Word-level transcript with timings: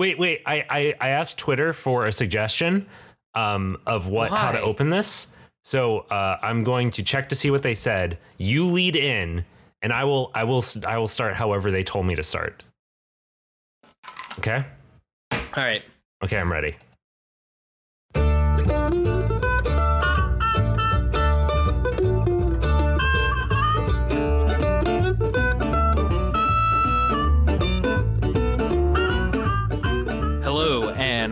Wait, 0.00 0.18
wait. 0.18 0.40
I, 0.46 0.64
I, 0.70 0.94
I 0.98 1.08
asked 1.10 1.36
Twitter 1.36 1.74
for 1.74 2.06
a 2.06 2.12
suggestion 2.12 2.86
um, 3.34 3.76
of 3.86 4.06
what 4.06 4.30
how 4.30 4.50
to 4.50 4.58
open 4.58 4.88
this. 4.88 5.26
So 5.62 5.98
uh, 6.10 6.38
I'm 6.40 6.64
going 6.64 6.90
to 6.92 7.02
check 7.02 7.28
to 7.28 7.34
see 7.34 7.50
what 7.50 7.62
they 7.62 7.74
said. 7.74 8.16
You 8.38 8.64
lead 8.64 8.96
in, 8.96 9.44
and 9.82 9.92
I 9.92 10.04
will 10.04 10.30
I 10.34 10.44
will 10.44 10.64
I 10.88 10.96
will 10.96 11.06
start 11.06 11.34
however 11.34 11.70
they 11.70 11.84
told 11.84 12.06
me 12.06 12.14
to 12.14 12.22
start. 12.22 12.64
Okay. 14.38 14.64
All 15.32 15.38
right. 15.54 15.82
Okay, 16.24 16.38
I'm 16.38 16.50
ready. 16.50 16.76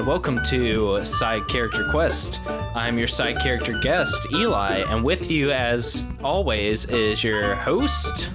Welcome 0.08 0.42
to 0.42 1.04
Side 1.04 1.46
Character 1.48 1.86
Quest. 1.90 2.40
I'm 2.74 2.96
your 2.96 3.06
side 3.06 3.38
character 3.40 3.78
guest, 3.78 4.26
Eli, 4.32 4.78
and 4.88 5.04
with 5.04 5.30
you, 5.30 5.52
as 5.52 6.06
always, 6.24 6.86
is 6.86 7.22
your 7.22 7.54
host. 7.54 8.30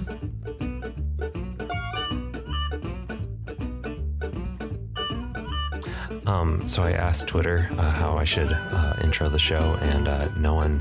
Um, 6.26 6.62
so 6.68 6.84
I 6.84 6.92
asked 6.92 7.26
Twitter 7.26 7.68
uh, 7.72 7.90
how 7.90 8.16
I 8.18 8.22
should 8.22 8.52
uh, 8.52 8.94
intro 9.02 9.28
the 9.28 9.40
show, 9.40 9.76
and 9.82 10.06
uh, 10.06 10.28
no 10.36 10.54
one 10.54 10.78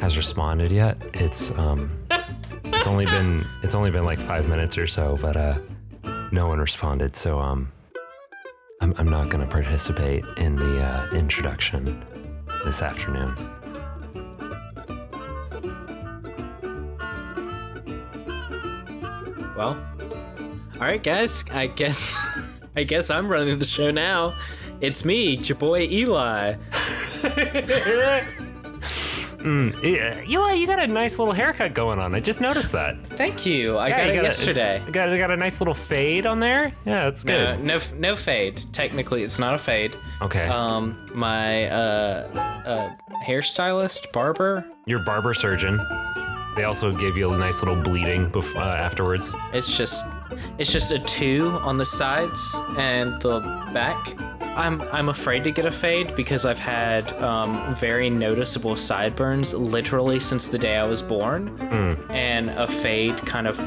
has 0.00 0.16
responded 0.16 0.72
yet. 0.72 1.00
It's 1.14 1.56
um, 1.56 2.04
it's 2.64 2.88
only 2.88 3.06
been 3.06 3.46
it's 3.62 3.76
only 3.76 3.92
been 3.92 4.04
like 4.04 4.18
five 4.18 4.48
minutes 4.48 4.76
or 4.76 4.88
so, 4.88 5.16
but 5.22 5.36
uh, 5.36 5.56
no 6.32 6.48
one 6.48 6.58
responded. 6.58 7.14
So 7.14 7.38
um, 7.38 7.70
I'm 8.86 8.94
I'm 8.98 9.08
not 9.08 9.30
gonna 9.30 9.48
participate 9.48 10.24
in 10.36 10.54
the 10.54 10.80
uh, 10.80 11.10
introduction 11.10 12.04
this 12.64 12.82
afternoon. 12.82 13.34
Well, 19.56 19.76
all 20.74 20.80
right, 20.80 21.02
guys. 21.02 21.44
I 21.50 21.66
guess 21.66 22.16
I 22.76 22.84
guess 22.84 23.10
I'm 23.10 23.26
running 23.26 23.58
the 23.58 23.64
show 23.64 23.90
now. 23.90 24.34
It's 24.80 25.04
me, 25.04 25.34
your 25.36 25.58
boy 25.58 25.88
Eli. 25.88 26.54
Mm, 29.46 29.80
yeah, 29.80 30.20
Eli, 30.28 30.54
you 30.54 30.66
got 30.66 30.80
a 30.80 30.88
nice 30.88 31.20
little 31.20 31.32
haircut 31.32 31.72
going 31.72 32.00
on. 32.00 32.16
I 32.16 32.20
just 32.20 32.40
noticed 32.40 32.72
that. 32.72 32.96
Thank 33.10 33.46
you. 33.46 33.76
I 33.76 33.88
Yeah, 33.88 33.96
got 33.96 34.04
you 34.06 34.10
it 34.10 34.16
got 34.16 34.24
a- 34.88 34.90
got 34.90 35.18
got 35.18 35.30
a 35.30 35.36
nice 35.36 35.60
little 35.60 35.72
fade 35.74 36.26
on 36.26 36.40
there. 36.40 36.72
Yeah, 36.84 37.04
that's 37.04 37.24
No, 37.24 37.54
good. 37.56 37.64
no, 37.64 37.78
no 37.96 38.16
fade. 38.16 38.60
Technically, 38.72 39.22
it's 39.22 39.38
not 39.38 39.54
a 39.54 39.58
fade. 39.58 39.94
Okay, 40.20 40.48
Um, 40.48 41.06
my 41.14 41.66
uh, 41.70 42.28
uh, 42.66 42.90
hairstylist, 43.24 44.10
barber, 44.12 44.64
your 44.84 44.98
barber 45.04 45.32
surgeon. 45.32 45.78
They 46.56 46.64
also 46.64 46.90
gave 46.90 47.16
you 47.16 47.30
a 47.32 47.38
nice 47.38 47.62
little 47.62 47.80
bleeding 47.80 48.30
bef- 48.30 48.56
uh, 48.56 48.60
afterwards. 48.60 49.32
It's 49.52 49.76
just 49.76 50.04
it's 50.58 50.70
just 50.72 50.90
a 50.90 50.98
two 51.00 51.48
on 51.62 51.76
the 51.76 51.84
sides 51.84 52.56
and 52.78 53.20
the 53.22 53.40
back. 53.72 54.14
I'm 54.56 54.80
I'm 54.92 55.10
afraid 55.10 55.44
to 55.44 55.50
get 55.50 55.66
a 55.66 55.70
fade 55.70 56.14
because 56.16 56.46
I've 56.46 56.58
had 56.58 57.12
um, 57.22 57.74
very 57.74 58.08
noticeable 58.08 58.74
sideburns 58.76 59.52
literally 59.52 60.18
since 60.18 60.46
the 60.46 60.58
day 60.58 60.76
I 60.76 60.86
was 60.86 61.02
born, 61.02 61.48
and 62.10 62.48
a 62.50 62.66
fade 62.66 63.18
kind 63.18 63.46
of 63.46 63.58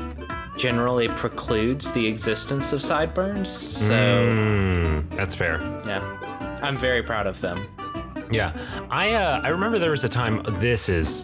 generally 0.57 1.07
precludes 1.09 1.91
the 1.91 2.05
existence 2.07 2.73
of 2.73 2.81
sideburns. 2.81 3.49
So 3.49 3.93
Mm, 3.93 5.09
that's 5.15 5.35
fair. 5.35 5.59
yeah, 5.85 6.57
I'm 6.63 6.75
very 6.75 7.03
proud 7.03 7.27
of 7.27 7.39
them. 7.39 7.67
Yeah, 8.31 8.51
I 8.89 9.13
uh, 9.13 9.41
I 9.43 9.49
remember 9.49 9.77
there 9.79 9.91
was 9.91 10.03
a 10.03 10.09
time. 10.09 10.41
This 10.59 10.89
is 10.89 11.23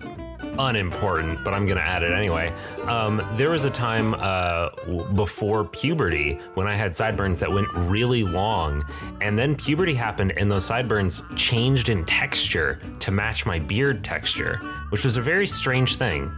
unimportant, 0.60 1.44
but 1.44 1.54
I'm 1.54 1.66
gonna 1.66 1.82
add 1.82 2.04
it 2.04 2.12
anyway. 2.12 2.54
Um, 2.88 3.22
there 3.34 3.50
was 3.50 3.66
a 3.66 3.70
time 3.70 4.16
uh, 4.18 4.70
before 5.14 5.66
puberty 5.66 6.40
when 6.54 6.68
I 6.68 6.76
had 6.76 6.96
sideburns 6.96 7.40
that 7.40 7.52
went 7.52 7.68
really 7.74 8.24
long, 8.24 8.86
and 9.22 9.38
then 9.38 9.56
puberty 9.56 9.94
happened, 9.94 10.34
and 10.38 10.50
those 10.52 10.66
sideburns 10.66 11.24
changed 11.36 11.90
in 11.90 12.06
texture 12.06 12.80
to 13.00 13.12
match 13.12 13.46
my 13.46 13.60
beard 13.60 14.04
texture, 14.04 14.58
which 14.90 15.04
was 15.06 15.18
a 15.18 15.22
very 15.22 15.48
strange 15.48 15.96
thing. 15.98 16.32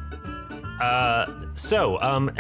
Uh, 0.80 1.32
so 1.56 2.00
um, 2.02 2.32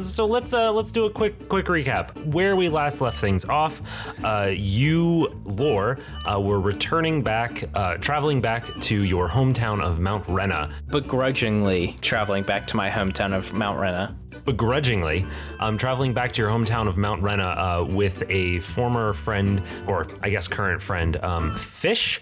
so 0.00 0.26
let's 0.26 0.52
uh, 0.52 0.70
let's 0.72 0.92
do 0.92 1.06
a 1.06 1.10
quick 1.10 1.48
quick 1.48 1.66
recap. 1.66 2.14
Where 2.26 2.54
we 2.56 2.68
last 2.68 3.00
left 3.00 3.18
things 3.18 3.44
off, 3.44 3.80
uh, 4.22 4.50
you, 4.54 5.28
Lore, 5.44 5.98
uh, 6.30 6.40
were 6.40 6.60
returning 6.60 7.22
back, 7.22 7.64
uh, 7.74 7.96
traveling 7.96 8.40
back 8.40 8.66
to 8.80 9.02
your 9.02 9.28
hometown 9.28 9.82
of 9.82 10.00
Mount 10.00 10.28
Rena, 10.28 10.70
Begrudgingly 10.88 11.96
traveling 12.00 12.42
back 12.42 12.66
to 12.66 12.76
my 12.76 12.90
hometown 12.90 13.34
of 13.34 13.52
Mount 13.54 13.78
Rena. 13.80 14.16
begrudgingly, 14.44 15.26
um, 15.60 15.76
traveling 15.76 16.14
back 16.14 16.32
to 16.32 16.42
your 16.42 16.50
hometown 16.50 16.88
of 16.88 16.96
Mount 16.96 17.22
Rena 17.22 17.44
uh, 17.44 17.86
with 17.88 18.22
a 18.28 18.60
former 18.60 19.12
friend, 19.12 19.62
or 19.86 20.06
I 20.22 20.30
guess 20.30 20.48
current 20.48 20.80
friend, 20.82 21.16
um, 21.22 21.56
Fish. 21.56 22.20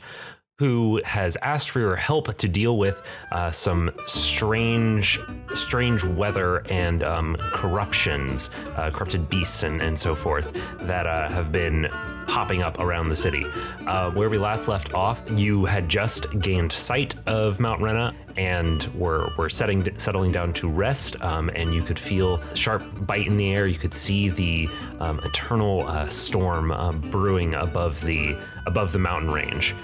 Who 0.59 1.03
has 1.05 1.37
asked 1.43 1.69
for 1.69 1.81
your 1.81 1.97
help 1.97 2.35
to 2.35 2.49
deal 2.49 2.79
with 2.79 3.03
uh, 3.31 3.51
some 3.51 3.91
strange, 4.07 5.21
strange 5.53 6.03
weather 6.03 6.67
and 6.71 7.03
um, 7.03 7.37
corruptions, 7.39 8.49
uh, 8.75 8.91
corrupted 8.91 9.29
beasts, 9.29 9.65
and, 9.65 9.83
and 9.83 9.99
so 9.99 10.15
forth 10.15 10.59
that 10.87 11.07
uh, 11.07 11.29
have 11.29 11.53
been 11.53 11.89
popping 12.27 12.63
up 12.63 12.79
around 12.79 13.11
the 13.11 13.17
city. 13.17 13.45
Uh, 13.87 14.11
where 14.13 14.31
we 14.31 14.39
last 14.39 14.67
left 14.67 14.95
off, 14.95 15.23
you 15.33 15.67
had 15.67 15.91
just 15.91 16.39
gained 16.39 16.73
sight 16.73 17.15
of 17.27 17.61
Mount 17.61 17.83
Rena 17.83 18.15
and 18.39 18.85
were 18.95 19.29
were 19.37 19.51
setting 19.51 19.87
settling 19.99 20.33
down 20.33 20.55
to 20.55 20.71
rest. 20.71 21.21
Um, 21.23 21.51
and 21.51 21.75
you 21.75 21.83
could 21.83 21.99
feel 21.99 22.37
a 22.37 22.57
sharp 22.57 22.83
bite 23.07 23.27
in 23.27 23.37
the 23.37 23.53
air. 23.53 23.67
You 23.67 23.79
could 23.79 23.93
see 23.93 24.31
the 24.31 24.71
um, 25.01 25.21
eternal 25.23 25.87
uh, 25.87 26.09
storm 26.09 26.73
um, 26.73 27.03
brewing 27.11 27.53
above 27.53 28.01
the 28.01 28.41
above 28.67 28.93
the 28.93 28.99
mountain 28.99 29.31
range. 29.31 29.75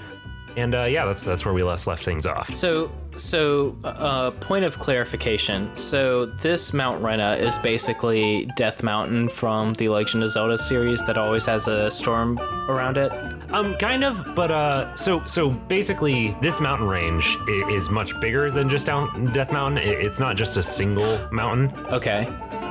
And 0.55 0.75
uh, 0.75 0.83
yeah, 0.83 1.05
that's 1.05 1.23
that's 1.23 1.45
where 1.45 1.53
we 1.53 1.63
last 1.63 1.87
left 1.87 2.03
things 2.05 2.25
off. 2.25 2.53
So, 2.53 2.91
so 3.17 3.75
uh, 3.83 4.31
point 4.31 4.65
of 4.65 4.77
clarification. 4.77 5.75
So 5.75 6.25
this 6.27 6.73
Mount 6.73 7.03
Rena 7.03 7.33
is 7.33 7.57
basically 7.59 8.49
Death 8.55 8.83
Mountain 8.83 9.29
from 9.29 9.73
the 9.73 9.87
Legend 9.89 10.23
of 10.23 10.29
Zelda 10.31 10.57
series 10.57 11.03
that 11.07 11.17
always 11.17 11.45
has 11.45 11.67
a 11.67 11.89
storm 11.89 12.39
around 12.69 12.97
it. 12.97 13.11
Um, 13.51 13.75
kind 13.77 14.03
of, 14.03 14.35
but 14.35 14.51
uh, 14.51 14.93
so 14.95 15.23
so 15.25 15.49
basically, 15.49 16.35
this 16.41 16.59
mountain 16.59 16.87
range 16.87 17.37
is 17.47 17.89
much 17.89 18.19
bigger 18.19 18.51
than 18.51 18.69
just 18.69 18.85
down 18.85 19.31
Death 19.33 19.51
Mountain. 19.51 19.83
It's 19.83 20.19
not 20.19 20.35
just 20.35 20.57
a 20.57 20.63
single 20.63 21.19
mountain. 21.31 21.71
Okay. 21.87 22.27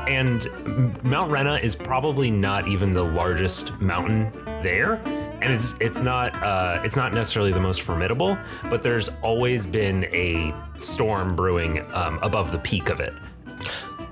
and 0.09 0.49
Mount 1.05 1.31
Rena 1.31 1.57
is 1.63 1.77
probably 1.77 2.31
not 2.31 2.67
even 2.67 2.93
the 2.93 3.05
largest 3.05 3.79
mountain 3.81 4.33
there, 4.63 5.01
and 5.43 5.53
it's 5.53 5.75
it's 5.81 6.01
not 6.01 6.35
uh, 6.43 6.81
it's 6.85 6.97
not 6.97 7.13
necessarily 7.13 7.53
the 7.53 7.61
most 7.61 7.83
formidable. 7.83 8.39
But 8.71 8.83
there's 8.83 9.09
always 9.23 9.67
been 9.67 10.05
a 10.07 10.55
storm 10.79 11.35
brewing 11.35 11.85
um, 11.93 12.19
above 12.23 12.53
the 12.53 12.59
peak 12.59 12.89
of 12.89 13.01
it. 13.01 13.13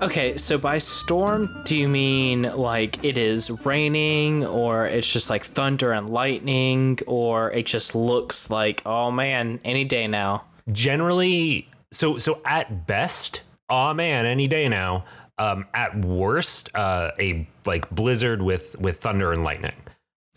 Okay, 0.01 0.35
so 0.35 0.57
by 0.57 0.79
storm, 0.79 1.61
do 1.63 1.77
you 1.77 1.87
mean 1.87 2.41
like 2.41 3.03
it 3.03 3.17
is 3.17 3.51
raining, 3.65 4.45
or 4.45 4.85
it's 4.87 5.07
just 5.07 5.29
like 5.29 5.43
thunder 5.43 5.91
and 5.91 6.09
lightning, 6.09 6.97
or 7.05 7.51
it 7.51 7.67
just 7.67 7.93
looks 7.93 8.49
like, 8.49 8.81
oh 8.85 9.11
man, 9.11 9.59
any 9.63 9.83
day 9.83 10.07
now? 10.07 10.45
Generally, 10.71 11.67
so 11.91 12.17
so 12.17 12.41
at 12.45 12.87
best, 12.87 13.41
oh 13.69 13.93
man, 13.93 14.25
any 14.25 14.47
day 14.47 14.67
now. 14.67 15.05
Um, 15.37 15.65
at 15.73 15.95
worst, 16.05 16.69
uh, 16.75 17.11
a 17.19 17.47
like 17.65 17.89
blizzard 17.89 18.43
with 18.43 18.77
with 18.79 18.99
thunder 18.99 19.31
and 19.31 19.43
lightning. 19.43 19.73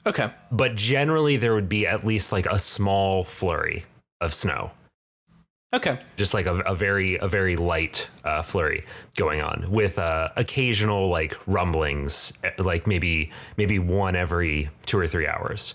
Okay. 0.07 0.31
But 0.51 0.75
generally, 0.75 1.37
there 1.37 1.55
would 1.55 1.69
be 1.69 1.87
at 1.87 2.05
least 2.05 2.33
like 2.33 2.47
a 2.47 2.59
small 2.59 3.25
flurry 3.25 3.85
of 4.21 4.35
snow. 4.35 4.73
Okay. 5.75 5.99
just 6.17 6.35
like 6.35 6.47
a, 6.47 6.61
a 6.61 6.75
very 6.77 7.17
a 7.17 7.27
very 7.27 7.57
light 7.57 8.09
uh, 8.23 8.43
flurry 8.43 8.85
going 9.17 9.41
on 9.41 9.67
with 9.73 9.99
uh, 9.99 10.29
occasional 10.37 11.09
like 11.09 11.37
rumblings 11.49 12.33
eh, 12.45 12.53
like 12.59 12.87
maybe 12.87 13.33
maybe 13.57 13.81
one 13.81 14.15
every 14.15 14.71
two 14.87 14.97
or 14.97 15.09
three 15.09 15.27
hours 15.27 15.75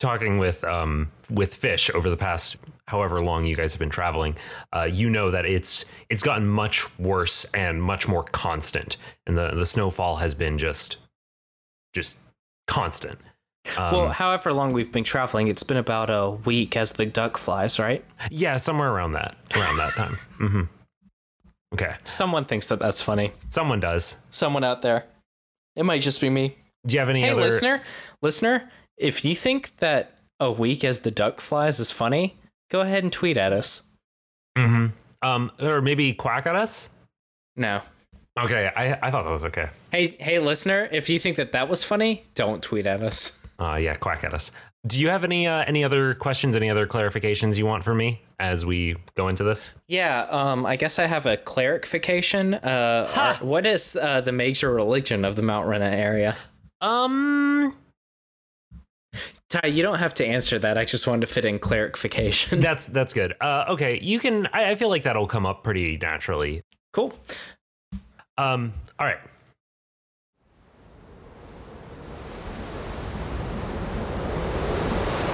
talking 0.00 0.38
with 0.38 0.64
um 0.64 1.12
with 1.30 1.54
fish 1.54 1.90
over 1.94 2.10
the 2.10 2.16
past 2.16 2.56
however 2.88 3.20
long 3.20 3.44
you 3.46 3.54
guys 3.54 3.72
have 3.72 3.78
been 3.78 3.88
traveling 3.88 4.34
uh, 4.74 4.82
you 4.82 5.08
know 5.08 5.30
that 5.30 5.46
it's 5.46 5.84
it's 6.10 6.24
gotten 6.24 6.44
much 6.44 6.98
worse 6.98 7.44
and 7.54 7.80
much 7.80 8.08
more 8.08 8.24
constant 8.24 8.96
and 9.28 9.38
the 9.38 9.52
the 9.54 9.66
snowfall 9.66 10.16
has 10.16 10.34
been 10.34 10.58
just 10.58 10.96
just 11.94 12.18
constant 12.66 13.20
um, 13.78 13.92
well, 13.94 14.08
however 14.10 14.52
long 14.52 14.72
we've 14.72 14.92
been 14.92 15.04
traveling, 15.04 15.48
it's 15.48 15.62
been 15.62 15.76
about 15.76 16.10
a 16.10 16.30
week 16.30 16.76
as 16.76 16.92
the 16.92 17.06
duck 17.06 17.36
flies, 17.38 17.78
right? 17.78 18.04
yeah 18.30 18.56
somewhere 18.56 18.90
around 18.92 19.12
that 19.12 19.36
around 19.54 19.76
that 19.78 19.92
time 19.94 20.12
hmm 20.38 20.62
okay 21.74 21.94
Someone 22.04 22.44
thinks 22.44 22.66
that 22.68 22.78
that's 22.78 23.02
funny. 23.02 23.32
someone 23.48 23.80
does 23.80 24.16
Someone 24.30 24.64
out 24.64 24.82
there. 24.82 25.04
It 25.74 25.84
might 25.84 26.00
just 26.02 26.20
be 26.20 26.30
me. 26.30 26.56
Do 26.86 26.94
you 26.94 27.00
have 27.00 27.08
any 27.10 27.20
Hey, 27.22 27.30
other 27.30 27.42
listener, 27.42 27.82
listener, 28.22 28.70
if 28.96 29.24
you 29.24 29.34
think 29.34 29.76
that 29.78 30.12
a 30.40 30.50
week 30.50 30.84
as 30.84 31.00
the 31.00 31.10
duck 31.10 31.40
flies 31.40 31.80
is 31.80 31.90
funny, 31.90 32.38
go 32.70 32.80
ahead 32.80 33.02
and 33.02 33.12
tweet 33.12 33.36
at 33.36 33.52
us. 33.52 33.82
Mm-hmm. 34.56 34.86
Um, 35.26 35.50
or 35.60 35.82
maybe 35.82 36.14
quack 36.14 36.46
at 36.46 36.54
us? 36.56 36.88
No. 37.56 37.80
Okay, 38.38 38.70
I, 38.76 38.98
I 39.02 39.10
thought 39.10 39.24
that 39.24 39.30
was 39.30 39.44
okay. 39.44 39.68
Hey, 39.90 40.16
hey, 40.20 40.38
listener, 40.38 40.88
if 40.92 41.08
you 41.08 41.18
think 41.18 41.36
that 41.38 41.52
that 41.52 41.68
was 41.68 41.82
funny, 41.82 42.24
don't 42.34 42.62
tweet 42.62 42.86
at 42.86 43.02
us. 43.02 43.42
Uh, 43.58 43.76
yeah, 43.80 43.94
quack 43.94 44.22
at 44.24 44.34
us. 44.34 44.50
Do 44.86 45.00
you 45.00 45.08
have 45.08 45.24
any 45.24 45.46
uh, 45.48 45.64
any 45.66 45.82
other 45.82 46.14
questions, 46.14 46.54
any 46.54 46.70
other 46.70 46.86
clarifications 46.86 47.56
you 47.58 47.66
want 47.66 47.82
from 47.82 47.96
me 47.98 48.22
as 48.38 48.64
we 48.64 48.96
go 49.14 49.26
into 49.28 49.42
this? 49.42 49.70
Yeah, 49.88 50.26
um, 50.30 50.64
I 50.64 50.76
guess 50.76 50.98
I 50.98 51.06
have 51.06 51.26
a 51.26 51.36
clarification. 51.36 52.54
Uh, 52.54 53.10
are- 53.16 53.44
what 53.46 53.66
is 53.66 53.96
uh, 53.96 54.20
the 54.20 54.32
major 54.32 54.72
religion 54.72 55.24
of 55.24 55.34
the 55.36 55.42
Mount 55.42 55.66
Rena 55.66 55.86
area? 55.88 56.36
Um, 56.80 57.74
Ty, 59.48 59.68
you 59.68 59.82
don't 59.82 59.98
have 59.98 60.12
to 60.14 60.26
answer 60.26 60.58
that. 60.58 60.76
I 60.76 60.84
just 60.84 61.06
wanted 61.06 61.26
to 61.26 61.32
fit 61.32 61.44
in 61.44 61.58
clarification. 61.58 62.60
that's 62.60 62.86
that's 62.86 63.12
good. 63.12 63.34
Uh, 63.40 63.64
okay, 63.70 63.98
you 64.00 64.18
can. 64.20 64.46
I, 64.52 64.70
I 64.70 64.74
feel 64.74 64.88
like 64.90 65.02
that'll 65.04 65.26
come 65.26 65.46
up 65.46 65.64
pretty 65.64 65.96
naturally. 65.96 66.62
cool. 66.92 67.12
Um, 68.38 68.74
all 68.98 69.06
right. 69.06 69.18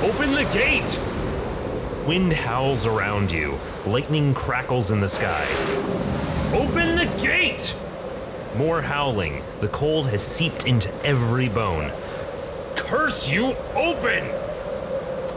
Open 0.03 0.33
the 0.33 0.43
gate! 0.53 0.99
Wind 2.09 2.33
howls 2.33 2.87
around 2.87 3.31
you. 3.31 3.57
Lightning 3.87 4.35
crackles 4.35 4.91
in 4.91 5.01
the 5.01 5.09
sky. 5.09 5.47
Open 6.53 6.97
the 6.97 7.07
gate! 7.23 7.77
More 8.57 8.83
howling. 8.83 9.45
The 9.61 9.69
cold 9.69 10.09
has 10.09 10.21
seeped 10.21 10.67
into 10.67 10.93
every 11.05 11.49
bone. 11.49 11.93
Curse 12.75 13.31
you, 13.31 13.55
open! 13.77 14.25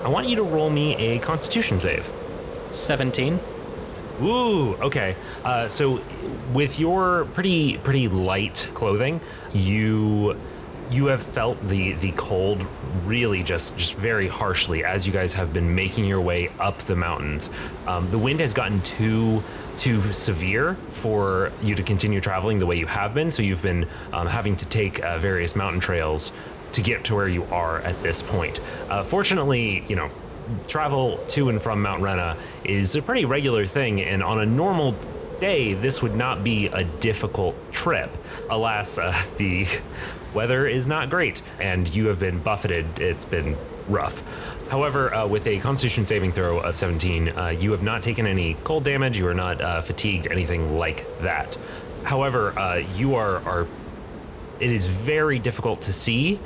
I 0.03 0.07
want 0.07 0.27
you 0.27 0.35
to 0.37 0.43
roll 0.43 0.71
me 0.71 0.95
a 0.95 1.19
constitution 1.19 1.79
save. 1.79 2.11
17. 2.71 3.39
Ooh, 4.23 4.73
okay. 4.77 5.15
Uh, 5.43 5.67
so 5.67 6.01
with 6.53 6.79
your 6.79 7.25
pretty 7.35 7.77
pretty 7.77 8.07
light 8.07 8.67
clothing, 8.73 9.21
you 9.53 10.39
you 10.89 11.07
have 11.07 11.21
felt 11.21 11.61
the 11.67 11.93
the 11.93 12.11
cold 12.13 12.65
really 13.05 13.43
just 13.43 13.77
just 13.77 13.95
very 13.95 14.27
harshly 14.27 14.83
as 14.83 15.05
you 15.05 15.13
guys 15.13 15.33
have 15.33 15.53
been 15.53 15.75
making 15.75 16.05
your 16.05 16.21
way 16.21 16.49
up 16.59 16.77
the 16.79 16.95
mountains. 16.95 17.49
Um, 17.87 18.09
the 18.11 18.17
wind 18.17 18.39
has 18.39 18.53
gotten 18.53 18.81
too 18.81 19.43
too 19.77 20.13
severe 20.13 20.75
for 20.89 21.51
you 21.61 21.75
to 21.75 21.83
continue 21.83 22.21
traveling 22.21 22.59
the 22.59 22.65
way 22.65 22.77
you 22.77 22.87
have 22.87 23.13
been. 23.13 23.29
So 23.29 23.41
you've 23.43 23.61
been 23.61 23.87
um, 24.13 24.27
having 24.27 24.55
to 24.57 24.65
take 24.65 25.03
uh, 25.03 25.17
various 25.17 25.55
mountain 25.55 25.81
trails 25.81 26.31
to 26.73 26.81
get 26.81 27.05
to 27.05 27.15
where 27.15 27.27
you 27.27 27.43
are 27.45 27.79
at 27.79 28.01
this 28.01 28.21
point. 28.21 28.59
Uh, 28.89 29.03
fortunately, 29.03 29.85
you 29.87 29.95
know, 29.95 30.09
travel 30.67 31.17
to 31.29 31.49
and 31.49 31.61
from 31.61 31.81
Mount 31.81 32.01
Rena 32.01 32.37
is 32.63 32.95
a 32.95 33.01
pretty 33.01 33.25
regular 33.25 33.65
thing, 33.65 34.01
and 34.01 34.21
on 34.21 34.39
a 34.39 34.45
normal 34.45 34.95
day, 35.39 35.73
this 35.73 36.01
would 36.01 36.15
not 36.15 36.43
be 36.43 36.67
a 36.67 36.83
difficult 36.83 37.55
trip. 37.71 38.11
Alas, 38.49 38.97
uh, 38.97 39.13
the 39.37 39.67
weather 40.35 40.67
is 40.67 40.85
not 40.85 41.09
great, 41.09 41.41
and 41.59 41.93
you 41.95 42.07
have 42.07 42.19
been 42.19 42.39
buffeted. 42.39 42.99
It's 42.99 43.25
been 43.25 43.57
rough. 43.87 44.21
However, 44.69 45.13
uh, 45.13 45.25
with 45.25 45.47
a 45.47 45.59
Constitution 45.59 46.05
saving 46.05 46.31
throw 46.33 46.59
of 46.59 46.75
17, 46.75 47.29
uh, 47.29 47.47
you 47.47 47.71
have 47.71 47.81
not 47.81 48.03
taken 48.03 48.27
any 48.27 48.55
cold 48.63 48.83
damage. 48.83 49.17
You 49.17 49.27
are 49.27 49.33
not 49.33 49.61
uh, 49.61 49.81
fatigued, 49.81 50.27
anything 50.27 50.77
like 50.77 51.05
that. 51.21 51.57
However, 52.03 52.57
uh, 52.59 52.83
you 52.95 53.15
are 53.15 53.37
are. 53.47 53.67
It 54.59 54.69
is 54.69 54.85
very 54.85 55.39
difficult 55.39 55.81
to 55.81 55.93
see 55.93 56.39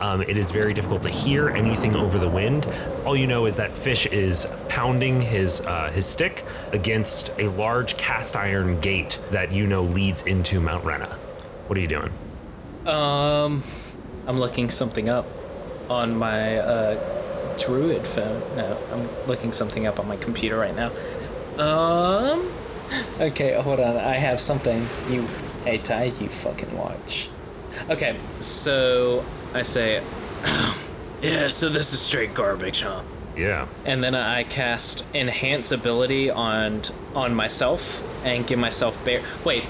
um, 0.00 0.22
it 0.22 0.36
is 0.36 0.50
very 0.50 0.74
difficult 0.74 1.02
to 1.04 1.08
hear 1.08 1.48
anything 1.48 1.96
over 1.96 2.18
the 2.18 2.28
wind. 2.28 2.66
All 3.04 3.16
you 3.16 3.26
know 3.26 3.46
is 3.46 3.56
that 3.56 3.74
Fish 3.74 4.06
is 4.06 4.46
pounding 4.68 5.20
his 5.22 5.60
uh, 5.60 5.90
his 5.90 6.06
stick 6.06 6.44
against 6.72 7.30
a 7.38 7.48
large 7.48 7.96
cast 7.96 8.36
iron 8.36 8.80
gate 8.80 9.18
that 9.30 9.52
you 9.52 9.66
know 9.66 9.82
leads 9.82 10.22
into 10.22 10.60
Mount 10.60 10.84
Rena. 10.84 11.18
What 11.66 11.76
are 11.76 11.80
you 11.80 11.88
doing? 11.88 12.12
Um, 12.88 13.62
I'm 14.26 14.40
looking 14.40 14.70
something 14.70 15.08
up 15.08 15.26
on 15.90 16.16
my 16.16 16.56
uh, 16.58 17.56
Druid 17.58 18.06
phone. 18.06 18.40
No, 18.56 18.78
I'm 18.92 19.26
looking 19.26 19.52
something 19.52 19.86
up 19.86 20.00
on 20.00 20.08
my 20.08 20.16
computer 20.16 20.56
right 20.58 20.74
now. 20.74 20.90
Um, 21.62 22.50
okay, 23.20 23.60
hold 23.60 23.80
on. 23.80 23.96
I 23.96 24.14
have 24.14 24.40
something. 24.40 24.86
You, 25.10 25.26
hey 25.64 25.78
Ty, 25.78 26.04
you 26.18 26.28
fucking 26.28 26.76
watch. 26.76 27.28
Okay, 27.90 28.16
so 28.40 29.24
I 29.52 29.62
say, 29.62 30.02
yeah. 31.22 31.48
So 31.48 31.68
this 31.68 31.92
is 31.92 32.00
straight 32.00 32.34
garbage, 32.34 32.82
huh? 32.82 33.02
Yeah. 33.36 33.68
and 33.84 34.02
then 34.02 34.16
I 34.16 34.42
cast 34.42 35.04
enhance 35.14 35.70
ability 35.70 36.28
on 36.28 36.82
on 37.14 37.34
myself 37.34 38.02
and 38.24 38.44
give 38.46 38.58
myself 38.58 39.02
bear. 39.04 39.22
Wait, 39.44 39.64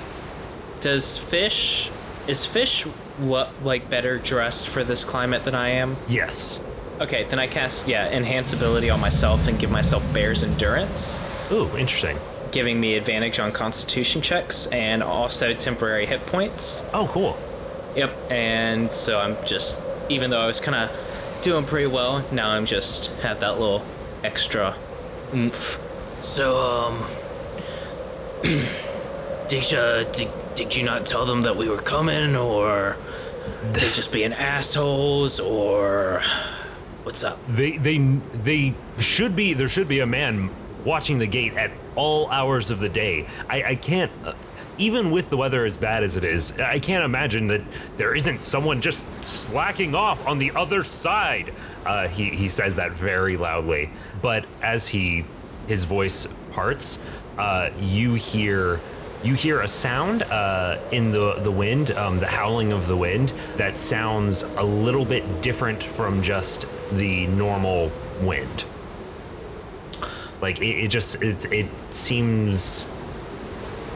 does 0.81 1.19
fish 1.19 1.91
is 2.27 2.47
fish 2.47 2.87
what 3.19 3.51
like 3.65 3.89
better 3.91 4.19
dressed 4.19 4.69
for 4.69 4.85
this 4.85 5.05
climate 5.05 5.45
than 5.45 5.55
I 5.55 5.71
am? 5.71 5.97
Yes. 6.09 6.61
Okay, 7.01 7.25
then 7.25 7.39
I 7.39 7.47
cast 7.47 7.87
yeah 7.89 8.09
enhance 8.11 8.53
ability 8.53 8.91
on 8.91 9.01
myself 9.01 9.47
and 9.47 9.59
give 9.59 9.71
myself 9.71 10.11
bear's 10.13 10.43
endurance, 10.43 11.21
Ooh, 11.53 11.69
interesting. 11.77 12.19
giving 12.51 12.81
me 12.81 12.97
advantage 12.97 13.39
on 13.39 13.53
Constitution 13.53 14.21
checks 14.23 14.67
and 14.69 15.03
also 15.03 15.53
temporary 15.53 16.07
hit 16.07 16.27
points. 16.27 16.85
Oh, 16.93 17.07
cool. 17.09 17.39
Yep, 17.97 18.17
and 18.31 18.91
so 18.93 19.19
I'm 19.19 19.37
just 19.47 19.81
even 20.09 20.31
though 20.31 20.41
I 20.41 20.47
was 20.47 20.59
kind 20.61 20.77
of 20.77 21.41
doing 21.43 21.65
pretty 21.65 21.87
well, 21.87 22.25
now 22.33 22.51
I'm 22.51 22.65
just 22.67 23.13
have 23.21 23.41
that 23.41 23.59
little 23.61 23.85
extra 24.25 24.75
oomph. 25.35 25.79
So 26.21 26.59
um, 26.59 27.05
did 29.49 29.71
you 29.71 30.07
did, 30.13 30.29
did 30.57 30.75
you 30.77 30.83
not 30.83 31.07
tell 31.07 31.25
them 31.25 31.43
that 31.43 31.57
we 31.57 31.69
were 31.69 31.81
coming, 31.83 32.35
or 32.35 32.97
they 33.73 33.91
just 33.91 34.13
being 34.13 34.33
assholes, 34.33 35.41
or 35.41 36.23
what's 37.05 37.23
up? 37.23 37.39
They 37.49 37.77
they 37.79 37.99
they 37.99 38.75
should 38.99 39.37
be 39.37 39.55
there 39.55 39.69
should 39.69 39.89
be 39.89 40.01
a 40.01 40.07
man 40.07 40.51
watching 40.85 41.19
the 41.19 41.27
gate 41.27 41.55
at 41.55 41.71
all 41.97 42.29
hours 42.31 42.71
of 42.71 42.81
the 42.81 42.89
day. 42.89 43.27
I 43.49 43.63
I 43.63 43.75
can't 43.75 44.13
uh, 44.25 44.35
even 44.79 45.11
with 45.11 45.29
the 45.29 45.37
weather 45.37 45.65
as 45.65 45.77
bad 45.77 46.05
as 46.05 46.17
it 46.17 46.25
is, 46.25 46.59
I 46.59 46.79
can't 46.79 47.05
imagine 47.05 47.49
that 47.49 47.63
there 47.97 48.15
isn't 48.15 48.41
someone 48.41 48.81
just 48.81 49.25
slacking 49.25 49.95
off 49.95 50.27
on 50.27 50.39
the 50.39 50.53
other 50.53 50.85
side. 50.85 51.53
Uh, 51.85 52.09
he 52.09 52.31
he 52.31 52.49
says 52.49 52.77
that 52.77 52.93
very 52.93 53.37
loudly, 53.37 53.91
but 54.23 54.45
as 54.63 54.89
he 54.89 55.25
his 55.67 55.85
voice 55.85 56.27
parts, 56.53 56.99
uh, 57.37 57.71
you 57.79 58.15
hear 58.15 58.81
you 59.23 59.35
hear 59.35 59.61
a 59.61 59.69
sound 59.69 60.23
uh, 60.23 60.79
in 60.93 61.13
the 61.13 61.35
the 61.35 61.51
wind, 61.51 61.91
um, 61.93 62.19
the 62.19 62.27
howling 62.27 62.73
of 62.73 62.87
the 62.87 62.97
wind 62.97 63.33
that 63.57 63.77
sounds 63.79 64.43
a 64.43 64.63
little 64.63 65.05
bit 65.05 65.43
different 65.43 65.83
from 65.83 66.23
just 66.23 66.67
the 66.93 67.27
normal 67.27 67.91
wind. 68.21 68.65
Like 70.41 70.61
it, 70.61 70.85
it 70.85 70.89
just 70.89 71.23
it 71.23 71.51
it 71.53 71.67
seems 71.91 72.89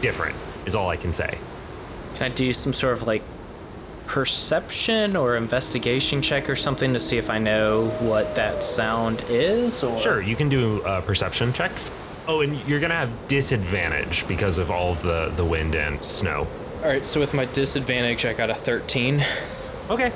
different 0.00 0.36
is 0.66 0.74
all 0.74 0.88
I 0.88 0.96
can 0.96 1.12
say. 1.12 1.38
Can 2.16 2.30
I 2.30 2.34
do 2.34 2.52
some 2.52 2.72
sort 2.72 2.94
of 2.94 3.06
like 3.06 3.22
perception 4.06 5.16
or 5.16 5.36
investigation 5.36 6.20
check 6.20 6.50
or 6.50 6.56
something 6.56 6.92
to 6.92 7.00
see 7.00 7.16
if 7.16 7.30
I 7.30 7.38
know 7.38 7.86
what 8.00 8.34
that 8.34 8.62
sound 8.62 9.24
is? 9.28 9.82
Or? 9.82 9.98
Sure, 9.98 10.20
you 10.20 10.36
can 10.36 10.48
do 10.48 10.82
a 10.82 11.00
perception 11.00 11.52
check. 11.52 11.72
Oh, 12.28 12.40
and 12.40 12.58
you're 12.68 12.80
gonna 12.80 12.94
have 12.94 13.28
disadvantage 13.28 14.26
because 14.28 14.58
of 14.58 14.70
all 14.70 14.92
of 14.92 15.02
the 15.02 15.32
the 15.34 15.44
wind 15.44 15.74
and 15.74 16.02
snow. 16.04 16.46
All 16.82 16.88
right, 16.88 17.06
so 17.06 17.20
with 17.20 17.34
my 17.34 17.44
disadvantage, 17.46 18.24
I 18.24 18.32
got 18.32 18.50
a 18.50 18.54
13. 18.54 19.24
Okay. 19.88 20.12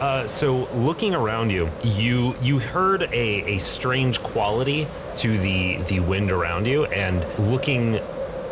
Uh, 0.00 0.26
so 0.28 0.68
looking 0.74 1.14
around 1.14 1.50
you, 1.50 1.70
you 1.82 2.34
you 2.42 2.58
heard 2.58 3.02
a, 3.04 3.54
a 3.54 3.58
strange 3.58 4.22
quality 4.22 4.86
to 5.16 5.38
the 5.38 5.76
the 5.82 6.00
wind 6.00 6.30
around 6.30 6.66
you, 6.66 6.84
and 6.86 7.24
looking 7.50 8.00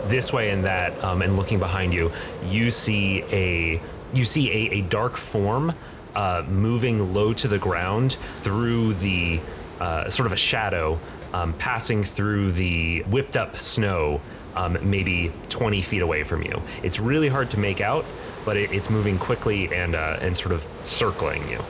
this 0.06 0.32
way 0.32 0.50
and 0.50 0.64
that, 0.64 0.92
um, 1.04 1.22
and 1.22 1.36
looking 1.36 1.58
behind 1.58 1.92
you, 1.92 2.12
you 2.46 2.70
see 2.70 3.22
a 3.30 3.80
you 4.14 4.24
see 4.24 4.50
a, 4.50 4.74
a 4.74 4.80
dark 4.82 5.16
form 5.16 5.74
uh, 6.14 6.44
moving 6.48 7.12
low 7.12 7.32
to 7.32 7.48
the 7.48 7.58
ground 7.58 8.16
through 8.34 8.94
the 8.94 9.40
uh, 9.80 10.08
sort 10.08 10.26
of 10.26 10.32
a 10.32 10.36
shadow, 10.36 10.98
um, 11.32 11.54
passing 11.54 12.02
through 12.04 12.52
the 12.52 13.02
whipped 13.02 13.36
up 13.36 13.56
snow, 13.56 14.20
um, 14.54 14.78
maybe 14.82 15.32
20 15.48 15.82
feet 15.82 16.02
away 16.02 16.24
from 16.24 16.42
you. 16.42 16.62
It's 16.82 17.00
really 17.00 17.28
hard 17.28 17.50
to 17.50 17.58
make 17.58 17.80
out, 17.80 18.04
but 18.44 18.56
it, 18.56 18.72
it's 18.72 18.90
moving 18.90 19.18
quickly 19.18 19.72
and 19.74 19.94
uh, 19.94 20.18
and 20.20 20.36
sort 20.36 20.52
of 20.52 20.66
circling 20.84 21.48
you. 21.48 21.60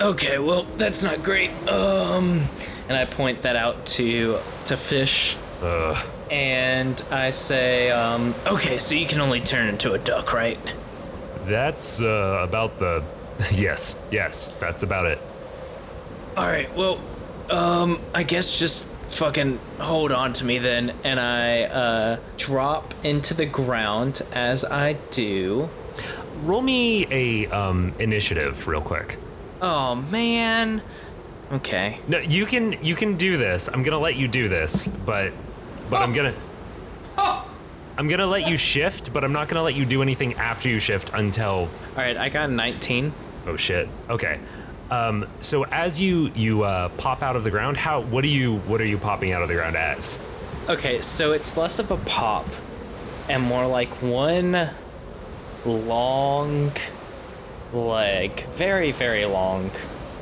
Okay, 0.00 0.38
well, 0.38 0.64
that's 0.64 1.02
not 1.02 1.22
great. 1.22 1.50
Um, 1.68 2.46
and 2.88 2.96
I 2.96 3.04
point 3.04 3.42
that 3.42 3.56
out 3.56 3.86
to 3.86 4.38
to 4.66 4.76
fish, 4.76 5.36
Ugh. 5.62 6.06
and 6.30 7.02
I 7.10 7.30
say, 7.30 7.90
um, 7.90 8.34
okay, 8.46 8.78
so 8.78 8.94
you 8.94 9.06
can 9.06 9.20
only 9.20 9.40
turn 9.40 9.68
into 9.68 9.92
a 9.92 9.98
duck, 9.98 10.32
right? 10.32 10.58
That's 11.46 12.00
uh, 12.00 12.40
about 12.42 12.78
the 12.78 13.04
yes, 13.52 14.00
yes, 14.10 14.52
that's 14.60 14.82
about 14.82 15.06
it. 15.06 15.18
All 16.36 16.46
right. 16.46 16.74
Well, 16.76 16.98
um, 17.50 18.00
I 18.14 18.22
guess 18.22 18.58
just 18.58 18.86
fucking 19.10 19.58
hold 19.78 20.10
on 20.12 20.32
to 20.34 20.44
me 20.44 20.58
then, 20.58 20.92
and 21.04 21.20
I 21.20 21.62
uh 21.64 22.18
drop 22.36 22.94
into 23.04 23.34
the 23.34 23.46
ground 23.46 24.22
as 24.32 24.64
I 24.64 24.94
do. 25.10 25.68
Roll 26.42 26.62
me 26.62 27.06
a 27.10 27.46
um, 27.50 27.94
initiative 27.98 28.66
real 28.66 28.80
quick. 28.80 29.18
Oh 29.62 29.94
man. 29.94 30.82
Okay. 31.52 32.00
No, 32.08 32.18
you 32.18 32.46
can 32.46 32.72
you 32.84 32.94
can 32.94 33.16
do 33.16 33.36
this. 33.36 33.68
I'm 33.72 33.82
gonna 33.82 33.98
let 33.98 34.16
you 34.16 34.26
do 34.28 34.48
this, 34.48 34.86
but 34.86 35.32
but 35.90 36.02
I'm 36.02 36.12
gonna 36.12 36.34
Oh. 37.16 37.48
I'm 37.96 38.08
gonna 38.08 38.26
let 38.26 38.48
you 38.48 38.56
shift, 38.56 39.12
but 39.12 39.22
I'm 39.22 39.32
not 39.32 39.48
gonna 39.48 39.62
let 39.62 39.74
you 39.74 39.84
do 39.84 40.02
anything 40.02 40.34
after 40.34 40.68
you 40.68 40.80
shift 40.80 41.10
until 41.14 41.52
All 41.52 41.68
right. 41.96 42.16
I 42.16 42.28
got 42.28 42.50
19. 42.50 43.12
oh 43.46 43.56
shit. 43.56 43.88
Okay. 44.10 44.40
Um, 44.90 45.26
so 45.40 45.64
as 45.66 46.00
you 46.00 46.30
you 46.34 46.62
uh, 46.62 46.88
pop 46.90 47.22
out 47.22 47.36
of 47.36 47.44
the 47.44 47.50
ground, 47.50 47.76
how 47.76 48.02
what 48.02 48.22
do 48.22 48.28
you 48.28 48.58
what 48.60 48.80
are 48.80 48.86
you 48.86 48.98
popping 48.98 49.32
out 49.32 49.42
of 49.42 49.48
the 49.48 49.54
ground 49.54 49.76
as? 49.76 50.18
Okay, 50.68 51.00
so 51.00 51.32
it's 51.32 51.56
less 51.56 51.78
of 51.78 51.90
a 51.90 51.96
pop 51.98 52.46
and 53.28 53.42
more 53.42 53.66
like 53.66 53.88
one 54.02 54.70
long 55.64 56.72
leg, 57.72 58.44
very 58.54 58.92
very 58.92 59.24
long, 59.24 59.70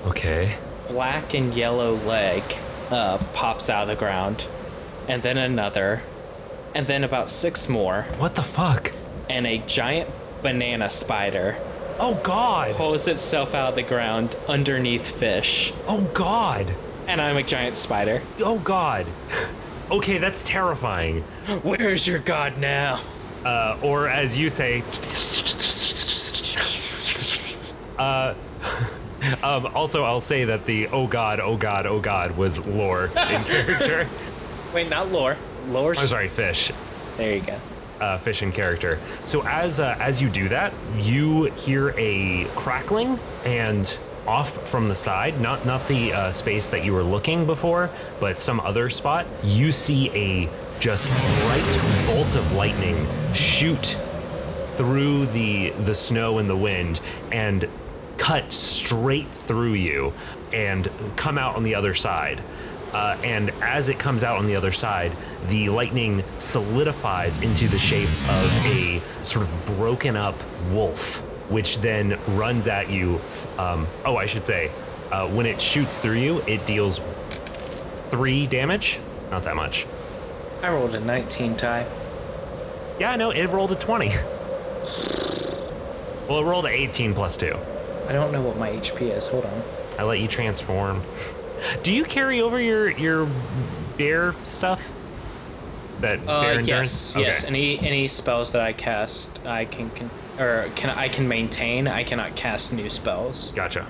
Okay. 0.07 0.57
black 0.88 1.35
and 1.35 1.52
yellow 1.54 1.95
leg 1.95 2.42
uh, 2.90 3.19
pops 3.35 3.69
out 3.69 3.83
of 3.83 3.88
the 3.88 3.97
ground, 3.97 4.47
and 5.09 5.23
then 5.23 5.37
another, 5.37 6.02
and 6.75 6.87
then 6.87 7.04
about 7.04 7.28
six 7.28 7.69
more, 7.69 8.02
What 8.19 8.35
the 8.37 8.42
fuck? 8.42 8.92
and 9.28 9.47
a 9.47 9.59
giant 9.59 10.09
banana 10.42 10.88
spider 10.90 11.57
Oh 12.04 12.14
god. 12.25 12.75
pulls 12.75 13.06
itself 13.06 13.54
out 13.54 13.68
of 13.71 13.75
the 13.76 13.85
ground 13.85 14.35
underneath 14.49 15.09
fish, 15.12 15.73
Oh 15.87 16.00
god. 16.12 16.75
and 17.06 17.21
I'm 17.21 17.37
a 17.37 17.44
giant 17.44 17.76
spider. 17.76 18.21
Oh 18.40 18.59
god. 18.59 19.06
Okay, 19.88 20.18
that's 20.18 20.42
terrifying. 20.42 21.21
Where's 21.62 22.04
your 22.04 22.18
god 22.18 22.59
now? 22.59 23.00
Uh, 23.44 23.78
or 23.82 24.09
as 24.09 24.37
you 24.37 24.50
say, 24.50 24.82
uh, 27.99 28.35
um, 29.44 29.66
also 29.73 30.02
I'll 30.02 30.21
say 30.21 30.47
that 30.47 30.66
the 30.66 30.88
oh 30.88 31.06
god, 31.06 31.38
oh 31.38 31.56
god, 31.56 31.87
oh 31.87 32.00
god 32.00 32.37
was 32.37 32.66
lore 32.66 33.04
in 33.06 33.12
character. 33.44 34.09
Wait, 34.75 34.90
not 34.90 35.12
lore. 35.12 35.37
Lore. 35.68 35.94
I'm 35.97 36.06
sorry, 36.09 36.28
fish. 36.28 36.73
There 37.16 37.37
you 37.37 37.42
go. 37.42 37.59
Uh, 38.02 38.18
fish 38.18 38.42
in 38.42 38.50
character. 38.50 38.99
So 39.25 39.47
as 39.47 39.78
uh, 39.78 39.97
as 40.00 40.21
you 40.21 40.28
do 40.28 40.49
that, 40.49 40.73
you 40.99 41.44
hear 41.44 41.94
a 41.97 42.47
crackling 42.56 43.18
and 43.44 43.97
off 44.26 44.68
from 44.68 44.88
the 44.88 44.94
side, 44.94 45.40
not 45.40 45.64
not 45.64 45.87
the 45.88 46.12
uh, 46.12 46.30
space 46.30 46.68
that 46.68 46.85
you 46.85 46.92
were 46.92 47.02
looking 47.02 47.47
before, 47.47 47.90
but 48.21 48.38
some 48.38 48.59
other 48.61 48.90
spot. 48.90 49.26
You 49.44 49.71
see 49.73 50.11
a 50.11 50.50
just 50.80 51.09
bright 51.09 52.06
bolt 52.06 52.35
of 52.35 52.52
lightning 52.52 53.06
shoot 53.32 53.97
through 54.76 55.26
the 55.26 55.71
the 55.71 55.94
snow 55.94 56.38
and 56.38 56.50
the 56.50 56.56
wind 56.56 57.00
and 57.30 57.68
cut 58.18 58.52
straight 58.52 59.28
through 59.28 59.75
you 59.75 60.12
and 60.52 60.90
come 61.16 61.38
out 61.38 61.56
on 61.56 61.62
the 61.62 61.75
other 61.75 61.94
side. 61.94 62.40
Uh, 62.92 63.16
and 63.25 63.50
as 63.62 63.88
it 63.88 63.99
comes 63.99 64.22
out 64.22 64.38
on 64.38 64.46
the 64.46 64.56
other 64.56 64.72
side, 64.72 65.12
the 65.49 65.68
lightning 65.68 66.22
solidifies 66.38 67.40
into 67.42 67.68
the 67.68 67.78
shape 67.78 68.08
of 68.28 68.66
a 68.66 69.00
sort 69.22 69.46
of 69.46 69.66
broken 69.66 70.16
up 70.16 70.34
wolf, 70.70 71.20
which 71.50 71.78
then 71.78 72.18
runs 72.28 72.66
at 72.66 72.90
you. 72.90 73.20
Um, 73.58 73.87
oh, 74.04 74.16
I 74.16 74.26
should 74.26 74.44
say, 74.44 74.70
uh, 75.11 75.28
when 75.28 75.46
it 75.46 75.61
shoots 75.61 75.99
through 75.99 76.18
you, 76.18 76.40
it 76.46 76.66
deals 76.66 77.00
three 78.11 78.46
damage. 78.46 79.00
Not 79.30 79.44
that 79.44 79.56
much. 79.56 79.87
I 80.62 80.70
rolled 80.70 80.94
a 80.94 81.00
19 81.00 81.56
tie. 81.56 81.87
Yeah, 83.00 83.16
no, 83.16 83.30
it 83.30 83.46
rolled 83.46 83.72
a 83.72 83.75
20. 83.75 84.08
Well, 86.28 86.40
it 86.40 86.44
rolled 86.44 86.66
a 86.66 86.68
18 86.68 87.14
plus 87.14 87.37
2. 87.37 87.56
I 88.08 88.12
don't 88.12 88.32
know 88.32 88.42
what 88.42 88.56
my 88.56 88.70
HP 88.70 89.11
is. 89.11 89.26
Hold 89.26 89.44
on. 89.44 89.62
I 89.99 90.04
let 90.04 90.20
you 90.20 90.28
transform. 90.28 91.02
Do 91.83 91.92
you 91.92 92.04
carry 92.04 92.40
over 92.40 92.61
your 92.61 92.90
your 92.90 93.28
bear 93.99 94.35
stuff? 94.45 94.90
That 96.00 96.21
Uh, 96.26 96.40
bear 96.42 96.52
yes, 96.54 96.59
endurance? 96.59 97.16
yes. 97.16 97.38
Okay. 97.45 97.49
Any 97.49 97.78
any 97.81 98.09
spells 98.09 98.52
that 98.52 98.62
I 98.62 98.73
cast, 98.73 99.38
I 99.47 99.64
can, 99.64 99.90
can 99.90 100.11
or 100.38 100.66
can 100.75 100.90
I 100.90 101.09
can 101.09 101.28
maintain. 101.28 101.87
I 101.87 102.02
cannot 102.04 102.35
cast 102.37 102.73
new 102.73 102.90
spells. 102.90 103.52
Gotcha. 103.52 103.87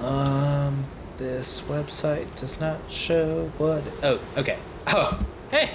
Um, 0.00 0.84
this 1.18 1.60
website 1.62 2.34
does 2.34 2.60
not 2.60 2.78
show 2.88 3.52
what. 3.58 3.82
Oh, 4.02 4.18
okay. 4.36 4.58
Oh, 4.86 5.20
hey, 5.50 5.70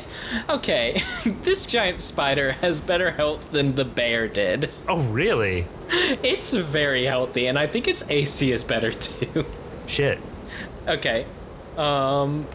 okay. 0.49 1.01
this 1.43 1.65
giant 1.65 2.01
spider 2.01 2.53
has 2.53 2.81
better 2.81 3.11
health 3.11 3.51
than 3.51 3.75
the 3.75 3.85
bear 3.85 4.27
did. 4.27 4.71
Oh, 4.87 5.01
really? 5.03 5.67
It's 6.23 6.53
very 6.53 7.05
healthy, 7.05 7.45
and 7.45 7.59
I 7.59 7.67
think 7.67 7.87
its 7.87 8.03
AC 8.09 8.51
is 8.51 8.63
better 8.63 8.91
too. 8.91 9.45
Shit. 9.85 10.19
Okay. 10.87 11.25
Um, 11.77 12.47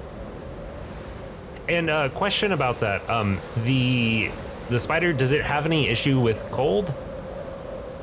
And 1.69 1.89
a 1.91 1.95
uh, 1.95 2.09
question 2.09 2.53
about 2.53 2.81
that. 2.81 3.09
Um, 3.09 3.39
the 3.65 4.31
the 4.71 4.79
spider 4.79 5.13
does 5.13 5.33
it 5.33 5.45
have 5.45 5.67
any 5.67 5.89
issue 5.89 6.19
with 6.21 6.43
cold? 6.51 6.93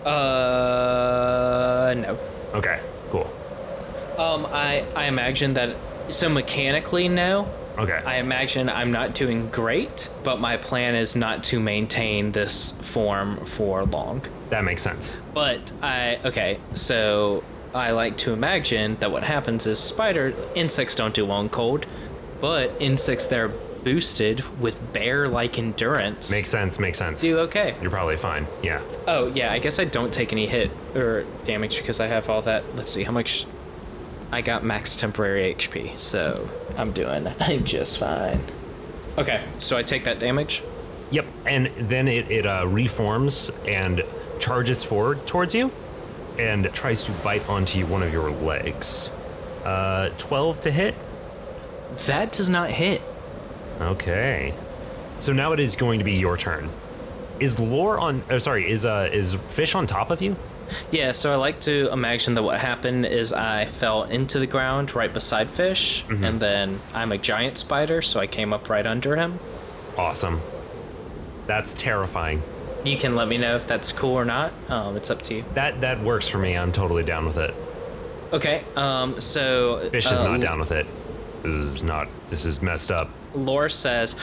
uh, 0.06 1.94
no. 1.98 2.18
Okay, 2.54 2.80
cool. 3.12 3.30
Um, 4.18 4.46
I 4.52 4.84
I 4.96 5.06
imagine 5.06 5.54
that. 5.56 5.76
So 6.10 6.30
mechanically, 6.30 7.10
no. 7.10 7.48
Okay. 7.78 8.02
I 8.06 8.18
imagine 8.18 8.70
I'm 8.70 8.92
not 8.92 9.14
doing 9.14 9.50
great, 9.50 10.10
but 10.24 10.40
my 10.40 10.58
plan 10.58 10.96
is 10.96 11.16
not 11.16 11.44
to 11.46 11.60
maintain 11.60 12.32
this 12.32 12.72
form 12.82 13.46
for 13.46 13.84
long. 13.86 14.22
that 14.50 14.64
makes 14.64 14.82
sense. 14.82 15.16
But 15.34 15.72
I 15.84 16.18
okay, 16.26 16.58
so 16.74 17.44
I 17.78 17.92
like 17.92 18.18
to 18.18 18.34
imagine 18.34 18.98
that 19.00 19.12
what 19.12 19.24
happens 19.24 19.68
is 19.68 19.80
spider 19.80 20.34
insects 20.56 20.96
don't 20.96 21.14
do 21.14 21.26
well 21.26 21.42
in 21.42 21.50
cold, 21.50 21.86
but 22.40 22.72
insects 22.80 23.28
that 23.28 23.40
are 23.40 23.52
boosted 23.84 24.42
with 24.60 24.92
bear-like 24.92 25.58
endurance 25.58 26.30
Makes 26.30 26.50
sense. 26.50 26.78
Makes 26.80 26.98
sense. 26.98 27.22
do 27.22 27.40
okay. 27.40 27.76
You're 27.82 27.92
probably 27.92 28.18
fine. 28.18 28.48
Yeah. 28.62 28.82
Oh 29.08 29.28
yeah, 29.28 29.52
I 29.52 29.60
guess 29.60 29.80
I 29.80 29.86
don't 29.86 30.14
take 30.14 30.34
any 30.34 30.46
hit 30.46 30.72
or 30.96 31.26
damage 31.46 31.78
because 31.78 32.00
I 32.00 32.08
have 32.08 32.30
all 32.30 32.42
that. 32.42 32.76
Let's 32.76 32.92
see 32.92 33.04
how 33.04 33.12
much. 33.12 33.46
I 34.30 34.42
got 34.42 34.62
max 34.62 34.98
temporary 34.98 35.54
HP, 35.54 35.98
so 35.98 36.50
I'm 36.78 36.92
doing 36.92 37.28
I'm 37.40 37.64
just 37.64 37.98
fine. 37.98 38.42
Okay, 39.18 39.42
so 39.58 39.78
I 39.78 39.84
take 39.84 40.04
that 40.04 40.20
damage. 40.20 40.64
Yep. 41.12 41.26
And 41.46 41.68
then 41.78 42.10
it 42.10 42.30
it 42.30 42.46
uh, 42.46 42.68
reforms 42.68 43.52
and 43.66 44.04
charges 44.40 44.84
forward 44.84 45.26
towards 45.26 45.56
you, 45.56 45.72
and 46.40 46.72
tries 46.74 47.04
to 47.06 47.12
bite 47.12 47.48
onto 47.50 47.86
one 47.86 48.04
of 48.04 48.12
your 48.14 48.30
legs. 48.32 49.10
Uh, 49.66 50.10
twelve 50.18 50.62
to 50.62 50.72
hit. 50.72 50.96
That 52.06 52.32
does 52.32 52.50
not 52.50 52.72
hit. 52.72 53.02
Okay. 53.82 54.54
So 55.20 55.34
now 55.34 55.52
it 55.52 55.60
is 55.60 55.76
going 55.76 56.00
to 56.00 56.06
be 56.06 56.14
your 56.14 56.38
turn. 56.38 56.70
Is 57.40 57.60
lore 57.60 57.98
on? 58.00 58.24
Oh, 58.30 58.38
sorry. 58.38 58.70
Is 58.70 58.86
uh 58.86 59.10
is 59.12 59.34
fish 59.34 59.76
on 59.76 59.88
top 59.88 60.10
of 60.10 60.22
you? 60.22 60.36
Yeah, 60.92 61.14
so 61.14 61.32
I 61.32 61.36
like 61.38 61.62
to 61.62 61.90
imagine 61.94 62.34
that 62.34 62.44
what 62.44 62.60
happened 62.60 63.06
is 63.06 63.32
I 63.32 63.66
fell 63.66 64.04
into 64.04 64.38
the 64.38 64.48
ground 64.48 64.94
right 64.96 65.14
beside 65.14 65.50
fish, 65.50 66.04
and 66.10 66.42
then 66.42 66.82
I'm 66.94 67.14
a 67.14 67.18
giant 67.18 67.58
spider, 67.58 68.02
so 68.02 68.20
I 68.20 68.28
came 68.28 68.52
up 68.52 68.70
right 68.70 68.86
under 68.86 69.16
him. 69.16 69.40
Awesome. 69.98 70.42
That's 71.46 71.74
terrifying. 71.74 72.44
You 72.88 72.98
can 72.98 73.16
let 73.16 73.28
me 73.28 73.38
know 73.38 73.56
if 73.56 73.68
that's 73.68 73.92
cool 73.92 74.14
or 74.16 74.26
not. 74.26 74.54
Um, 74.70 74.96
it's 74.96 75.10
up 75.10 75.22
to 75.24 75.36
you. 75.36 75.46
That 75.56 75.82
that 75.82 76.02
works 76.02 76.28
for 76.28 76.38
me. 76.38 76.58
I'm 76.58 76.72
totally 76.72 77.04
down 77.04 77.26
with 77.26 77.38
it. 77.38 77.54
Okay. 78.34 78.64
Um. 78.76 79.20
So 79.20 79.90
Fish 79.92 80.06
is 80.12 80.20
uh, 80.20 80.28
not 80.28 80.42
down 80.42 80.60
with 80.60 80.72
it. 80.72 80.86
This 81.44 81.54
is 81.54 81.84
not. 81.84 82.08
This 82.30 82.46
is 82.46 82.62
messed 82.62 82.92
up. 82.92 83.10
Lore 83.36 83.70
says, 83.70 84.14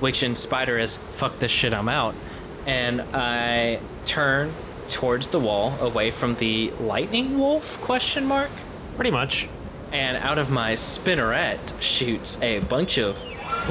which 0.00 0.22
in 0.22 0.34
spider 0.34 0.78
is 0.78 0.96
fuck 0.96 1.38
this 1.38 1.50
shit. 1.50 1.72
I'm 1.72 1.88
out, 1.88 2.14
and 2.66 3.00
I 3.14 3.78
turn 4.04 4.52
towards 4.88 5.28
the 5.28 5.40
wall, 5.40 5.74
away 5.80 6.10
from 6.10 6.34
the 6.34 6.70
lightning 6.80 7.38
wolf? 7.38 7.80
Question 7.80 8.26
mark. 8.26 8.50
Pretty 8.96 9.10
much. 9.10 9.48
and 9.92 10.16
out 10.18 10.38
of 10.38 10.50
my 10.50 10.72
spinneret 10.72 11.58
shoots 11.80 12.40
a 12.42 12.58
bunch 12.60 12.98
of 12.98 13.16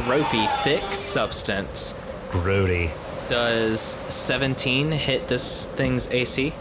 ropey, 0.07 0.47
thick 0.63 0.83
substance. 0.95 1.93
Grody. 2.31 2.91
Does 3.27 3.79
17 4.09 4.91
hit 4.91 5.27
this 5.27 5.65
thing's 5.67 6.07
AC? 6.11 6.53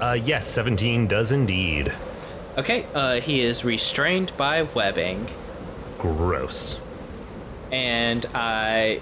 Uh, 0.00 0.18
yes, 0.20 0.46
17 0.46 1.06
does 1.06 1.32
indeed. 1.32 1.92
Okay, 2.58 2.86
uh, 2.94 3.20
he 3.20 3.40
is 3.40 3.64
restrained 3.64 4.32
by 4.36 4.62
webbing, 4.62 5.28
Gross. 5.98 6.78
and 7.72 8.24
I. 8.34 9.00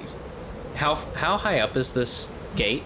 How 0.77 0.95
how 1.15 1.37
high 1.37 1.61
up 1.61 1.77
is 1.77 1.93
this 1.93 2.29
gate? 2.57 2.83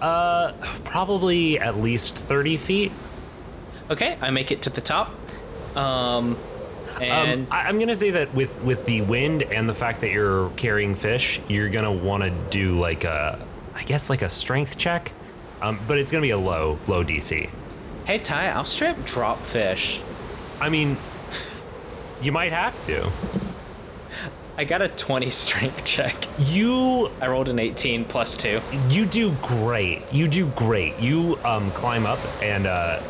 Uh, 0.00 0.52
probably 0.84 1.60
at 1.60 1.76
least 1.78 2.16
30 2.16 2.56
feet. 2.56 2.92
Okay, 3.88 4.16
I 4.20 4.30
make 4.30 4.50
it 4.50 4.62
to 4.62 4.70
the 4.70 4.80
top. 4.80 5.12
Um, 5.76 6.36
and 7.02 7.42
Um, 7.42 7.48
I, 7.50 7.62
I'm 7.68 7.78
gonna 7.78 7.96
say 7.96 8.10
that 8.12 8.34
with 8.34 8.62
with 8.62 8.84
the 8.86 9.00
wind 9.02 9.42
and 9.42 9.68
the 9.68 9.74
fact 9.74 10.00
that 10.02 10.10
you're 10.10 10.50
carrying 10.50 10.94
fish, 10.94 11.40
you're 11.48 11.68
gonna 11.68 11.92
want 11.92 12.22
to 12.22 12.30
do 12.50 12.78
like 12.78 13.04
a, 13.04 13.38
I 13.74 13.82
guess 13.84 14.08
like 14.10 14.22
a 14.22 14.28
strength 14.28 14.78
check, 14.78 15.12
um, 15.60 15.78
but 15.86 15.98
it's 15.98 16.10
gonna 16.10 16.22
be 16.22 16.30
a 16.30 16.38
low 16.38 16.78
low 16.88 17.04
DC. 17.04 17.48
hey 18.04 18.18
Ty, 18.18 18.48
I'll 18.48 18.64
strip 18.64 19.04
drop 19.04 19.40
fish. 19.40 20.00
I 20.60 20.68
mean, 20.68 20.96
you 22.22 22.32
might 22.32 22.52
have 22.52 22.82
to. 22.86 23.10
I 24.56 24.64
got 24.64 24.82
a 24.82 24.88
20 24.88 25.30
strength 25.30 25.84
check. 25.84 26.14
You 26.38 27.10
I 27.20 27.26
rolled 27.28 27.48
an 27.48 27.58
18 27.58 28.04
plus 28.04 28.36
two. 28.36 28.60
you 28.88 29.06
do 29.06 29.32
great. 29.42 30.02
You 30.12 30.28
do 30.28 30.46
great. 30.48 30.98
You 31.00 31.38
um, 31.44 31.70
climb 31.72 32.04
up 32.06 32.18
and 32.42 32.66
uh, 32.66 33.00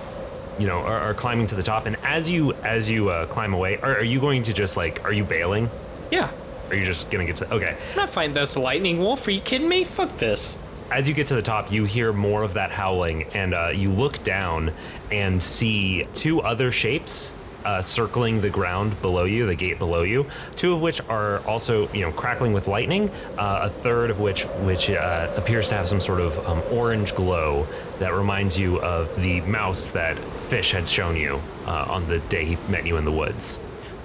you 0.58 0.66
know 0.66 0.78
are, 0.78 0.98
are 0.98 1.14
climbing 1.14 1.46
to 1.48 1.54
the 1.54 1.62
top. 1.62 1.86
And 1.86 1.96
as 2.02 2.30
you 2.30 2.52
as 2.62 2.90
you 2.90 3.08
uh, 3.10 3.26
climb 3.26 3.54
away, 3.54 3.78
are, 3.78 3.96
are 3.98 4.04
you 4.04 4.20
going 4.20 4.42
to 4.44 4.52
just 4.52 4.76
like 4.76 5.04
are 5.04 5.12
you 5.12 5.24
bailing? 5.24 5.70
Yeah, 6.10 6.30
Are 6.68 6.74
you 6.76 6.84
just 6.84 7.10
gonna 7.10 7.24
get 7.24 7.36
to 7.36 7.54
okay? 7.54 7.76
I'm 7.92 7.96
not 7.96 8.10
fighting 8.10 8.34
this 8.34 8.56
lightning 8.56 8.98
wolf. 8.98 9.26
Are 9.26 9.30
you 9.30 9.40
kidding 9.40 9.68
me? 9.68 9.84
Fuck 9.84 10.18
this. 10.18 10.62
As 10.90 11.08
you 11.08 11.14
get 11.14 11.26
to 11.28 11.34
the 11.34 11.42
top, 11.42 11.72
you 11.72 11.84
hear 11.84 12.12
more 12.12 12.42
of 12.42 12.54
that 12.54 12.70
howling, 12.70 13.24
and 13.32 13.54
uh, 13.54 13.70
you 13.74 13.90
look 13.90 14.22
down 14.24 14.72
and 15.10 15.42
see 15.42 16.06
two 16.12 16.42
other 16.42 16.70
shapes 16.70 17.32
uh, 17.64 17.80
circling 17.80 18.40
the 18.40 18.50
ground 18.50 19.00
below 19.00 19.24
you, 19.24 19.46
the 19.46 19.54
gate 19.54 19.78
below 19.78 20.02
you. 20.02 20.26
Two 20.56 20.74
of 20.74 20.82
which 20.82 21.00
are 21.08 21.38
also, 21.46 21.88
you 21.92 22.02
know, 22.02 22.12
crackling 22.12 22.52
with 22.52 22.68
lightning. 22.68 23.10
Uh, 23.38 23.60
a 23.62 23.68
third 23.68 24.10
of 24.10 24.20
which, 24.20 24.44
which 24.64 24.90
uh, 24.90 25.32
appears 25.36 25.68
to 25.68 25.74
have 25.76 25.88
some 25.88 26.00
sort 26.00 26.20
of 26.20 26.38
um, 26.46 26.62
orange 26.70 27.14
glow 27.14 27.66
that 28.02 28.14
reminds 28.14 28.58
you 28.58 28.80
of 28.80 29.22
the 29.22 29.40
mouse 29.42 29.88
that 29.90 30.18
Fish 30.18 30.72
had 30.72 30.88
shown 30.88 31.16
you 31.16 31.40
uh, 31.66 31.86
on 31.88 32.08
the 32.08 32.18
day 32.18 32.44
he 32.44 32.56
met 32.68 32.84
you 32.84 32.96
in 32.96 33.04
the 33.04 33.12
woods. 33.12 33.58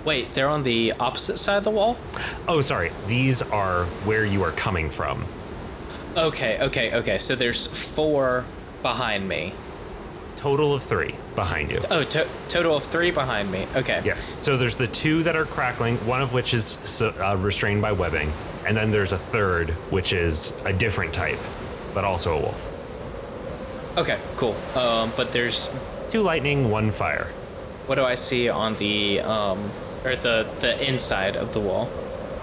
Wait, 0.06 0.32
they're 0.34 0.48
on 0.48 0.62
the 0.62 0.94
opposite 1.00 1.38
side 1.38 1.58
of 1.58 1.64
the 1.64 1.72
wall? 1.72 1.98
Oh, 2.48 2.62
sorry. 2.62 2.92
These 3.08 3.42
are 3.42 3.86
where 4.06 4.24
you 4.24 4.44
are 4.44 4.52
coming 4.52 4.90
from. 4.92 5.26
Okay, 6.16 6.60
okay, 6.62 6.94
okay. 6.94 7.18
So 7.18 7.36
there's 7.36 7.66
four 7.66 8.46
behind 8.84 9.28
me. 9.28 9.54
Total 10.36 10.76
of 10.76 10.84
three 10.84 11.16
behind 11.36 11.72
you. 11.72 11.82
Oh, 11.90 12.04
to- 12.04 12.28
total 12.48 12.78
of 12.78 12.84
three 12.84 13.10
behind 13.10 13.52
me. 13.52 13.66
Okay. 13.76 14.02
Yes. 14.06 14.34
So 14.42 14.56
there's 14.58 14.76
the 14.76 14.88
two 14.88 15.24
that 15.24 15.36
are 15.36 15.46
crackling, 15.46 15.98
one 16.06 16.22
of 16.22 16.34
which 16.34 16.54
is 16.54 17.02
uh, 17.02 17.36
restrained 17.38 17.82
by 17.82 17.92
webbing, 17.92 18.32
and 18.66 18.78
then 18.78 18.92
there's 18.92 19.12
a 19.12 19.18
third, 19.18 19.72
which 19.92 20.14
is 20.14 20.54
a 20.66 20.72
different 20.72 21.16
type, 21.16 21.40
but 21.96 22.06
also 22.06 22.38
a 22.38 22.40
wolf. 22.40 22.67
Okay, 23.98 24.20
cool. 24.36 24.56
Um, 24.76 25.12
but 25.16 25.32
there's 25.32 25.70
Two 26.10 26.22
lightning, 26.22 26.70
one 26.70 26.92
fire. 26.92 27.28
what 27.88 27.96
do 27.96 28.04
I 28.06 28.16
see 28.16 28.48
on 28.50 28.76
the 28.76 29.20
um 29.22 29.72
or 30.06 30.16
the 30.16 30.48
the 30.60 30.82
inside 30.88 31.36
of 31.36 31.54
the 31.54 31.60
wall? 31.60 31.90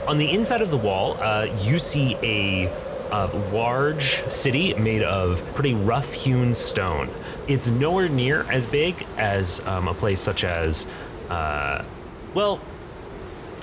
On 0.06 0.18
the 0.18 0.30
inside 0.32 0.61
of 0.61 0.70
the 0.70 0.76
wall, 0.76 1.16
uh, 1.20 1.46
you 1.62 1.78
see 1.78 2.16
a, 2.23 2.68
uh 3.11 3.28
large 3.52 4.23
city 4.28 4.75
made 4.75 5.02
of 5.02 5.42
pretty 5.54 5.75
rough 5.75 6.12
hewn 6.12 6.54
stone. 6.54 7.08
It's 7.49 7.68
nowhere 7.68 8.08
near 8.08 8.42
as 8.50 8.66
big 8.66 9.06
as 9.16 9.64
um, 9.66 9.88
a 9.88 9.94
place 9.94 10.20
such 10.20 10.44
as, 10.44 10.87
uh, 11.30 11.84
well, 12.34 12.61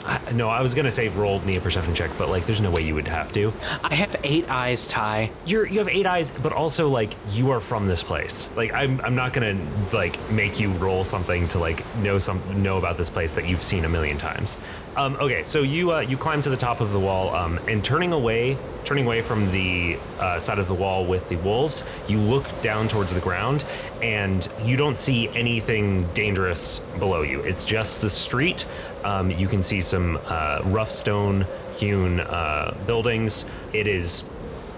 I, 0.05 0.19
no, 0.33 0.49
I 0.49 0.61
was 0.61 0.73
gonna 0.73 0.91
say 0.91 1.09
roll 1.09 1.39
me 1.41 1.55
a 1.57 1.61
perception 1.61 1.93
check, 1.93 2.11
but 2.17 2.29
like, 2.29 2.45
there's 2.45 2.61
no 2.61 2.71
way 2.71 2.81
you 2.81 2.95
would 2.95 3.07
have 3.07 3.31
to. 3.33 3.53
I 3.83 3.95
have 3.95 4.15
eight 4.23 4.49
eyes, 4.49 4.87
Ty. 4.87 5.31
you're 5.45 5.65
you 5.65 5.79
have 5.79 5.89
eight 5.89 6.05
eyes, 6.05 6.29
but 6.29 6.53
also 6.53 6.89
like 6.89 7.13
you 7.29 7.51
are 7.51 7.59
from 7.59 7.87
this 7.87 8.03
place. 8.03 8.49
Like 8.55 8.73
I'm 8.73 8.99
I'm 9.01 9.15
not 9.15 9.33
gonna 9.33 9.57
like 9.93 10.17
make 10.31 10.59
you 10.59 10.71
roll 10.73 11.03
something 11.03 11.47
to 11.49 11.59
like 11.59 11.83
know 11.97 12.19
some 12.19 12.41
know 12.61 12.77
about 12.77 12.97
this 12.97 13.09
place 13.09 13.33
that 13.33 13.47
you've 13.47 13.63
seen 13.63 13.85
a 13.85 13.89
million 13.89 14.17
times. 14.17 14.57
Um, 14.95 15.15
okay, 15.15 15.43
so 15.43 15.61
you 15.61 15.93
uh, 15.93 15.99
you 15.99 16.17
climb 16.17 16.41
to 16.41 16.49
the 16.49 16.57
top 16.57 16.81
of 16.81 16.91
the 16.91 16.99
wall, 16.99 17.33
um, 17.35 17.59
and 17.67 17.83
turning 17.83 18.11
away 18.11 18.57
turning 18.83 19.05
away 19.05 19.21
from 19.21 19.51
the 19.51 19.97
uh, 20.19 20.39
side 20.39 20.59
of 20.59 20.67
the 20.67 20.73
wall 20.73 21.05
with 21.05 21.29
the 21.29 21.35
wolves, 21.37 21.83
you 22.07 22.19
look 22.19 22.45
down 22.61 22.87
towards 22.87 23.13
the 23.13 23.19
ground, 23.19 23.63
and 24.01 24.49
you 24.63 24.75
don't 24.75 24.97
see 24.97 25.29
anything 25.29 26.05
dangerous 26.13 26.79
below 26.99 27.21
you. 27.21 27.41
It's 27.41 27.63
just 27.63 28.01
the 28.01 28.09
street. 28.09 28.65
Um, 29.03 29.31
you 29.31 29.47
can 29.47 29.63
see 29.63 29.81
some 29.81 30.19
uh, 30.25 30.61
rough 30.65 30.91
stone 30.91 31.45
hewn 31.77 32.19
uh, 32.19 32.77
buildings. 32.85 33.45
It 33.73 33.87
is 33.87 34.23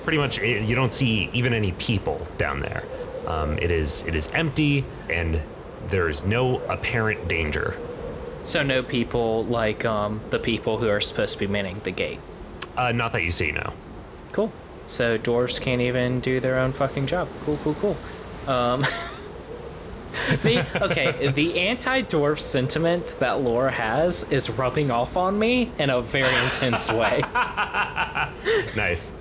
pretty 0.03 0.17
much 0.17 0.39
it, 0.39 0.63
you 0.63 0.75
don't 0.75 0.93
see 0.93 1.29
even 1.33 1.53
any 1.53 1.71
people 1.73 2.25
down 2.38 2.59
there. 2.59 2.83
Um, 3.27 3.57
it 3.57 3.71
is 3.71 4.03
it 4.05 4.15
is 4.15 4.29
empty 4.33 4.86
and 5.09 5.41
there 5.88 6.09
is 6.09 6.25
no 6.25 6.59
apparent 6.67 7.27
danger. 7.27 7.77
So 8.43 8.63
no 8.63 8.83
people 8.83 9.45
like 9.45 9.86
um 9.86 10.21
the 10.29 10.39
people 10.39 10.77
who 10.77 10.89
are 10.89 11.01
supposed 11.01 11.33
to 11.33 11.39
be 11.39 11.47
manning 11.47 11.81
the 11.83 11.91
gate. 11.91 12.19
Uh, 12.75 12.91
not 12.91 13.12
that 13.13 13.23
you 13.23 13.31
see 13.31 13.51
now. 13.51 13.73
Cool. 14.31 14.51
So 14.88 15.17
dwarves 15.17 15.62
can't 15.62 15.81
even 15.81 16.19
do 16.19 16.39
their 16.39 16.59
own 16.59 16.73
fucking 16.73 17.05
job. 17.07 17.29
Cool, 17.45 17.57
cool, 17.63 17.75
cool. 17.75 17.97
Um 18.53 18.86
The 20.43 20.65
okay, 20.84 21.28
the 21.32 21.60
anti-dwarf 21.60 22.39
sentiment 22.39 23.15
that 23.19 23.41
Laura 23.41 23.71
has 23.71 24.32
is 24.32 24.49
rubbing 24.49 24.91
off 24.91 25.17
on 25.17 25.38
me 25.39 25.71
in 25.80 25.89
a 25.89 26.02
very 26.02 26.28
intense 26.45 26.91
way. 26.91 27.21
Nice. 28.76 29.12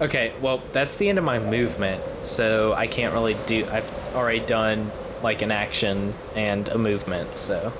Okay, 0.00 0.32
well, 0.40 0.60
that's 0.72 0.96
the 0.96 1.08
end 1.08 1.18
of 1.18 1.24
my 1.24 1.38
movement, 1.38 2.02
so 2.22 2.72
I 2.72 2.86
can't 2.86 3.12
really 3.14 3.36
do. 3.46 3.66
I've 3.70 3.90
already 4.14 4.40
done 4.40 4.90
like 5.22 5.42
an 5.42 5.50
action 5.52 6.14
and 6.34 6.68
a 6.68 6.78
movement, 6.78 7.38
so. 7.38 7.72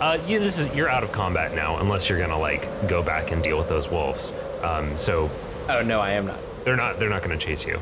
Uh, 0.00 0.16
you, 0.28 0.38
this 0.38 0.58
is 0.60 0.72
you're 0.74 0.88
out 0.88 1.02
of 1.02 1.10
combat 1.10 1.54
now 1.54 1.78
unless 1.78 2.08
you're 2.08 2.20
gonna 2.20 2.38
like 2.38 2.68
go 2.88 3.02
back 3.02 3.32
and 3.32 3.42
deal 3.42 3.58
with 3.58 3.68
those 3.68 3.88
wolves. 3.90 4.32
Um, 4.62 4.96
so 4.96 5.28
Oh 5.68 5.82
no, 5.82 6.00
I 6.00 6.10
am 6.12 6.26
not. 6.28 6.38
they're 6.64 6.76
not 6.76 6.98
they're 6.98 7.10
not 7.10 7.22
gonna 7.22 7.36
chase 7.38 7.66
you. 7.66 7.80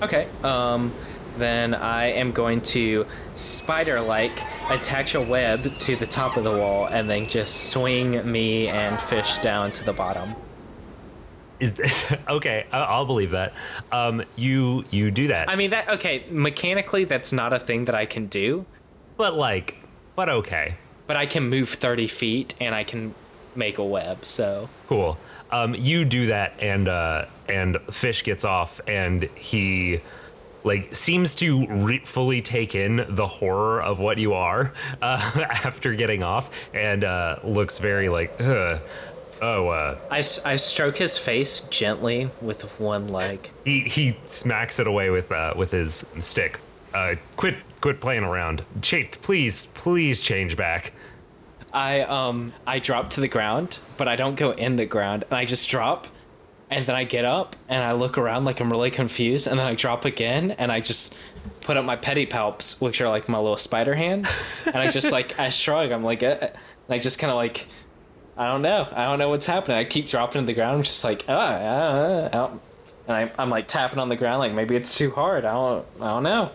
Okay, 0.00 0.26
um, 0.42 0.94
then 1.38 1.74
I 1.74 2.06
am 2.06 2.32
going 2.32 2.60
to 2.62 3.06
spider-like 3.34 4.32
attach 4.70 5.14
a 5.14 5.20
web 5.20 5.62
to 5.62 5.96
the 5.96 6.06
top 6.06 6.36
of 6.36 6.44
the 6.44 6.50
wall 6.50 6.86
and 6.86 7.08
then 7.08 7.26
just 7.26 7.70
swing 7.70 8.30
me 8.30 8.68
and 8.68 8.98
fish 9.00 9.38
down 9.38 9.72
to 9.72 9.84
the 9.84 9.92
bottom. 9.92 10.34
Is 11.58 11.74
this 11.74 12.12
okay? 12.28 12.66
I'll 12.72 13.06
believe 13.06 13.32
that. 13.32 13.52
Um, 13.92 14.22
you 14.36 14.84
you 14.90 15.10
do 15.10 15.28
that, 15.28 15.48
I 15.48 15.56
mean 15.56 15.70
that 15.70 15.88
okay, 15.90 16.24
mechanically 16.30 17.04
that's 17.04 17.32
not 17.32 17.52
a 17.52 17.58
thing 17.58 17.84
that 17.84 17.94
I 17.94 18.06
can 18.06 18.26
do, 18.26 18.64
but 19.16 19.34
like, 19.34 19.76
but 20.16 20.28
okay. 20.28 20.76
but 21.06 21.16
I 21.16 21.26
can 21.26 21.48
move 21.48 21.68
30 21.68 22.06
feet 22.06 22.54
and 22.60 22.74
I 22.74 22.84
can 22.84 23.14
make 23.54 23.78
a 23.78 23.84
web, 23.84 24.24
so. 24.24 24.68
Cool. 24.88 25.18
Um, 25.50 25.74
you 25.74 26.04
do 26.04 26.26
that, 26.26 26.54
and 26.60 26.88
uh, 26.88 27.26
and 27.48 27.76
Fish 27.90 28.22
gets 28.22 28.44
off, 28.44 28.80
and 28.86 29.24
he 29.34 30.00
like 30.64 30.94
seems 30.94 31.34
to 31.36 31.66
re- 31.66 32.02
fully 32.04 32.42
take 32.42 32.74
in 32.74 33.04
the 33.08 33.26
horror 33.26 33.80
of 33.82 33.98
what 33.98 34.18
you 34.18 34.34
are 34.34 34.72
uh, 35.02 35.44
after 35.64 35.94
getting 35.94 36.22
off, 36.22 36.50
and 36.74 37.04
uh, 37.04 37.38
looks 37.44 37.78
very 37.78 38.08
like, 38.08 38.34
Ugh. 38.40 38.80
oh, 39.42 39.68
uh, 39.68 39.98
I, 40.10 40.18
I 40.44 40.56
stroke 40.56 40.96
his 40.96 41.16
face 41.18 41.60
gently 41.70 42.30
with 42.40 42.62
one 42.80 43.08
leg. 43.08 43.50
he 43.64 43.80
he 43.80 44.16
smacks 44.24 44.78
it 44.78 44.86
away 44.86 45.10
with 45.10 45.30
uh, 45.32 45.54
with 45.56 45.70
his 45.70 46.06
stick. 46.18 46.60
Uh, 46.92 47.14
quit 47.36 47.56
quit 47.80 48.00
playing 48.00 48.24
around. 48.24 48.64
Ch- 48.82 49.10
please 49.22 49.66
please 49.66 50.20
change 50.20 50.56
back. 50.56 50.92
I 51.72 52.00
um 52.00 52.52
I 52.66 52.80
drop 52.80 53.10
to 53.10 53.20
the 53.20 53.28
ground, 53.28 53.78
but 53.96 54.08
I 54.08 54.16
don't 54.16 54.34
go 54.34 54.50
in 54.50 54.74
the 54.76 54.86
ground, 54.86 55.22
and 55.30 55.34
I 55.34 55.44
just 55.44 55.68
drop, 55.70 56.08
and 56.70 56.86
then 56.86 56.94
I 56.94 57.04
get 57.04 57.24
up 57.24 57.56
and 57.68 57.82
I 57.82 57.92
look 57.92 58.16
around 58.16 58.44
like 58.44 58.60
I'm 58.60 58.70
really 58.70 58.90
confused, 58.90 59.46
and 59.46 59.58
then 59.58 59.66
I 59.66 59.74
drop 59.74 60.04
again, 60.04 60.52
and 60.52 60.70
I 60.70 60.80
just 60.80 61.14
put 61.60 61.76
up 61.76 61.84
my 61.84 61.96
pedipalps, 61.96 62.80
which 62.80 63.00
are 63.00 63.08
like 63.08 63.28
my 63.28 63.38
little 63.38 63.56
spider 63.56 63.94
hands, 63.94 64.40
and 64.66 64.76
I 64.76 64.90
just 64.90 65.10
like 65.10 65.38
I 65.38 65.48
shrug. 65.48 65.90
I'm 65.90 66.04
like, 66.04 66.22
uh, 66.22 66.48
I 66.88 66.98
just 66.98 67.18
kind 67.18 67.30
of 67.30 67.36
like, 67.36 67.66
I 68.36 68.46
don't 68.46 68.62
know, 68.62 68.86
I 68.92 69.04
don't 69.04 69.18
know 69.18 69.28
what's 69.28 69.46
happening. 69.46 69.76
I 69.76 69.84
keep 69.84 70.08
dropping 70.08 70.42
to 70.42 70.46
the 70.46 70.54
ground, 70.54 70.78
I'm 70.78 70.82
just 70.82 71.04
like, 71.04 71.24
ah, 71.28 71.58
ah, 71.60 72.28
ah. 72.32 72.50
and 73.06 73.16
I, 73.16 73.42
I'm 73.42 73.50
like 73.50 73.68
tapping 73.68 73.98
on 73.98 74.08
the 74.08 74.16
ground, 74.16 74.40
like 74.40 74.52
maybe 74.52 74.76
it's 74.76 74.96
too 74.96 75.10
hard. 75.10 75.44
I 75.44 75.52
don't, 75.52 75.86
I 76.00 76.06
don't 76.12 76.22
know. 76.22 76.50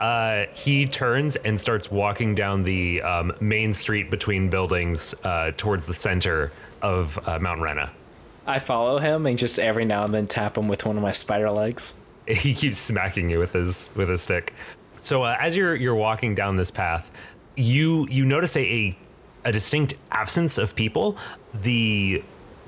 Uh, 0.00 0.46
he 0.52 0.86
turns 0.86 1.34
and 1.36 1.58
starts 1.58 1.90
walking 1.90 2.34
down 2.34 2.62
the 2.62 3.02
um, 3.02 3.32
main 3.40 3.72
street 3.72 4.10
between 4.10 4.48
buildings 4.48 5.14
uh, 5.24 5.50
towards 5.56 5.86
the 5.86 5.94
center 5.94 6.52
of 6.82 7.18
uh, 7.26 7.38
Mount 7.40 7.60
Rena. 7.60 7.92
I 8.48 8.58
follow 8.58 8.98
him 8.98 9.26
and 9.26 9.38
just 9.38 9.58
every 9.58 9.84
now 9.84 10.04
and 10.04 10.14
then 10.14 10.26
tap 10.26 10.56
him 10.56 10.68
with 10.68 10.86
one 10.86 10.96
of 10.96 11.02
my 11.02 11.12
spider 11.12 11.50
legs. 11.50 11.94
He 12.26 12.52
keeps 12.52 12.76
smacking 12.76 13.30
you 13.30 13.38
with 13.38 13.54
his 13.54 13.88
with 13.94 14.10
his 14.10 14.20
stick. 14.20 14.52
So 15.00 15.22
uh, 15.22 15.36
as 15.40 15.56
you're 15.56 15.74
you're 15.74 15.94
walking 15.94 16.34
down 16.34 16.56
this 16.56 16.70
path, 16.70 17.10
you 17.56 18.06
you 18.10 18.26
notice 18.26 18.54
a, 18.54 18.60
a 18.60 18.98
a 19.46 19.52
distinct 19.52 19.94
absence 20.10 20.58
of 20.58 20.74
people. 20.74 21.16
The 21.54 22.22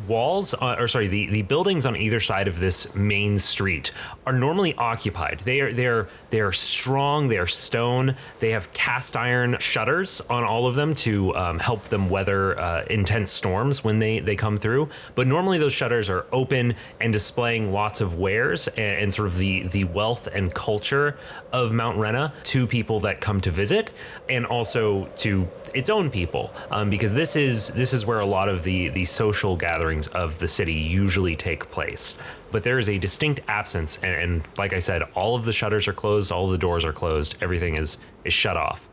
walls, 0.08 0.54
uh, 0.54 0.76
or 0.78 0.88
sorry, 0.88 1.08
the, 1.08 1.26
the 1.26 1.42
buildings 1.42 1.84
on 1.84 1.94
either 1.96 2.20
side 2.20 2.48
of 2.48 2.60
this 2.60 2.94
main 2.94 3.38
street 3.38 3.92
are 4.26 4.32
normally 4.32 4.74
occupied. 4.76 5.40
They 5.40 5.60
are 5.60 5.72
they're 5.72 6.08
they're 6.30 6.52
strong. 6.52 7.28
They 7.28 7.38
are 7.38 7.46
stone. 7.46 8.16
They 8.38 8.50
have 8.50 8.72
cast 8.72 9.16
iron 9.16 9.56
shutters 9.58 10.20
on 10.22 10.44
all 10.44 10.66
of 10.66 10.76
them 10.76 10.94
to 10.96 11.34
um, 11.36 11.58
help 11.58 11.84
them 11.84 12.08
weather 12.08 12.58
uh, 12.58 12.84
intense 12.88 13.30
storms 13.30 13.84
when 13.84 13.98
they 13.98 14.20
they 14.20 14.36
come 14.36 14.56
through. 14.56 14.88
But 15.14 15.26
normally 15.26 15.58
those 15.58 15.72
shutters 15.72 16.08
are 16.08 16.26
open 16.32 16.74
and 17.00 17.12
displaying 17.12 17.72
lots 17.72 18.00
of 18.00 18.16
wares 18.16 18.68
and, 18.68 19.00
and 19.00 19.14
sort 19.14 19.28
of 19.28 19.38
the 19.38 19.66
the 19.68 19.84
wealth 19.84 20.28
and 20.32 20.54
culture 20.54 21.18
of 21.52 21.72
Mount 21.72 21.98
Rena 21.98 22.32
to 22.44 22.66
people 22.66 23.00
that 23.00 23.20
come 23.20 23.40
to 23.40 23.50
visit, 23.50 23.90
and 24.28 24.46
also 24.46 25.06
to 25.18 25.48
its 25.74 25.90
own 25.90 26.10
people, 26.10 26.52
um, 26.70 26.90
because 26.90 27.14
this 27.14 27.36
is 27.36 27.68
this 27.68 27.92
is 27.92 28.06
where 28.06 28.20
a 28.20 28.26
lot 28.26 28.48
of 28.48 28.62
the 28.62 28.88
the 28.88 29.04
social 29.04 29.56
gatherings 29.56 30.06
of 30.08 30.38
the 30.38 30.48
city 30.48 30.74
usually 30.74 31.36
take 31.36 31.70
place. 31.70 32.16
But 32.50 32.64
there 32.64 32.78
is 32.78 32.88
a 32.88 32.98
distinct 32.98 33.40
absence, 33.48 33.98
and, 34.02 34.14
and 34.14 34.42
like 34.58 34.72
I 34.72 34.78
said, 34.80 35.02
all 35.14 35.36
of 35.36 35.44
the 35.44 35.52
shutters 35.52 35.86
are 35.88 35.92
closed, 35.92 36.32
all 36.32 36.46
of 36.46 36.52
the 36.52 36.58
doors 36.58 36.84
are 36.84 36.92
closed, 36.92 37.36
everything 37.40 37.74
is 37.76 37.96
is 38.24 38.32
shut 38.32 38.56
off. 38.56 38.88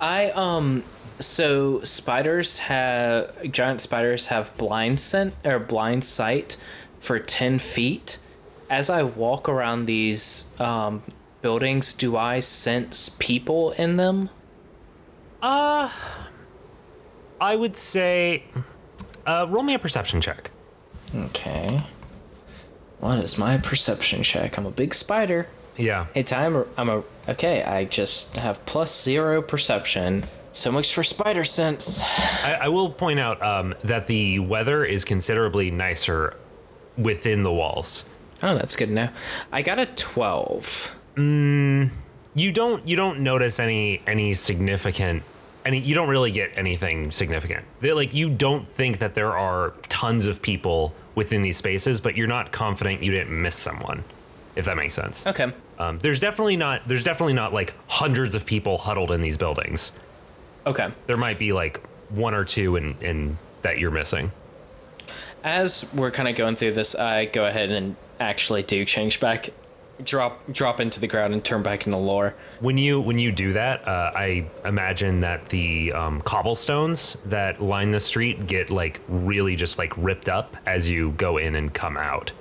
I 0.00 0.30
um 0.30 0.84
so 1.18 1.80
spiders 1.82 2.60
have 2.60 3.50
giant 3.52 3.80
spiders 3.82 4.26
have 4.26 4.56
blindsense 4.56 5.32
or 5.44 5.58
blind 5.58 6.02
sight 6.02 6.56
for 6.98 7.18
10 7.18 7.58
feet 7.58 8.18
as 8.70 8.88
i 8.88 9.02
walk 9.02 9.46
around 9.46 9.84
these 9.84 10.54
um, 10.58 11.02
buildings 11.42 11.92
do 11.92 12.16
i 12.16 12.40
sense 12.40 13.10
people 13.18 13.72
in 13.72 13.96
them 13.96 14.30
Uh, 15.42 15.90
I 17.40 17.56
would 17.56 17.76
say, 17.76 18.44
uh, 19.26 19.46
roll 19.48 19.62
me 19.62 19.74
a 19.74 19.78
perception 19.78 20.20
check. 20.20 20.50
okay 21.14 21.82
what 23.00 23.18
is 23.24 23.36
my 23.38 23.56
perception 23.58 24.22
check 24.22 24.56
i'm 24.58 24.66
a 24.66 24.70
big 24.70 24.94
spider 24.94 25.46
Yeah. 25.76 26.06
hey 26.14 26.22
time 26.22 26.64
i'm 26.76 26.88
a 26.88 27.02
okay 27.28 27.62
i 27.62 27.84
just 27.84 28.36
have 28.36 28.64
plus 28.66 29.02
zero 29.02 29.42
perception 29.42 30.24
so 30.52 30.70
much 30.72 30.92
for 30.94 31.02
spider 31.04 31.44
sense 31.44 32.00
I, 32.42 32.58
I 32.62 32.68
will 32.68 32.90
point 32.90 33.20
out 33.20 33.40
um, 33.42 33.74
that 33.84 34.06
the 34.08 34.38
weather 34.40 34.84
is 34.84 35.04
considerably 35.04 35.70
nicer 35.70 36.34
within 36.98 37.42
the 37.44 37.52
walls. 37.52 38.04
oh 38.42 38.54
that's 38.56 38.76
good 38.76 38.86
to 38.88 38.92
know 38.94 39.08
i 39.52 39.62
got 39.62 39.78
a 39.78 39.86
12 39.86 40.96
You 42.34 42.52
don't 42.52 42.86
you 42.86 42.96
don't 42.96 43.20
notice 43.20 43.58
any 43.58 44.02
any 44.06 44.34
significant 44.34 45.22
any 45.64 45.78
you 45.80 45.94
don't 45.94 46.08
really 46.08 46.30
get 46.30 46.50
anything 46.56 47.10
significant. 47.10 47.64
They, 47.80 47.92
like 47.92 48.14
you 48.14 48.30
don't 48.30 48.66
think 48.68 48.98
that 48.98 49.14
there 49.14 49.36
are 49.36 49.74
tons 49.88 50.26
of 50.26 50.40
people 50.40 50.94
within 51.20 51.42
these 51.42 51.58
spaces, 51.58 52.00
but 52.00 52.16
you're 52.16 52.26
not 52.38 52.50
confident 52.50 53.02
you 53.02 53.12
didn't 53.12 53.42
miss 53.42 53.54
someone, 53.54 54.04
if 54.56 54.64
that 54.64 54.74
makes 54.74 54.94
sense. 54.94 55.26
okay 55.26 55.52
Um, 55.78 55.98
there's 55.98 56.18
definitely 56.18 56.56
not 56.56 56.88
there's 56.88 57.04
definitely 57.04 57.34
not 57.34 57.52
like 57.52 57.74
hundreds 57.88 58.34
of 58.34 58.46
people 58.46 58.78
huddled 58.78 59.10
in 59.10 59.20
these 59.20 59.36
buildings. 59.36 59.92
okay 60.66 60.88
There 61.06 61.18
might 61.18 61.38
be 61.38 61.52
like 61.52 61.78
one 62.08 62.34
or 62.34 62.46
two 62.46 62.76
in, 62.76 62.96
in 63.02 63.36
that 63.60 63.78
you're 63.78 63.90
missing. 63.90 64.32
as 65.44 65.84
we're 65.92 66.10
kind 66.10 66.26
of 66.28 66.36
going 66.36 66.56
through 66.56 66.72
this, 66.72 66.94
I 66.94 67.26
go 67.26 67.44
ahead 67.46 67.70
and 67.70 67.96
actually 68.18 68.62
do 68.62 68.84
change 68.86 69.20
back, 69.20 69.50
drop 70.04 70.50
drop 70.52 70.80
into 70.80 71.00
the 71.00 71.06
ground 71.06 71.32
and 71.32 71.44
turn 71.44 71.62
back 71.62 71.86
into 71.86 71.98
lore. 71.98 72.34
When 72.60 72.78
you 72.78 73.00
when 73.00 73.18
you 73.18 73.32
do 73.32 73.52
that, 73.52 73.86
uh, 73.86 74.12
I 74.14 74.48
imagine 74.64 75.20
that 75.20 75.46
the 75.48 75.92
um, 75.92 76.20
cobblestones 76.22 77.16
that 77.26 77.62
line 77.62 77.90
the 77.90 78.00
street 78.00 78.46
get 78.46 78.70
like 78.70 79.00
really 79.08 79.56
just 79.56 79.78
like 79.78 79.92
ripped 79.96 80.28
up 80.28 80.56
as 80.66 80.88
you 80.88 81.12
go 81.12 81.36
in 81.36 81.54
and 81.54 81.72
come 81.72 81.96
out. 81.96 82.32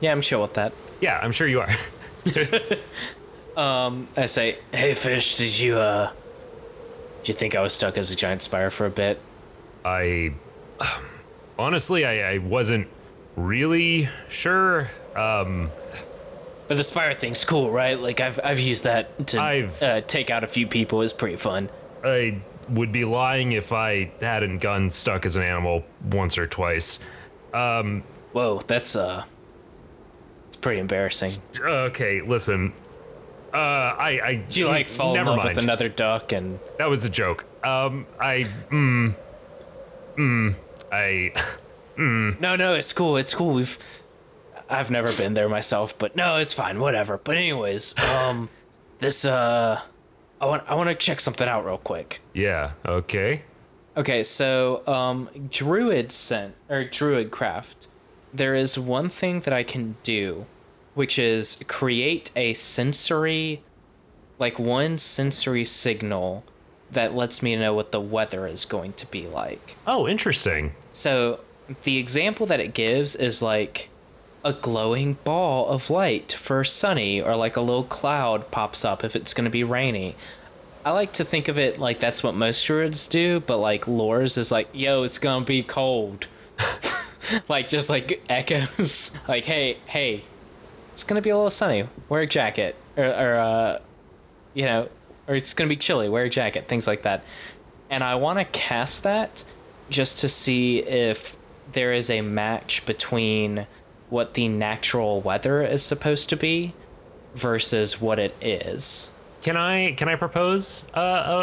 Yeah, 0.00 0.12
I'm 0.12 0.20
sure 0.20 0.40
with 0.40 0.54
that. 0.54 0.72
Yeah, 1.00 1.18
I'm 1.22 1.32
sure 1.32 1.46
you 1.46 1.60
are. 1.60 1.74
I 3.56 4.26
say, 4.26 4.58
"Hey, 4.72 4.94
fish, 4.94 5.36
did 5.36 5.58
you 5.58 5.76
uh, 5.76 6.10
did 7.22 7.28
you 7.28 7.34
think 7.34 7.54
I 7.56 7.60
was 7.60 7.72
stuck 7.72 7.96
as 7.96 8.10
a 8.10 8.16
giant 8.16 8.42
spire 8.42 8.70
for 8.70 8.86
a 8.86 8.90
bit?" 8.90 9.20
I 9.84 10.32
honestly, 11.58 12.04
I, 12.04 12.34
I 12.34 12.38
wasn't 12.38 12.88
really 13.36 14.08
sure. 14.28 14.90
Um, 15.14 15.70
But 16.68 16.76
the 16.76 16.82
spire 16.82 17.12
thing's 17.14 17.44
cool, 17.44 17.70
right? 17.70 17.98
Like 18.00 18.20
I've 18.20 18.40
I've 18.42 18.58
used 18.60 18.84
that 18.84 19.26
to 19.28 19.40
I've- 19.40 19.84
uh, 19.84 20.00
take 20.02 20.30
out 20.30 20.42
a 20.44 20.46
few 20.48 20.66
people. 20.66 21.00
It's 21.02 21.12
pretty 21.12 21.36
fun. 21.36 21.70
I 22.04 22.40
would 22.68 22.90
be 22.92 23.04
lying 23.04 23.52
if 23.52 23.72
I 23.72 24.10
hadn't 24.20 24.58
gotten 24.58 24.90
stuck 24.90 25.24
as 25.26 25.36
an 25.36 25.42
animal 25.44 25.84
once 26.10 26.36
or 26.38 26.46
twice. 26.46 26.98
Whoa, 27.52 28.60
that's 28.66 28.94
uh, 28.96 29.24
it's 30.48 30.56
pretty 30.58 30.80
embarrassing. 30.80 31.40
Okay, 31.58 32.20
listen. 32.20 32.72
Uh, 33.54 33.56
I, 33.56 34.20
I. 34.22 34.34
Do 34.48 34.60
you 34.60 34.66
like 34.66 34.88
fall 34.88 35.16
in 35.16 35.24
love 35.24 35.38
mind. 35.38 35.50
with 35.50 35.58
another 35.58 35.88
duck 35.88 36.32
and 36.32 36.58
That 36.78 36.90
was 36.90 37.04
a 37.04 37.08
joke. 37.08 37.44
Um, 37.64 38.06
I, 38.20 38.44
mm, 38.70 39.14
mm, 40.16 40.54
I, 40.92 41.32
No, 41.96 42.56
no, 42.56 42.74
it's 42.74 42.92
cool. 42.92 43.16
It's 43.16 43.32
cool. 43.32 43.54
We've 43.54 43.78
I've 44.68 44.90
never 44.90 45.12
been 45.12 45.34
there 45.34 45.48
myself, 45.48 45.96
but 45.98 46.16
no, 46.16 46.36
it's 46.36 46.52
fine. 46.52 46.80
Whatever. 46.80 47.18
But 47.18 47.36
anyways, 47.36 47.98
um 48.16 48.48
this 48.98 49.24
uh 49.24 49.80
I 50.40 50.46
want 50.46 50.64
I 50.68 50.74
want 50.74 50.88
to 50.88 50.94
check 50.94 51.20
something 51.20 51.48
out 51.48 51.64
real 51.64 51.78
quick. 51.78 52.20
yeah, 52.34 52.72
okay. 52.84 53.42
Okay, 53.96 54.22
so 54.22 54.86
um 54.86 55.28
druid 55.50 56.12
scent 56.12 56.54
or 56.68 56.84
druid 56.84 57.30
craft. 57.30 57.88
There 58.34 58.54
is 58.54 58.78
one 58.78 59.08
thing 59.08 59.40
that 59.40 59.54
I 59.54 59.62
can 59.62 59.96
do, 60.02 60.46
which 60.94 61.18
is 61.18 61.58
create 61.68 62.30
a 62.36 62.52
sensory 62.54 63.62
like 64.38 64.58
one 64.58 64.98
sensory 64.98 65.64
signal 65.64 66.44
that 66.90 67.14
lets 67.14 67.42
me 67.42 67.56
know 67.56 67.72
what 67.74 67.90
the 67.90 68.00
weather 68.00 68.46
is 68.46 68.64
going 68.64 68.92
to 68.92 69.06
be 69.06 69.26
like. 69.26 69.76
Oh, 69.86 70.06
interesting. 70.06 70.74
So 70.92 71.40
the 71.84 71.96
example 71.96 72.44
that 72.46 72.60
it 72.60 72.74
gives 72.74 73.16
is 73.16 73.40
like 73.40 73.88
a 74.46 74.52
glowing 74.52 75.14
ball 75.24 75.66
of 75.66 75.90
light 75.90 76.32
for 76.32 76.62
sunny, 76.62 77.20
or 77.20 77.34
like 77.34 77.56
a 77.56 77.60
little 77.60 77.82
cloud 77.82 78.52
pops 78.52 78.84
up 78.84 79.02
if 79.02 79.16
it's 79.16 79.34
going 79.34 79.44
to 79.44 79.50
be 79.50 79.64
rainy. 79.64 80.14
I 80.84 80.92
like 80.92 81.12
to 81.14 81.24
think 81.24 81.48
of 81.48 81.58
it 81.58 81.78
like 81.78 81.98
that's 81.98 82.22
what 82.22 82.36
most 82.36 82.64
druids 82.64 83.08
do, 83.08 83.40
but 83.40 83.58
like 83.58 83.86
Lores 83.86 84.38
is 84.38 84.52
like, 84.52 84.68
yo, 84.72 85.02
it's 85.02 85.18
going 85.18 85.42
to 85.42 85.46
be 85.46 85.64
cold. 85.64 86.28
like 87.48 87.68
just 87.68 87.88
like 87.88 88.22
echoes, 88.28 89.10
like, 89.28 89.46
hey, 89.46 89.78
hey, 89.86 90.22
it's 90.92 91.02
going 91.02 91.16
to 91.16 91.22
be 91.22 91.30
a 91.30 91.36
little 91.36 91.50
sunny. 91.50 91.88
Wear 92.08 92.22
a 92.22 92.26
jacket. 92.28 92.76
Or, 92.96 93.04
or 93.04 93.34
uh, 93.34 93.78
you 94.54 94.64
know, 94.64 94.88
or 95.26 95.34
it's 95.34 95.54
going 95.54 95.68
to 95.68 95.74
be 95.74 95.78
chilly. 95.78 96.08
Wear 96.08 96.24
a 96.26 96.30
jacket, 96.30 96.68
things 96.68 96.86
like 96.86 97.02
that. 97.02 97.24
And 97.90 98.04
I 98.04 98.14
want 98.14 98.38
to 98.38 98.44
cast 98.44 99.02
that 99.02 99.42
just 99.90 100.20
to 100.20 100.28
see 100.28 100.78
if 100.78 101.36
there 101.72 101.92
is 101.92 102.08
a 102.08 102.20
match 102.20 102.86
between 102.86 103.66
what 104.10 104.34
the 104.34 104.48
natural 104.48 105.20
weather 105.20 105.62
is 105.62 105.82
supposed 105.82 106.28
to 106.30 106.36
be 106.36 106.72
versus 107.34 108.00
what 108.00 108.18
it 108.18 108.34
is. 108.40 109.10
Can 109.42 109.56
I 109.56 109.92
can 109.92 110.08
I 110.08 110.16
propose 110.16 110.86
uh, 110.94 111.00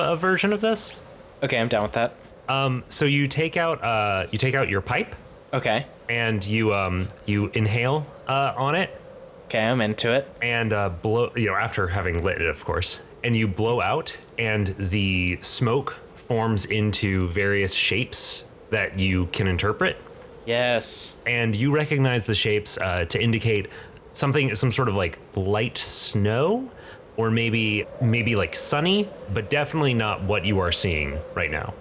a, 0.08 0.14
a 0.14 0.16
version 0.16 0.54
of 0.54 0.62
this? 0.62 0.98
Okay, 1.42 1.58
I'm 1.60 1.68
down 1.68 1.84
with 1.84 1.94
that. 1.94 2.16
Um, 2.50 2.84
so 2.90 3.06
you 3.06 3.28
take 3.28 3.58
out 3.58 3.84
uh, 3.84 4.28
you 4.32 4.38
take 4.38 4.56
out 4.56 4.70
your 4.70 4.82
pipe 4.82 5.16
Okay. 5.54 5.86
and 6.10 6.46
you 6.46 6.74
um, 6.74 7.08
you 7.26 7.50
inhale 7.54 8.06
uh, 8.28 8.54
on 8.58 8.76
it 8.76 9.00
Okay, 9.46 9.60
I'm 9.64 9.80
into 9.82 10.12
it. 10.12 10.28
and 10.42 10.74
uh, 10.74 10.90
blow 10.90 11.32
you 11.36 11.48
know 11.48 11.56
after 11.56 11.88
having 11.88 12.24
lit 12.24 12.42
it 12.42 12.48
of 12.48 12.64
course 12.66 13.00
and 13.24 13.38
you 13.38 13.48
blow 13.48 13.80
out 13.82 14.18
and 14.38 14.76
the 14.78 15.38
smoke 15.42 16.00
forms 16.16 16.66
into 16.66 17.28
various 17.30 17.74
shapes 17.74 18.44
that 18.72 18.98
you 19.00 19.28
can 19.28 19.48
interpret 19.48 19.96
Yes. 20.46 21.16
and 21.26 21.56
you 21.56 21.74
recognize 21.74 22.26
the 22.26 22.34
shapes 22.36 22.78
uh, 22.78 23.06
to 23.06 23.22
indicate 23.22 23.68
something 24.14 24.54
some 24.56 24.72
sort 24.72 24.90
of 24.90 24.96
like 24.96 25.20
light 25.36 25.78
snow 25.78 26.70
or 27.18 27.32
maybe 27.32 27.86
maybe 28.02 28.36
like 28.36 28.56
sunny 28.56 29.10
but 29.34 29.50
definitely 29.50 29.94
not 29.94 30.24
what 30.24 30.46
you 30.46 30.60
are 30.60 30.72
seeing 30.72 31.20
right 31.34 31.50
now 31.52 31.74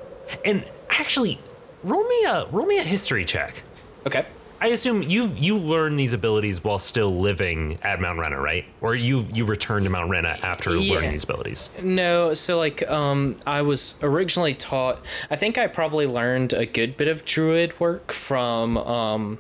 and 0.45 0.65
actually 0.91 1.39
roll 1.83 2.07
me 2.09 2.25
a 2.25 2.47
roll 2.47 2.67
me 2.67 2.79
a 2.79 2.83
history 2.85 3.25
check 3.25 3.63
Okay. 4.07 4.25
I 4.63 4.69
assume 4.69 5.03
you 5.03 5.27
you 5.37 5.57
learn 5.59 5.97
these 5.97 6.13
abilities 6.15 6.63
while 6.65 6.79
still 6.79 7.19
living 7.21 7.79
at 7.83 8.01
mount 8.01 8.19
rena 8.19 8.41
right 8.41 8.65
or 8.81 8.95
you 8.95 9.27
you 9.35 9.45
returned 9.45 9.85
to 9.85 9.91
mount 9.91 10.09
rena 10.09 10.39
after 10.43 10.75
Yeah. 10.77 10.95
learning 10.95 11.11
these 11.13 11.25
abilities 11.25 11.69
No, 11.83 12.33
so 12.35 12.57
like 12.59 12.89
um 12.89 13.37
I 13.47 13.61
was 13.63 13.97
originally 14.03 14.55
taught 14.55 15.05
I 15.31 15.37
think 15.37 15.59
I 15.59 15.67
probably 15.67 16.07
learned 16.07 16.53
a 16.55 16.65
good 16.65 16.97
bit 16.97 17.09
of 17.09 17.25
druid 17.25 17.79
work 17.81 18.13
from 18.13 18.79
um 18.79 19.39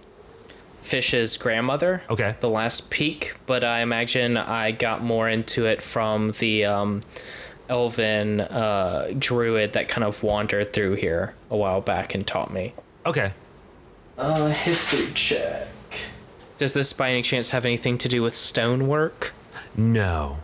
Fish's 0.82 1.36
grandmother. 1.36 2.02
Okay. 2.10 2.34
The 2.40 2.48
last 2.50 2.90
peak, 2.90 3.36
but 3.46 3.62
I 3.62 3.82
imagine 3.82 4.36
I 4.36 4.72
got 4.72 5.00
more 5.00 5.28
into 5.28 5.64
it 5.66 5.80
from 5.80 6.32
the 6.40 6.64
um 6.64 7.02
elven 7.68 8.40
uh 8.40 9.12
druid 9.16 9.74
that 9.74 9.88
kind 9.88 10.02
of 10.04 10.24
wandered 10.24 10.72
through 10.72 10.94
here 10.96 11.34
a 11.50 11.56
while 11.56 11.80
back 11.80 12.14
and 12.16 12.26
taught 12.26 12.52
me. 12.52 12.74
okay 13.06 13.32
Uh, 14.22 14.50
history 14.50 15.08
check. 15.14 15.66
Does 16.56 16.72
this 16.72 16.92
by 16.92 17.10
any 17.10 17.22
chance 17.22 17.50
have 17.50 17.64
anything 17.64 17.98
to 17.98 18.08
do 18.08 18.22
with 18.22 18.36
stonework? 18.36 19.32
No. 19.74 20.38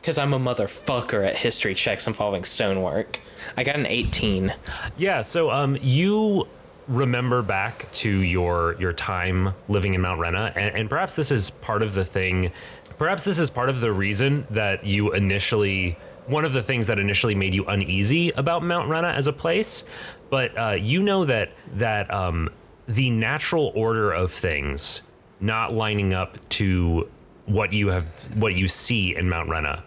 Because 0.00 0.18
I'm 0.18 0.32
a 0.32 0.38
motherfucker 0.38 1.26
at 1.26 1.34
history 1.34 1.74
checks 1.74 2.06
involving 2.06 2.44
stonework. 2.44 3.18
I 3.56 3.64
got 3.64 3.74
an 3.74 3.86
18. 3.86 4.54
Yeah, 4.96 5.20
so 5.22 5.50
um, 5.50 5.76
you 5.82 6.46
remember 6.86 7.42
back 7.42 7.90
to 7.90 8.08
your 8.08 8.76
your 8.78 8.92
time 8.92 9.52
living 9.68 9.94
in 9.94 10.00
Mount 10.00 10.20
Rena, 10.20 10.52
and, 10.54 10.76
and 10.76 10.88
perhaps 10.88 11.16
this 11.16 11.32
is 11.32 11.50
part 11.50 11.82
of 11.82 11.94
the 11.94 12.04
thing. 12.04 12.52
Perhaps 12.98 13.24
this 13.24 13.40
is 13.40 13.50
part 13.50 13.68
of 13.68 13.80
the 13.80 13.92
reason 13.92 14.46
that 14.50 14.86
you 14.86 15.12
initially 15.12 15.98
one 16.26 16.44
of 16.44 16.52
the 16.52 16.62
things 16.62 16.86
that 16.86 17.00
initially 17.00 17.34
made 17.34 17.52
you 17.52 17.64
uneasy 17.64 18.30
about 18.30 18.62
Mount 18.62 18.88
Rena 18.88 19.08
as 19.08 19.26
a 19.26 19.32
place. 19.32 19.82
But 20.30 20.56
uh, 20.56 20.76
you 20.78 21.02
know 21.02 21.24
that 21.24 21.50
that 21.74 22.14
um, 22.14 22.50
the 22.86 23.10
natural 23.10 23.72
order 23.74 24.12
of 24.12 24.32
things 24.32 25.02
not 25.40 25.72
lining 25.72 26.14
up 26.14 26.36
to 26.48 27.08
what 27.46 27.72
you 27.72 27.88
have 27.88 28.06
what 28.36 28.54
you 28.54 28.68
see 28.68 29.14
in 29.14 29.28
Mount 29.28 29.48
Rena. 29.48 29.82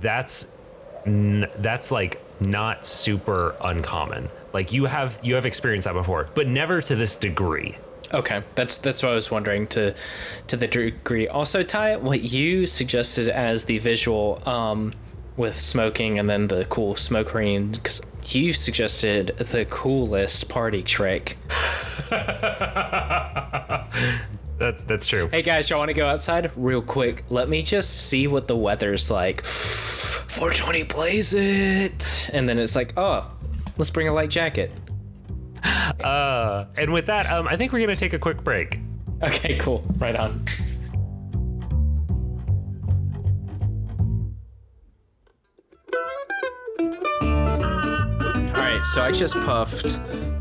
That's 0.00 0.56
that's 1.04 1.90
like 1.90 2.22
not 2.40 2.84
super 2.84 3.54
uncommon. 3.60 4.28
Like 4.52 4.72
you 4.72 4.86
have 4.86 5.18
you 5.22 5.34
have 5.34 5.46
experienced 5.46 5.86
that 5.86 5.94
before, 5.94 6.28
but 6.34 6.48
never 6.48 6.82
to 6.82 6.94
this 6.94 7.16
degree. 7.16 7.76
Okay, 8.12 8.42
that's 8.56 8.78
that's 8.78 9.02
what 9.02 9.12
I 9.12 9.14
was 9.14 9.30
wondering 9.30 9.66
to 9.68 9.94
to 10.48 10.56
the 10.56 10.66
degree. 10.66 11.28
Also, 11.28 11.62
Ty, 11.62 11.96
what 11.96 12.22
you 12.22 12.66
suggested 12.66 13.28
as 13.28 13.64
the 13.64 13.78
visual 13.78 14.42
um, 14.48 14.92
with 15.36 15.54
smoking 15.54 16.18
and 16.18 16.28
then 16.28 16.48
the 16.48 16.64
cool 16.66 16.96
smoke 16.96 17.34
rings, 17.34 18.00
you 18.24 18.52
suggested 18.52 19.36
the 19.38 19.64
coolest 19.66 20.48
party 20.48 20.82
trick. 20.82 21.38
That's 24.60 24.82
that's 24.82 25.06
true. 25.06 25.30
Hey 25.32 25.40
guys, 25.40 25.70
y'all 25.70 25.78
want 25.78 25.88
to 25.88 25.94
go 25.94 26.06
outside 26.06 26.50
real 26.54 26.82
quick? 26.82 27.24
Let 27.30 27.48
me 27.48 27.62
just 27.62 28.08
see 28.08 28.26
what 28.26 28.46
the 28.46 28.56
weather's 28.56 29.10
like. 29.10 29.42
420 29.42 30.84
plays 30.84 31.32
it, 31.32 32.30
and 32.34 32.46
then 32.46 32.58
it's 32.58 32.76
like, 32.76 32.92
oh, 32.98 33.30
let's 33.78 33.88
bring 33.88 34.08
a 34.08 34.12
light 34.12 34.28
jacket. 34.28 34.70
Uh, 35.64 36.66
and 36.76 36.92
with 36.92 37.06
that, 37.06 37.30
um, 37.30 37.48
I 37.48 37.56
think 37.56 37.72
we're 37.72 37.80
gonna 37.80 37.96
take 37.96 38.12
a 38.12 38.18
quick 38.18 38.44
break. 38.44 38.78
Okay, 39.22 39.56
cool. 39.58 39.82
Right 39.98 40.16
on. 40.16 40.44
Alright, 48.80 48.94
so 48.94 49.02
I 49.02 49.12
just 49.12 49.34
puffed 49.34 49.98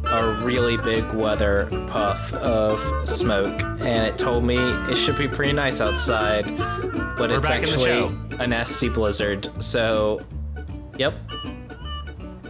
a 0.08 0.42
really 0.46 0.78
big 0.78 1.12
weather 1.12 1.68
puff 1.88 2.34
of 2.36 2.80
smoke, 3.06 3.62
and 3.82 4.08
it 4.08 4.18
told 4.18 4.46
me 4.46 4.56
it 4.58 4.96
should 4.96 5.18
be 5.18 5.28
pretty 5.28 5.52
nice 5.52 5.82
outside, 5.82 6.46
but 7.18 7.32
it's 7.32 7.50
in 7.50 7.54
the 7.54 7.54
actually 7.54 8.18
a 8.40 8.48
nasty 8.48 8.88
blizzard. 8.88 9.50
So, 9.62 10.26
yep. 10.98 11.16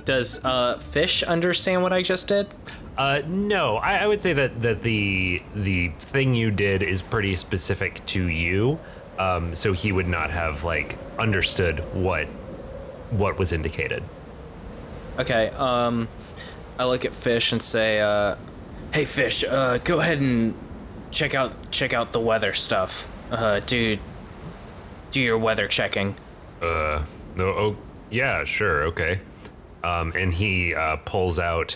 Does 0.05 0.45
uh, 0.45 0.77
Fish 0.77 1.23
understand 1.23 1.81
what 1.81 1.91
I 1.91 2.03
just 2.03 2.27
did? 2.27 2.47
Uh, 2.95 3.23
no, 3.25 3.77
I, 3.77 3.97
I 3.97 4.05
would 4.05 4.21
say 4.21 4.33
that 4.33 4.61
that 4.61 4.83
the 4.83 5.41
the 5.55 5.89
thing 5.97 6.35
you 6.35 6.51
did 6.51 6.83
is 6.83 7.01
pretty 7.01 7.33
specific 7.33 8.05
to 8.07 8.27
you. 8.27 8.79
Um, 9.17 9.55
so 9.55 9.73
he 9.73 9.91
would 9.91 10.07
not 10.07 10.29
have 10.29 10.63
like 10.63 10.99
understood 11.17 11.79
what 11.95 12.27
what 13.09 13.39
was 13.39 13.51
indicated. 13.51 14.03
Okay, 15.19 15.49
um, 15.49 16.07
I 16.79 16.85
look 16.85 17.03
at 17.03 17.13
Fish 17.13 17.51
and 17.51 17.61
say, 17.61 17.99
uh, 17.99 18.35
"Hey, 18.93 19.03
Fish, 19.03 19.43
uh, 19.43 19.77
go 19.79 19.99
ahead 19.99 20.21
and 20.21 20.55
check 21.11 21.35
out 21.35 21.51
check 21.71 21.93
out 21.93 22.13
the 22.13 22.21
weather 22.21 22.53
stuff. 22.53 23.05
Uh, 23.29 23.59
do 23.59 23.97
do 25.11 25.19
your 25.19 25.37
weather 25.37 25.67
checking." 25.67 26.15
Uh, 26.61 27.03
no, 27.35 27.47
oh, 27.47 27.75
yeah, 28.09 28.45
sure, 28.45 28.83
okay. 28.83 29.19
Um, 29.83 30.13
and 30.15 30.33
he 30.33 30.73
uh, 30.73 30.97
pulls 31.03 31.37
out, 31.37 31.75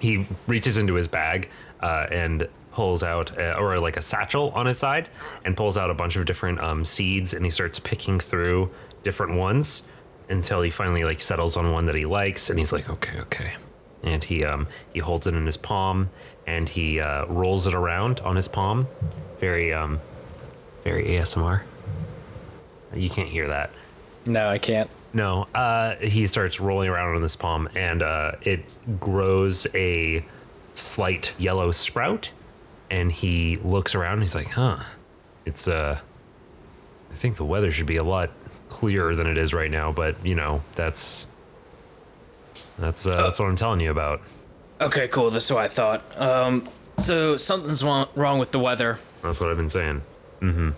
he 0.00 0.26
reaches 0.48 0.76
into 0.76 0.94
his 0.94 1.06
bag 1.06 1.48
uh, 1.80 2.06
and 2.10 2.48
pulls 2.72 3.02
out, 3.04 3.36
uh, 3.38 3.56
or 3.58 3.78
like 3.78 3.96
a 3.96 4.02
satchel 4.02 4.50
on 4.50 4.66
his 4.66 4.78
side, 4.78 5.08
and 5.44 5.56
pulls 5.56 5.78
out 5.78 5.90
a 5.90 5.94
bunch 5.94 6.16
of 6.16 6.26
different 6.26 6.60
um, 6.60 6.84
seeds, 6.84 7.34
and 7.34 7.44
he 7.44 7.50
starts 7.50 7.78
picking 7.78 8.18
through 8.18 8.70
different 9.04 9.34
ones 9.34 9.84
until 10.30 10.62
he 10.62 10.70
finally 10.70 11.04
like 11.04 11.20
settles 11.20 11.56
on 11.56 11.72
one 11.72 11.86
that 11.86 11.94
he 11.94 12.06
likes, 12.06 12.50
and 12.50 12.58
he's 12.58 12.72
like, 12.72 12.88
okay, 12.88 13.20
okay. 13.20 13.52
And 14.02 14.24
he 14.24 14.44
um 14.44 14.66
he 14.92 15.00
holds 15.00 15.26
it 15.26 15.34
in 15.34 15.44
his 15.44 15.56
palm, 15.56 16.10
and 16.46 16.68
he 16.68 17.00
uh, 17.00 17.26
rolls 17.26 17.66
it 17.66 17.74
around 17.74 18.20
on 18.20 18.36
his 18.36 18.48
palm, 18.48 18.88
very 19.38 19.72
um 19.72 20.00
very 20.82 21.04
ASMR. 21.04 21.62
You 22.94 23.10
can't 23.10 23.28
hear 23.28 23.48
that. 23.48 23.70
No, 24.26 24.48
I 24.48 24.58
can't. 24.58 24.90
No, 25.12 25.48
uh, 25.54 25.96
he 25.96 26.26
starts 26.26 26.60
rolling 26.60 26.88
around 26.88 27.16
on 27.16 27.22
this 27.22 27.36
palm, 27.36 27.68
and 27.74 28.02
uh, 28.02 28.32
it 28.42 28.64
grows 29.00 29.66
a 29.74 30.24
slight 30.74 31.32
yellow 31.38 31.72
sprout. 31.72 32.30
And 32.92 33.12
he 33.12 33.56
looks 33.56 33.94
around. 33.94 34.14
And 34.14 34.22
he's 34.22 34.34
like, 34.34 34.50
"Huh, 34.50 34.78
it's 35.44 35.68
uh, 35.68 36.00
I 37.10 37.14
think 37.14 37.36
the 37.36 37.44
weather 37.44 37.70
should 37.70 37.86
be 37.86 37.96
a 37.96 38.04
lot 38.04 38.30
clearer 38.70 39.14
than 39.14 39.26
it 39.26 39.36
is 39.36 39.52
right 39.52 39.70
now. 39.70 39.92
But 39.92 40.24
you 40.24 40.34
know, 40.34 40.62
that's 40.72 41.26
that's 42.78 43.06
uh, 43.06 43.22
that's 43.22 43.38
what 43.38 43.48
I'm 43.48 43.56
telling 43.56 43.80
you 43.80 43.90
about. 43.90 44.22
Okay, 44.80 45.08
cool. 45.08 45.30
That's 45.30 45.50
what 45.50 45.62
I 45.62 45.68
thought. 45.68 46.02
Um, 46.18 46.66
so 46.96 47.36
something's 47.36 47.84
wrong, 47.84 48.08
wrong 48.14 48.38
with 48.38 48.52
the 48.52 48.58
weather. 48.58 48.98
That's 49.22 49.40
what 49.40 49.50
I've 49.50 49.58
been 49.58 49.68
saying." 49.68 50.00
Mm-hmm. 50.40 50.70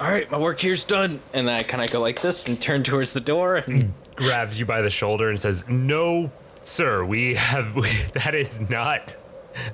All 0.00 0.08
right, 0.08 0.30
my 0.30 0.38
work 0.38 0.60
here's 0.60 0.84
done. 0.84 1.20
And 1.34 1.48
then 1.48 1.56
I 1.56 1.64
kind 1.64 1.82
of 1.82 1.90
go 1.90 2.00
like 2.00 2.22
this 2.22 2.46
and 2.46 2.60
turn 2.62 2.84
towards 2.84 3.12
the 3.12 3.20
door. 3.20 3.56
And 3.56 3.92
Grabs 4.14 4.60
you 4.60 4.66
by 4.66 4.80
the 4.80 4.90
shoulder 4.90 5.28
and 5.28 5.40
says, 5.40 5.64
"No, 5.68 6.30
sir, 6.62 7.04
we 7.04 7.34
have 7.34 7.74
we, 7.74 8.02
that 8.14 8.34
is 8.34 8.70
not 8.70 9.16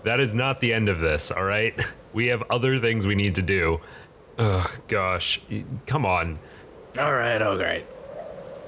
that 0.05 0.21
is 0.21 0.35
not 0.35 0.61
the 0.61 0.73
end 0.73 0.89
of 0.89 1.01
this. 1.01 1.31
All 1.31 1.45
right, 1.45 1.79
we 2.15 2.29
have 2.29 2.43
other 2.51 2.79
things 2.79 3.07
we 3.07 3.15
need 3.15 3.35
to 3.35 3.43
do." 3.43 3.81
Ugh, 4.39 4.71
gosh, 4.89 5.41
come 5.87 6.05
on. 6.07 6.39
All 6.99 7.15
right, 7.15 7.41
all 7.43 7.57
right. 7.57 7.87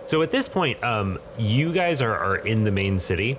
So 0.07 0.23
at 0.23 0.31
this 0.31 0.49
point, 0.49 0.83
um, 0.85 1.19
you 1.37 1.73
guys 1.73 2.01
are, 2.01 2.17
are 2.17 2.37
in 2.37 2.65
the 2.65 2.71
main 2.71 2.99
city. 2.99 3.35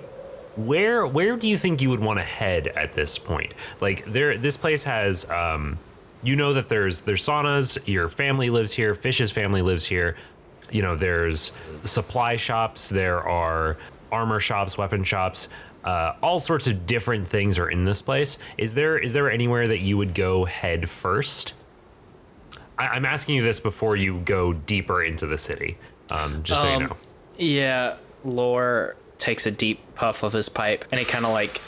Where 0.56 1.06
where 1.06 1.36
do 1.36 1.48
you 1.48 1.56
think 1.56 1.80
you 1.80 1.90
would 1.90 2.00
want 2.00 2.18
to 2.18 2.24
head 2.24 2.68
at 2.68 2.94
this 2.94 3.18
point? 3.18 3.54
Like 3.80 4.04
there, 4.04 4.36
this 4.36 4.56
place 4.56 4.84
has, 4.84 5.28
um, 5.30 5.78
you 6.22 6.36
know 6.36 6.52
that 6.54 6.68
there's 6.68 7.02
there's 7.02 7.24
saunas. 7.24 7.78
Your 7.86 8.08
family 8.08 8.50
lives 8.50 8.72
here. 8.74 8.94
Fish's 8.94 9.30
family 9.30 9.62
lives 9.62 9.86
here. 9.86 10.16
You 10.70 10.82
know 10.82 10.96
there's 10.96 11.52
supply 11.84 12.36
shops. 12.36 12.88
There 12.88 13.22
are 13.22 13.76
armor 14.10 14.40
shops, 14.40 14.76
weapon 14.76 15.04
shops. 15.04 15.48
Uh, 15.84 16.14
all 16.22 16.40
sorts 16.40 16.66
of 16.66 16.86
different 16.86 17.26
things 17.26 17.58
are 17.58 17.70
in 17.70 17.84
this 17.84 18.02
place. 18.02 18.36
Is 18.58 18.74
there 18.74 18.98
is 18.98 19.12
there 19.12 19.30
anywhere 19.30 19.68
that 19.68 19.78
you 19.78 19.96
would 19.96 20.14
go 20.14 20.44
head 20.44 20.90
first? 20.90 21.54
I, 22.78 22.88
I'm 22.88 23.04
asking 23.04 23.36
you 23.36 23.42
this 23.42 23.60
before 23.60 23.96
you 23.96 24.20
go 24.20 24.52
deeper 24.52 25.02
into 25.02 25.26
the 25.26 25.38
city, 25.38 25.76
um, 26.10 26.42
just 26.42 26.60
so 26.60 26.68
you 26.68 26.74
Um, 26.76 26.82
know. 26.84 26.96
Yeah, 27.36 27.96
Lore 28.24 28.96
takes 29.18 29.46
a 29.46 29.50
deep 29.50 29.80
puff 29.94 30.22
of 30.22 30.32
his 30.32 30.48
pipe 30.48 30.84
and 30.90 30.98
he 30.98 31.04
kind 31.04 31.24
of 31.24 31.32
like 31.32 31.60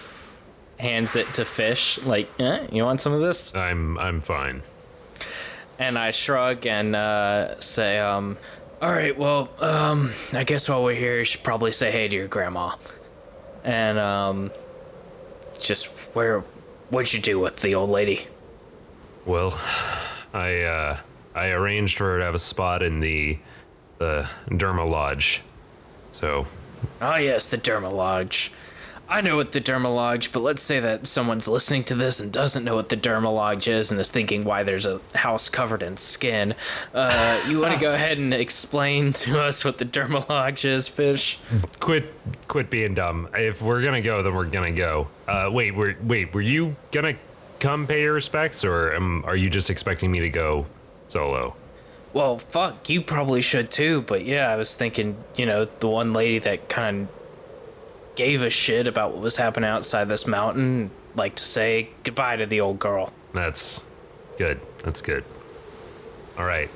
hands 0.79 1.15
it 1.17 1.27
to 1.35 1.45
Fish, 1.45 1.99
like, 2.03 2.29
eh, 2.41 2.67
you 2.73 2.83
want 2.85 3.01
some 3.01 3.13
of 3.13 3.21
this? 3.21 3.55
I'm 3.55 3.99
I'm 3.99 4.21
fine. 4.21 4.63
And 5.79 5.99
I 5.99 6.11
shrug 6.11 6.67
and 6.67 6.95
uh, 6.95 7.59
say, 7.61 7.99
um, 7.99 8.37
all 8.83 8.91
right, 8.91 9.17
well, 9.17 9.49
um, 9.61 10.13
I 10.35 10.45
guess 10.45 10.69
while 10.69 10.83
we're 10.85 10.95
here, 10.95 11.19
you 11.19 11.25
should 11.25 11.43
probably 11.43 11.73
say 11.73 11.91
hey 11.91 12.07
to 12.09 12.15
your 12.17 12.29
grandma. 12.29 12.75
And 13.65 13.99
um, 13.99 14.51
just 15.59 15.87
where, 16.15 16.41
what'd 16.91 17.13
you 17.13 17.21
do 17.21 17.39
with 17.39 17.61
the 17.61 17.75
old 17.75 17.91
lady? 17.91 18.27
Well, 19.27 19.59
I 20.33 20.63
uh, 20.63 20.99
I 21.35 21.49
arranged 21.51 21.99
for 21.99 22.13
her 22.13 22.19
to 22.19 22.25
have 22.25 22.35
a 22.35 22.39
spot 22.39 22.83
in 22.83 23.01
the 23.01 23.39
the 23.99 24.29
Derma 24.49 24.89
Lodge. 24.89 25.43
So 26.13 26.47
Ah, 27.01 27.17
yes, 27.17 27.47
the 27.49 27.59
Derma 27.59 27.93
Lodge. 27.93 28.53
I 29.13 29.23
know 29.23 29.35
what 29.35 29.51
the 29.51 29.61
Derma 29.61 29.93
Lodge, 29.93 30.31
but 30.31 30.41
let's 30.41 30.63
say 30.63 30.79
that 30.79 31.05
someone's 31.09 31.49
listening 31.49 31.83
to 31.85 31.97
this 31.97 32.21
and 32.21 32.31
doesn't 32.33 32.63
know 32.63 32.77
what 32.77 32.91
the 32.91 32.97
Derma 32.97 33.33
Lodge 33.33 33.67
is 33.67 33.91
and 33.91 33.99
is 33.99 34.09
thinking 34.09 34.45
why 34.45 34.63
there's 34.63 34.87
a 34.87 35.01
house 35.17 35.49
covered 35.49 35.83
in 35.83 35.97
skin. 35.97 36.55
Uh, 36.95 37.43
you 37.49 37.59
want 37.59 37.75
to 37.75 37.81
go 37.81 37.93
ahead 37.93 38.19
and 38.19 38.33
explain 38.33 39.13
to 39.15 39.41
us 39.41 39.65
what 39.65 39.79
the 39.79 39.85
Derma 39.85 40.29
Lodge 40.29 40.65
is, 40.65 40.87
Fish? 40.87 41.41
quit 41.81 42.15
quit 42.47 42.71
being 42.71 42.95
dumb. 42.95 43.29
If 43.35 43.61
we're 43.63 43.83
gonna 43.83 44.01
go, 44.01 44.23
then 44.23 44.33
we're 44.33 44.45
gonna 44.47 44.71
go. 44.71 45.09
Uh, 45.27 45.51
wait, 45.53 45.75
were 45.75 45.97
wait, 46.01 46.33
were 46.33 46.41
you 46.41 46.77
gonna 46.93 47.17
come 47.61 47.87
pay 47.87 48.03
your 48.03 48.15
respects, 48.15 48.65
or 48.65 48.95
um, 48.95 49.25
are 49.27 49.37
you 49.37 49.49
just 49.49 49.71
expecting 49.71 50.11
me 50.11 50.21
to 50.21 50.29
go 50.29 50.67
solo? 51.07 51.55
Well, 52.13 52.39
fuck, 52.39 52.89
you 52.89 53.03
probably 53.03 53.41
should 53.41 53.71
too, 53.71 54.03
but 54.03 54.25
yeah, 54.25 54.51
I 54.51 54.57
was 54.57 54.75
thinking, 54.75 55.17
you 55.37 55.47
know, 55.47 55.67
the 55.67 55.89
one 55.89 56.13
lady 56.13 56.41
that 56.41 56.69
kind 56.69 57.03
of 57.03 57.09
gave 58.17 58.43
a 58.43 58.51
shit 58.51 58.89
about 58.89 59.13
what 59.13 59.21
was 59.23 59.37
happening 59.37 59.71
outside 59.71 60.05
this 60.07 60.27
mountain 60.27 60.91
like 61.15 61.35
to 61.37 61.45
say 61.45 61.89
goodbye 62.03 62.37
to 62.37 62.47
the 62.47 62.61
old 62.61 62.79
girl. 62.79 63.13
That's 63.33 63.85
good. 64.37 64.61
That's 64.83 65.03
good. 65.03 65.25
All 66.37 66.45
right. 66.45 66.71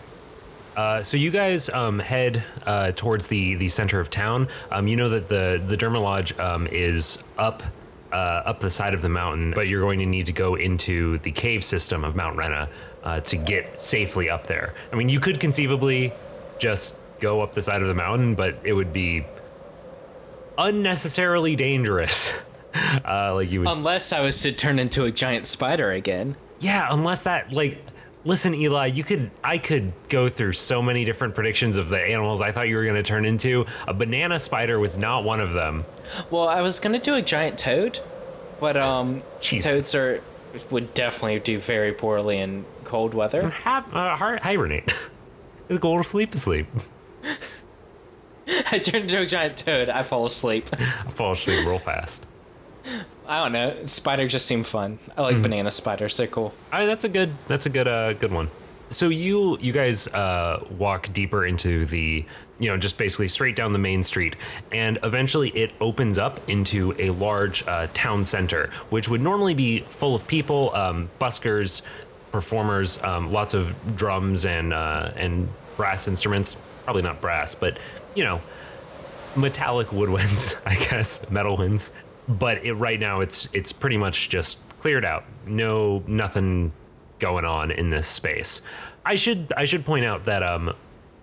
Uh, 0.77 1.03
so 1.03 1.17
you 1.17 1.31
guys 1.31 1.69
um, 1.71 2.01
head 2.01 2.45
uh, 2.67 2.93
towards 2.93 3.29
the 3.29 3.55
the 3.55 3.69
center 3.69 4.01
of 4.01 4.11
town. 4.11 4.49
Um, 4.71 4.89
you 4.89 4.97
know 4.97 5.09
that 5.09 5.29
the 5.29 5.63
the 5.65 5.77
Derma 5.77 6.03
Lodge 6.03 6.37
um, 6.39 6.67
is 6.67 7.23
up 7.39 7.63
uh, 8.15 8.43
up 8.47 8.61
the 8.61 8.71
side 8.71 8.95
of 8.95 9.03
the 9.03 9.09
mountain, 9.09 9.53
but 9.55 9.67
you're 9.67 9.81
going 9.81 9.99
to 9.99 10.07
need 10.07 10.27
to 10.27 10.33
go 10.33 10.55
into 10.55 11.19
the 11.19 11.33
cave 11.33 11.65
system 11.65 12.05
of 12.05 12.15
Mount 12.15 12.37
Rena 12.37 12.69
uh, 13.03 13.21
to 13.21 13.37
get 13.37 13.81
safely 13.81 14.31
up 14.31 14.47
there. 14.47 14.73
I 14.93 14.97
mean, 14.97 15.09
you 15.09 15.19
could 15.19 15.41
conceivably 15.41 16.13
just 16.59 16.99
go 17.19 17.41
up 17.43 17.55
the 17.55 17.63
side 17.63 17.83
of 17.83 17.89
the 17.89 17.95
mountain, 17.95 18.37
but 18.37 18.57
it 18.63 18.73
would 18.73 18.93
be 18.93 19.27
unnecessarily 20.57 21.57
dangerous. 21.57 22.33
uh, 23.05 23.35
like 23.35 23.51
you 23.51 23.61
would, 23.61 23.69
Unless 23.69 24.13
I 24.13 24.21
was 24.21 24.43
to 24.43 24.53
turn 24.53 24.79
into 24.79 25.05
a 25.05 25.11
giant 25.11 25.47
spider 25.47 25.91
again. 25.91 26.37
yeah, 26.61 26.87
unless 26.91 27.25
that 27.25 27.53
like. 27.53 27.85
Listen, 28.27 28.55
Eli, 28.55 28.87
you 28.87 29.05
could 29.05 29.31
I 29.43 29.59
could 29.59 29.93
go 30.09 30.29
through 30.31 30.53
so 30.53 30.81
many 30.81 31.05
different 31.05 31.35
predictions 31.35 31.77
of 31.77 31.91
the 31.91 32.01
animals 32.01 32.41
I 32.41 32.53
thought 32.53 32.69
you 32.69 32.77
were 32.77 32.85
going 32.85 32.95
to 32.97 33.03
turn 33.03 33.27
into. 33.27 33.67
A 33.87 33.93
banana 33.93 34.39
spider 34.39 34.79
was 34.79 34.97
not 34.97 35.25
one 35.25 35.41
of 35.41 35.53
them. 35.53 35.83
Well, 36.31 36.49
I 36.49 36.63
was 36.63 36.81
gonna 36.81 36.99
do 36.99 37.15
a 37.15 37.23
giant 37.23 37.59
toad, 37.59 38.01
but 38.61 38.77
um, 38.79 39.23
Jeez. 39.41 39.63
toads 39.63 39.95
are 39.95 40.23
would 40.71 40.95
definitely 40.95 41.39
do 41.41 41.59
very 41.59 41.93
poorly 41.93 42.39
in 42.39 42.65
cold 42.85 43.13
weather. 43.13 43.51
Ha- 43.51 43.85
uh, 43.93 44.17
hi- 44.17 44.39
hibernate. 44.43 44.87
Just 45.69 45.81
go 45.81 45.99
to 45.99 46.05
sleep 46.05 46.33
asleep. 46.35 46.67
I 48.71 48.79
turn 48.79 49.03
into 49.03 49.21
a 49.21 49.27
giant 49.27 49.57
toad, 49.57 49.89
I 49.89 50.03
fall 50.03 50.27
asleep. 50.27 50.69
I 50.79 51.11
fall 51.11 51.33
asleep 51.33 51.67
real 51.67 51.79
fast. 51.79 52.25
I 53.27 53.43
don't 53.43 53.53
know. 53.53 53.87
Spiders 53.87 54.33
just 54.33 54.47
seem 54.47 54.65
fun. 54.65 54.99
I 55.17 55.23
like 55.23 55.43
banana 55.43 55.71
spiders. 55.71 56.17
They're 56.17 56.27
cool. 56.27 56.53
I 56.71 56.81
mean, 56.81 56.89
that's 56.89 57.05
a 57.05 57.09
good. 57.09 57.33
That's 57.47 57.67
a 57.67 57.71
good. 57.71 57.89
Uh, 57.89 58.13
good 58.13 58.33
one. 58.33 58.51
So 58.91 59.09
you 59.09 59.59
you 59.61 59.73
guys 59.73 60.07
uh, 60.09 60.63
walk 60.79 61.13
deeper 61.13 61.47
into 61.47 61.87
the 61.87 62.25
you 62.59 62.69
know 62.69 62.77
just 62.77 62.99
basically 62.99 63.29
straight 63.29 63.57
down 63.57 63.73
the 63.73 63.79
main 63.79 64.03
street, 64.03 64.37
and 64.71 64.99
eventually 65.03 65.49
it 65.51 65.73
opens 65.81 66.19
up 66.19 66.49
into 66.49 66.95
a 66.99 67.11
large 67.11 67.67
uh, 67.67 67.89
town 67.95 68.25
center, 68.25 68.71
which 68.91 69.09
would 69.09 69.21
normally 69.21 69.55
be 69.55 69.81
full 69.81 70.15
of 70.15 70.27
people, 70.27 70.75
um, 70.75 71.11
buskers, 71.21 71.83
performers, 72.31 73.03
um, 73.03 73.31
lots 73.31 73.55
of 73.55 73.75
drums 73.97 74.45
and 74.45 74.73
uh, 74.73 75.11
and 75.17 75.49
brass 75.77 76.07
instruments. 76.07 76.57
Probably 76.85 77.03
not 77.03 77.21
brass, 77.23 77.55
but 77.55 77.79
you 78.15 78.25
know 78.25 78.43
metallic 79.37 79.89
woodwinds, 79.89 80.61
I 80.67 80.75
guess, 80.77 81.31
metal 81.31 81.57
winds. 81.57 81.91
But 82.29 82.65
it, 82.65 82.75
right 82.75 82.99
now, 82.99 83.21
it's 83.21 83.49
it's 83.53 83.73
pretty 83.73 83.97
much 83.97 84.29
just 84.29 84.61
cleared 84.79 85.05
out. 85.05 85.25
No, 85.47 86.03
nothing 86.07 86.73
going 87.19 87.45
on 87.45 87.71
in 87.71 87.91
this 87.91 88.07
space. 88.07 88.63
I 89.05 89.15
should 89.15 89.53
I 89.57 89.65
should 89.65 89.85
point 89.85 90.05
out 90.05 90.25
that 90.25 90.43
um, 90.43 90.75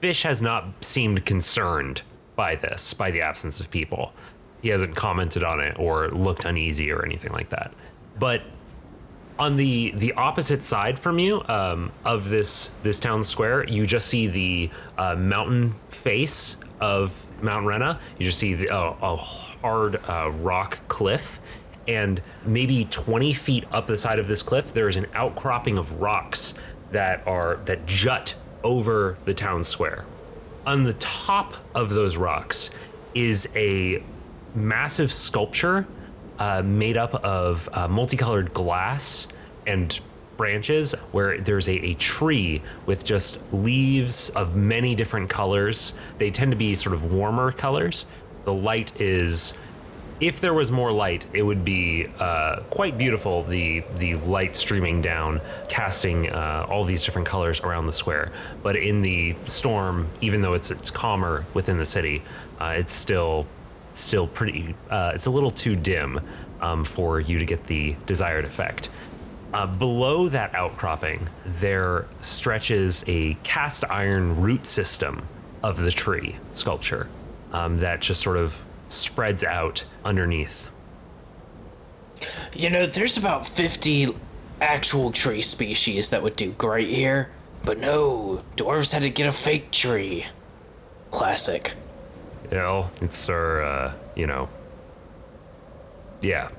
Fish 0.01 0.23
has 0.23 0.41
not 0.41 0.83
seemed 0.83 1.25
concerned 1.25 2.01
by 2.35 2.55
this, 2.55 2.93
by 2.93 3.11
the 3.11 3.21
absence 3.21 3.59
of 3.59 3.69
people. 3.69 4.13
He 4.61 4.69
hasn't 4.69 4.95
commented 4.95 5.43
on 5.43 5.59
it 5.59 5.77
or 5.79 6.09
looked 6.09 6.45
uneasy 6.45 6.91
or 6.91 7.03
anything 7.05 7.31
like 7.31 7.49
that. 7.49 7.71
But 8.19 8.43
on 9.39 9.55
the 9.55 9.91
the 9.95 10.13
opposite 10.13 10.63
side 10.63 10.99
from 10.99 11.17
you 11.17 11.43
um, 11.47 11.91
of 12.05 12.29
this 12.29 12.67
this 12.83 12.99
town 12.99 13.23
square, 13.23 13.67
you 13.67 13.85
just 13.85 14.07
see 14.07 14.27
the 14.27 14.69
uh, 14.97 15.15
mountain 15.15 15.73
face 15.89 16.57
of 16.79 17.27
Mount 17.41 17.65
Rena. 17.65 17.99
You 18.17 18.25
just 18.25 18.37
see 18.37 18.53
the, 18.53 18.69
uh, 18.69 18.95
a 19.01 19.15
hard 19.61 19.97
uh, 20.07 20.31
rock 20.39 20.79
cliff, 20.87 21.39
and 21.87 22.21
maybe 22.45 22.85
20 22.85 23.33
feet 23.33 23.65
up 23.71 23.87
the 23.87 23.97
side 23.97 24.19
of 24.19 24.27
this 24.27 24.43
cliff, 24.43 24.73
there 24.73 24.87
is 24.87 24.97
an 24.97 25.05
outcropping 25.13 25.77
of 25.77 26.01
rocks 26.01 26.53
that 26.91 27.25
are 27.27 27.57
that 27.65 27.85
jut 27.85 28.35
over 28.63 29.17
the 29.25 29.33
town 29.33 29.63
square. 29.63 30.05
On 30.65 30.83
the 30.83 30.93
top 30.93 31.55
of 31.73 31.89
those 31.89 32.17
rocks 32.17 32.69
is 33.13 33.49
a 33.55 34.03
massive 34.53 35.11
sculpture 35.11 35.87
uh, 36.37 36.61
made 36.61 36.97
up 36.97 37.15
of 37.23 37.69
uh, 37.73 37.87
multicolored 37.87 38.53
glass 38.53 39.27
and 39.65 39.99
branches 40.37 40.93
where 41.11 41.39
there's 41.39 41.69
a, 41.69 41.85
a 41.85 41.93
tree 41.95 42.61
with 42.85 43.05
just 43.05 43.39
leaves 43.53 44.29
of 44.31 44.55
many 44.55 44.95
different 44.95 45.29
colors. 45.29 45.93
They 46.17 46.31
tend 46.31 46.51
to 46.51 46.57
be 46.57 46.73
sort 46.73 46.95
of 46.95 47.13
warmer 47.13 47.51
colors. 47.51 48.05
The 48.45 48.53
light 48.53 48.99
is 48.99 49.57
if 50.21 50.39
there 50.39 50.53
was 50.53 50.71
more 50.71 50.91
light, 50.91 51.25
it 51.33 51.41
would 51.41 51.65
be 51.65 52.05
uh, 52.19 52.61
quite 52.69 52.97
beautiful. 52.97 53.41
The 53.41 53.83
the 53.97 54.15
light 54.15 54.55
streaming 54.55 55.01
down, 55.01 55.41
casting 55.67 56.31
uh, 56.31 56.67
all 56.69 56.85
these 56.85 57.03
different 57.03 57.27
colors 57.27 57.59
around 57.61 57.87
the 57.87 57.91
square. 57.91 58.31
But 58.61 58.75
in 58.75 59.01
the 59.01 59.35
storm, 59.45 60.07
even 60.21 60.41
though 60.41 60.53
it's 60.53 60.69
it's 60.69 60.91
calmer 60.91 61.43
within 61.55 61.77
the 61.79 61.85
city, 61.85 62.21
uh, 62.59 62.75
it's 62.77 62.93
still 62.93 63.47
still 63.93 64.27
pretty. 64.27 64.75
Uh, 64.89 65.11
it's 65.15 65.25
a 65.25 65.31
little 65.31 65.51
too 65.51 65.75
dim 65.75 66.21
um, 66.61 66.85
for 66.85 67.19
you 67.19 67.39
to 67.39 67.45
get 67.45 67.65
the 67.65 67.95
desired 68.05 68.45
effect. 68.45 68.89
Uh, 69.53 69.65
below 69.65 70.29
that 70.29 70.53
outcropping, 70.53 71.27
there 71.45 72.05
stretches 72.21 73.03
a 73.07 73.33
cast 73.43 73.83
iron 73.89 74.39
root 74.39 74.65
system 74.67 75.27
of 75.63 75.77
the 75.77 75.91
tree 75.91 76.37
sculpture 76.53 77.09
um, 77.51 77.79
that 77.79 78.01
just 78.01 78.21
sort 78.21 78.37
of 78.37 78.63
spreads 78.87 79.43
out 79.43 79.83
underneath. 80.03 80.69
You 82.53 82.69
know, 82.69 82.85
there's 82.85 83.17
about 83.17 83.47
50 83.47 84.15
actual 84.59 85.11
tree 85.11 85.41
species 85.41 86.09
that 86.09 86.21
would 86.21 86.35
do 86.35 86.51
great 86.51 86.89
here, 86.89 87.29
but 87.63 87.79
no, 87.79 88.39
dwarves 88.55 88.91
had 88.91 89.01
to 89.01 89.09
get 89.09 89.27
a 89.27 89.31
fake 89.31 89.71
tree. 89.71 90.25
Classic. 91.09 91.73
You 92.51 92.57
know, 92.57 92.89
it's 93.01 93.29
our, 93.29 93.61
uh, 93.61 93.93
you 94.15 94.27
know, 94.27 94.49
yeah. 96.21 96.49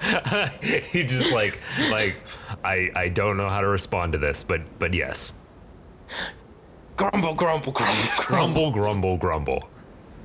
he 0.62 1.04
just 1.04 1.32
like, 1.32 1.60
like, 1.90 2.16
I, 2.64 2.90
I 2.94 3.08
don't 3.08 3.36
know 3.36 3.48
how 3.48 3.60
to 3.60 3.68
respond 3.68 4.12
to 4.12 4.18
this, 4.18 4.42
but, 4.42 4.62
but 4.78 4.94
yes. 4.94 5.32
Grumble, 6.96 7.34
grumble, 7.34 7.72
grumble, 7.72 8.02
grumble. 8.16 8.26
Grumble, 8.26 8.70
grumble, 8.72 9.16
grumble. 9.16 9.70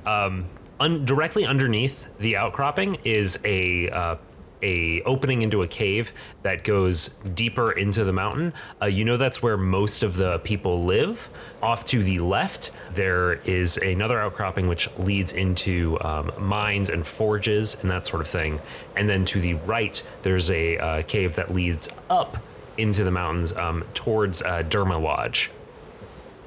Um, 0.06 0.46
un- 0.80 1.04
directly 1.04 1.44
underneath 1.44 2.06
the 2.18 2.36
outcropping 2.36 2.98
is 3.04 3.38
a 3.44 3.90
uh, 3.90 4.16
a 4.62 5.02
opening 5.02 5.42
into 5.42 5.62
a 5.62 5.68
cave 5.68 6.12
that 6.42 6.64
goes 6.64 7.08
deeper 7.34 7.72
into 7.72 8.04
the 8.04 8.12
mountain. 8.12 8.54
Uh, 8.80 8.86
you 8.86 9.04
know 9.04 9.16
that's 9.16 9.42
where 9.42 9.56
most 9.56 10.02
of 10.02 10.16
the 10.16 10.38
people 10.40 10.84
live. 10.84 11.28
Off 11.62 11.84
to 11.86 12.02
the 12.02 12.18
left, 12.18 12.70
there 12.92 13.34
is 13.44 13.76
another 13.76 14.18
outcropping 14.20 14.66
which 14.66 14.88
leads 14.96 15.32
into 15.32 15.98
um, 16.00 16.32
mines 16.38 16.88
and 16.88 17.06
forges 17.06 17.80
and 17.82 17.90
that 17.90 18.06
sort 18.06 18.22
of 18.22 18.28
thing. 18.28 18.60
And 18.94 19.08
then 19.08 19.24
to 19.26 19.40
the 19.40 19.54
right, 19.54 20.02
there's 20.22 20.50
a 20.50 20.78
uh, 20.78 21.02
cave 21.02 21.34
that 21.36 21.52
leads 21.52 21.88
up 22.08 22.38
into 22.78 23.04
the 23.04 23.10
mountains 23.10 23.54
um, 23.56 23.84
towards 23.94 24.42
uh, 24.42 24.62
Derma 24.62 25.00
Lodge. 25.00 25.50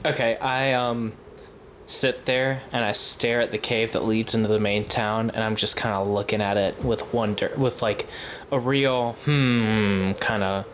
Okay, 0.06 0.38
I 0.38 0.74
um 0.74 1.14
sit 1.90 2.26
there 2.26 2.62
and 2.72 2.86
I 2.86 2.92
stare 2.92 3.42
at 3.42 3.50
the 3.50 3.58
cave 3.58 3.94
that 3.94 4.06
leads 4.06 4.36
into 4.36 4.48
the 4.48 4.60
main 4.60 4.86
town 4.86 5.32
and 5.32 5.44
I'm 5.44 5.56
just 5.56 5.76
kind 5.76 5.96
of 5.96 6.08
looking 6.08 6.40
at 6.40 6.56
it 6.56 6.84
with 6.86 7.12
wonder 7.14 7.52
with 7.58 7.82
like 7.82 8.08
a 8.52 8.60
real 8.60 9.14
hmm 9.26 10.12
kind 10.20 10.44
of 10.44 10.66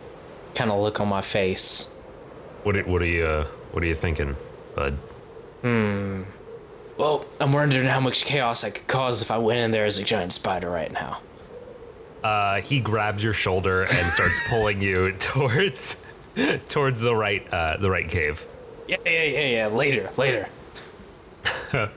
kind 0.54 0.70
of 0.70 0.78
look 0.78 1.00
on 1.00 1.08
my 1.08 1.22
face. 1.22 1.92
What 2.64 2.76
are, 2.76 2.82
what 2.84 3.00
are 3.00 3.06
you 3.06 3.24
uh, 3.24 3.46
what 3.72 3.82
are 3.82 3.86
you 3.86 3.94
thinking, 3.94 4.36
bud? 4.74 4.98
Hmm. 5.62 6.22
Well, 6.98 7.24
I'm 7.40 7.52
wondering 7.52 7.86
how 7.86 8.00
much 8.00 8.24
chaos 8.24 8.62
I 8.62 8.70
could 8.70 8.86
cause 8.86 9.22
if 9.22 9.30
I 9.30 9.38
went 9.38 9.60
in 9.60 9.70
there 9.70 9.86
as 9.86 9.98
a 9.98 10.04
giant 10.04 10.32
spider 10.32 10.70
right 10.70 10.92
now. 10.92 11.20
Uh, 12.22 12.60
he 12.60 12.80
grabs 12.80 13.22
your 13.22 13.32
shoulder 13.32 13.84
and 13.84 14.12
starts 14.12 14.38
pulling 14.48 14.82
you 14.82 15.12
towards 15.12 16.02
towards 16.68 17.00
the 17.00 17.14
right 17.14 17.50
uh, 17.52 17.78
the 17.78 17.90
right 17.90 18.08
cave. 18.08 18.46
Yeah, 18.86 18.98
yeah, 19.06 19.22
yeah, 19.22 19.46
yeah. 19.46 19.66
Later, 19.68 20.10
later. 20.16 20.48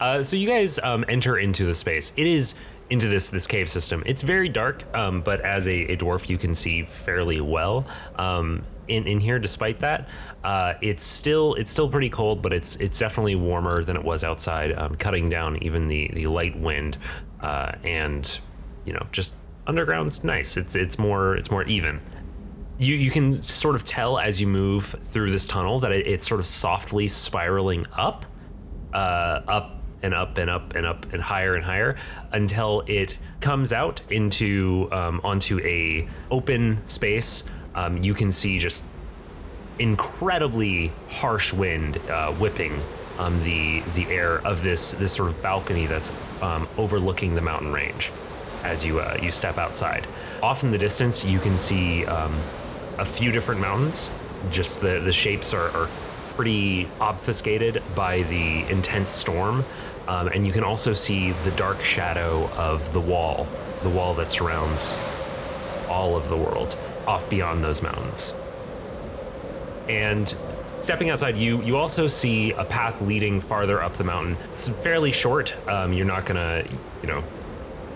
Uh, 0.00 0.22
so 0.22 0.34
you 0.34 0.48
guys 0.48 0.78
um, 0.82 1.04
enter 1.08 1.36
into 1.36 1.66
the 1.66 1.74
space. 1.74 2.12
It 2.16 2.26
is 2.26 2.54
into 2.88 3.08
this 3.08 3.30
this 3.30 3.46
cave 3.46 3.70
system. 3.70 4.02
It's 4.04 4.22
very 4.22 4.48
dark, 4.48 4.84
um, 4.96 5.20
but 5.22 5.40
as 5.42 5.68
a, 5.68 5.92
a 5.92 5.96
dwarf, 5.96 6.28
you 6.28 6.38
can 6.38 6.54
see 6.54 6.82
fairly 6.82 7.40
well. 7.40 7.86
Um, 8.16 8.64
in, 8.88 9.06
in 9.06 9.20
here, 9.20 9.38
despite 9.38 9.78
that, 9.80 10.08
uh, 10.42 10.74
it's 10.82 11.04
still 11.04 11.54
it's 11.54 11.70
still 11.70 11.88
pretty 11.88 12.10
cold, 12.10 12.42
but 12.42 12.52
it's 12.52 12.76
it's 12.76 12.98
definitely 12.98 13.36
warmer 13.36 13.84
than 13.84 13.96
it 13.96 14.04
was 14.04 14.24
outside, 14.24 14.72
um, 14.76 14.96
cutting 14.96 15.30
down 15.30 15.62
even 15.62 15.88
the 15.88 16.10
the 16.12 16.26
light 16.26 16.58
wind, 16.58 16.98
uh, 17.40 17.72
and 17.84 18.40
you 18.84 18.92
know 18.92 19.06
just 19.12 19.34
underground's 19.66 20.24
nice. 20.24 20.56
It's 20.56 20.74
it's 20.74 20.98
more 20.98 21.36
it's 21.36 21.50
more 21.50 21.64
even. 21.64 22.00
You 22.78 22.96
you 22.96 23.10
can 23.10 23.40
sort 23.42 23.76
of 23.76 23.84
tell 23.84 24.18
as 24.18 24.40
you 24.40 24.48
move 24.48 24.96
through 25.00 25.30
this 25.30 25.46
tunnel 25.46 25.78
that 25.80 25.92
it, 25.92 26.06
it's 26.08 26.26
sort 26.26 26.40
of 26.40 26.46
softly 26.46 27.06
spiraling 27.06 27.86
up 27.92 28.26
uh, 28.92 29.42
up 29.46 29.76
and 30.02 30.14
up 30.14 30.38
and 30.38 30.50
up 30.50 30.74
and 30.74 30.86
up 30.86 31.12
and 31.12 31.22
higher 31.22 31.54
and 31.54 31.64
higher 31.64 31.96
until 32.32 32.82
it 32.86 33.18
comes 33.40 33.72
out 33.72 34.00
into 34.10 34.88
um, 34.92 35.20
onto 35.22 35.60
a 35.60 36.08
open 36.30 36.86
space. 36.86 37.44
Um, 37.74 38.02
you 38.02 38.14
can 38.14 38.32
see 38.32 38.58
just 38.58 38.84
incredibly 39.78 40.92
harsh 41.08 41.52
wind 41.52 41.98
uh, 42.08 42.32
whipping 42.32 42.80
um, 43.18 43.42
the 43.44 43.80
the 43.94 44.06
air 44.08 44.38
of 44.46 44.62
this 44.62 44.92
this 44.92 45.12
sort 45.12 45.28
of 45.30 45.42
balcony 45.42 45.86
that's 45.86 46.12
um, 46.42 46.68
overlooking 46.76 47.34
the 47.34 47.40
mountain 47.40 47.72
range 47.72 48.10
as 48.64 48.84
you 48.84 49.00
uh, 49.00 49.18
you 49.20 49.30
step 49.30 49.58
outside. 49.58 50.06
Off 50.42 50.64
in 50.64 50.70
the 50.70 50.78
distance, 50.78 51.24
you 51.24 51.38
can 51.38 51.56
see 51.56 52.04
um, 52.06 52.34
a 52.98 53.04
few 53.04 53.30
different 53.30 53.60
mountains. 53.60 54.10
Just 54.50 54.80
the 54.80 55.00
the 55.00 55.12
shapes 55.12 55.52
are, 55.52 55.68
are 55.76 55.88
pretty 56.36 56.88
obfuscated 57.00 57.82
by 57.94 58.22
the 58.22 58.64
intense 58.70 59.10
storm, 59.10 59.64
um, 60.08 60.28
and 60.28 60.46
you 60.46 60.52
can 60.52 60.64
also 60.64 60.92
see 60.92 61.32
the 61.44 61.50
dark 61.52 61.82
shadow 61.82 62.48
of 62.56 62.92
the 62.92 63.00
wall, 63.00 63.46
the 63.82 63.88
wall 63.88 64.14
that 64.14 64.30
surrounds 64.30 64.98
all 65.88 66.16
of 66.16 66.28
the 66.28 66.36
world, 66.36 66.76
off 67.06 67.28
beyond 67.28 67.62
those 67.62 67.82
mountains. 67.82 68.34
And 69.88 70.34
stepping 70.80 71.10
outside, 71.10 71.36
you 71.36 71.62
you 71.62 71.76
also 71.76 72.06
see 72.06 72.52
a 72.52 72.64
path 72.64 73.00
leading 73.02 73.40
farther 73.40 73.82
up 73.82 73.94
the 73.94 74.04
mountain. 74.04 74.36
It's 74.52 74.68
fairly 74.68 75.12
short. 75.12 75.54
Um, 75.68 75.92
you're 75.92 76.06
not 76.06 76.26
gonna, 76.26 76.64
you 77.02 77.08
know, 77.08 77.22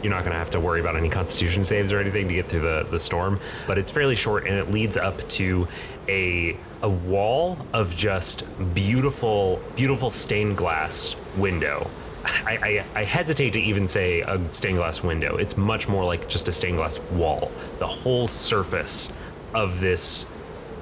you're 0.02 0.12
not 0.12 0.24
gonna 0.24 0.38
have 0.38 0.50
to 0.50 0.60
worry 0.60 0.80
about 0.80 0.96
any 0.96 1.08
Constitution 1.08 1.64
saves 1.64 1.92
or 1.92 1.98
anything 1.98 2.28
to 2.28 2.34
get 2.34 2.48
through 2.48 2.60
the 2.60 2.86
the 2.90 2.98
storm. 2.98 3.40
But 3.66 3.78
it's 3.78 3.90
fairly 3.90 4.16
short, 4.16 4.46
and 4.46 4.56
it 4.56 4.70
leads 4.70 4.96
up 4.96 5.26
to 5.30 5.68
a 6.08 6.56
a 6.84 6.88
wall 6.88 7.56
of 7.72 7.96
just 7.96 8.44
beautiful, 8.74 9.58
beautiful 9.74 10.10
stained 10.10 10.54
glass 10.54 11.16
window. 11.34 11.90
I, 12.26 12.84
I, 12.94 13.00
I, 13.00 13.04
hesitate 13.04 13.54
to 13.54 13.60
even 13.60 13.86
say 13.86 14.20
a 14.20 14.38
stained 14.52 14.76
glass 14.76 15.02
window. 15.02 15.36
It's 15.36 15.56
much 15.56 15.88
more 15.88 16.04
like 16.04 16.28
just 16.28 16.46
a 16.46 16.52
stained 16.52 16.76
glass 16.76 16.98
wall. 17.12 17.50
The 17.78 17.86
whole 17.86 18.28
surface 18.28 19.10
of 19.54 19.80
this 19.80 20.26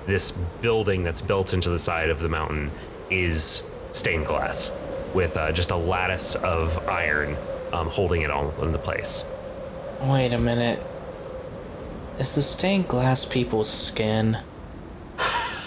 this 0.07 0.33
building 0.61 1.05
that's 1.05 1.21
built 1.21 1.55
into 1.55 1.71
the 1.71 1.79
side 1.79 2.11
of 2.11 2.19
the 2.19 2.29
mountain 2.29 2.73
is 3.09 3.63
stained 3.93 4.27
glass 4.27 4.73
with 5.15 5.37
uh, 5.37 5.53
just 5.53 5.71
a 5.71 5.77
lattice 5.77 6.35
of 6.35 6.89
iron 6.89 7.37
um, 7.73 7.87
holding 7.87 8.23
it 8.23 8.31
all 8.31 8.53
into 8.61 8.79
place. 8.79 9.25
Wait 10.01 10.33
a 10.33 10.39
minute. 10.39 10.83
Is 12.19 12.33
the 12.33 12.43
stained 12.43 12.89
glass 12.89 13.25
people's 13.25 13.71
skin? 13.71 14.39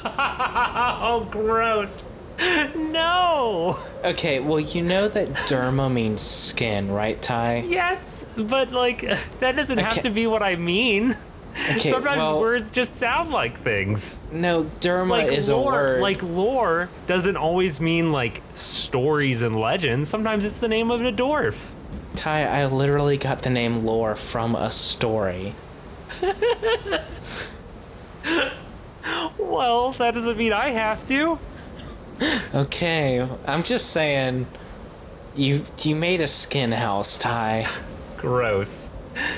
oh, 1.01 1.27
gross. 1.31 2.11
No. 2.75 3.79
Okay, 4.03 4.39
well, 4.39 4.59
you 4.59 4.81
know 4.81 5.07
that 5.07 5.29
derma 5.29 5.91
means 5.91 6.21
skin, 6.21 6.91
right, 6.91 7.21
Ty? 7.21 7.65
Yes, 7.67 8.25
but 8.35 8.71
like 8.71 9.01
that 9.39 9.55
doesn't 9.55 9.77
have 9.77 10.01
to 10.01 10.09
be 10.09 10.27
what 10.27 10.43
I 10.43 10.55
mean. 10.55 11.15
Okay, 11.57 11.89
Sometimes 11.89 12.19
well, 12.19 12.41
words 12.41 12.71
just 12.71 12.97
sound 12.97 13.31
like 13.31 13.57
things. 13.57 14.19
No, 14.31 14.65
derma 14.65 15.09
like 15.09 15.31
is 15.31 15.47
lore, 15.47 15.61
a 15.61 15.65
word. 15.65 16.01
Like 16.01 16.21
lore 16.21 16.89
doesn't 17.07 17.37
always 17.37 17.79
mean 17.79 18.11
like 18.11 18.41
stories 18.53 19.41
and 19.41 19.57
legends. 19.57 20.09
Sometimes 20.09 20.43
it's 20.43 20.59
the 20.59 20.67
name 20.67 20.91
of 20.91 21.01
a 21.01 21.13
dwarf. 21.13 21.67
Ty, 22.15 22.43
I 22.43 22.65
literally 22.65 23.17
got 23.17 23.43
the 23.43 23.49
name 23.49 23.85
lore 23.85 24.15
from 24.15 24.55
a 24.55 24.69
story. 24.69 25.55
well, 29.37 29.91
that 29.93 30.13
doesn't 30.13 30.37
mean 30.37 30.53
I 30.53 30.69
have 30.69 31.05
to. 31.07 31.39
Okay, 32.53 33.27
I'm 33.45 33.63
just 33.63 33.89
saying. 33.91 34.47
You 35.35 35.65
you 35.81 35.95
made 35.95 36.21
a 36.21 36.29
skin 36.29 36.71
house, 36.71 37.17
Ty. 37.17 37.67
Gross. 38.17 38.89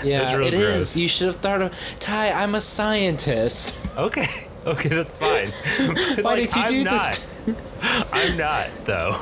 Yeah, 0.03 0.39
it 0.39 0.51
gross. 0.51 0.91
is. 0.91 0.97
You 0.97 1.07
should 1.07 1.27
have 1.27 1.37
thought 1.37 1.61
of 1.61 1.73
Ty. 1.99 2.31
I'm 2.31 2.53
a 2.55 2.61
scientist. 2.61 3.75
Okay, 3.97 4.47
okay, 4.65 4.89
that's 4.89 5.17
fine. 5.17 5.49
Why 6.23 6.35
like, 6.35 6.51
did 6.51 6.55
you 6.55 6.61
I'm 6.61 6.69
do 6.69 6.83
not. 6.83 6.99
this? 7.45 7.55
I'm 8.11 8.37
not 8.37 8.67
though. 8.85 9.19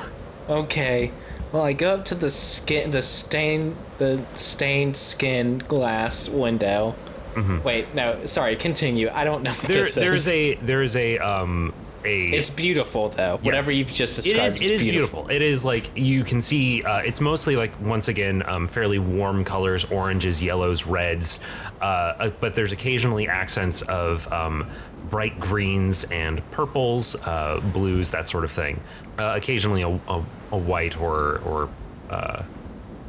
Okay. 0.49 1.11
Well, 1.51 1.63
I 1.63 1.71
go 1.71 1.93
up 1.93 2.05
to 2.05 2.15
the 2.15 2.29
skin, 2.29 2.91
the 2.91 3.01
stain, 3.01 3.77
the 3.97 4.21
stained 4.33 4.97
skin 4.97 5.59
glass 5.59 6.27
window. 6.27 6.95
Mm-hmm. 7.35 7.63
Wait, 7.63 7.93
no, 7.93 8.25
sorry. 8.25 8.55
Continue. 8.55 9.09
I 9.09 9.23
don't 9.23 9.43
know. 9.43 9.53
There, 9.67 9.85
there's 9.85 10.27
is. 10.27 10.27
a 10.27 10.55
there's 10.55 10.95
a 10.95 11.17
um 11.19 11.73
a. 12.05 12.29
It's 12.29 12.49
beautiful 12.49 13.09
though. 13.09 13.35
Yeah. 13.35 13.45
Whatever 13.45 13.71
you've 13.71 13.91
just 13.91 14.15
described. 14.15 14.37
It 14.37 14.45
is. 14.45 14.55
It 14.55 14.69
is 14.71 14.81
beautiful. 14.81 15.23
beautiful. 15.23 15.35
It 15.35 15.41
is 15.41 15.65
like 15.65 15.89
you 15.95 16.23
can 16.23 16.39
see. 16.39 16.83
Uh, 16.83 16.99
it's 16.99 17.19
mostly 17.19 17.55
like 17.55 17.79
once 17.81 18.07
again 18.07 18.43
um, 18.47 18.67
fairly 18.67 18.99
warm 18.99 19.43
colors: 19.43 19.85
oranges, 19.85 20.41
yellows, 20.41 20.85
reds. 20.85 21.39
Uh, 21.81 21.83
uh, 21.83 22.29
but 22.39 22.55
there's 22.55 22.71
occasionally 22.71 23.27
accents 23.27 23.81
of 23.83 24.31
um, 24.31 24.69
bright 25.09 25.37
greens 25.39 26.03
and 26.05 26.49
purples, 26.51 27.15
uh, 27.25 27.59
blues, 27.73 28.11
that 28.11 28.29
sort 28.29 28.43
of 28.43 28.51
thing. 28.51 28.79
Uh, 29.17 29.33
occasionally 29.35 29.81
a, 29.81 29.89
a, 29.89 30.23
a, 30.51 30.57
white 30.57 30.99
or 30.99 31.39
or 31.39 31.69
uh, 32.09 32.43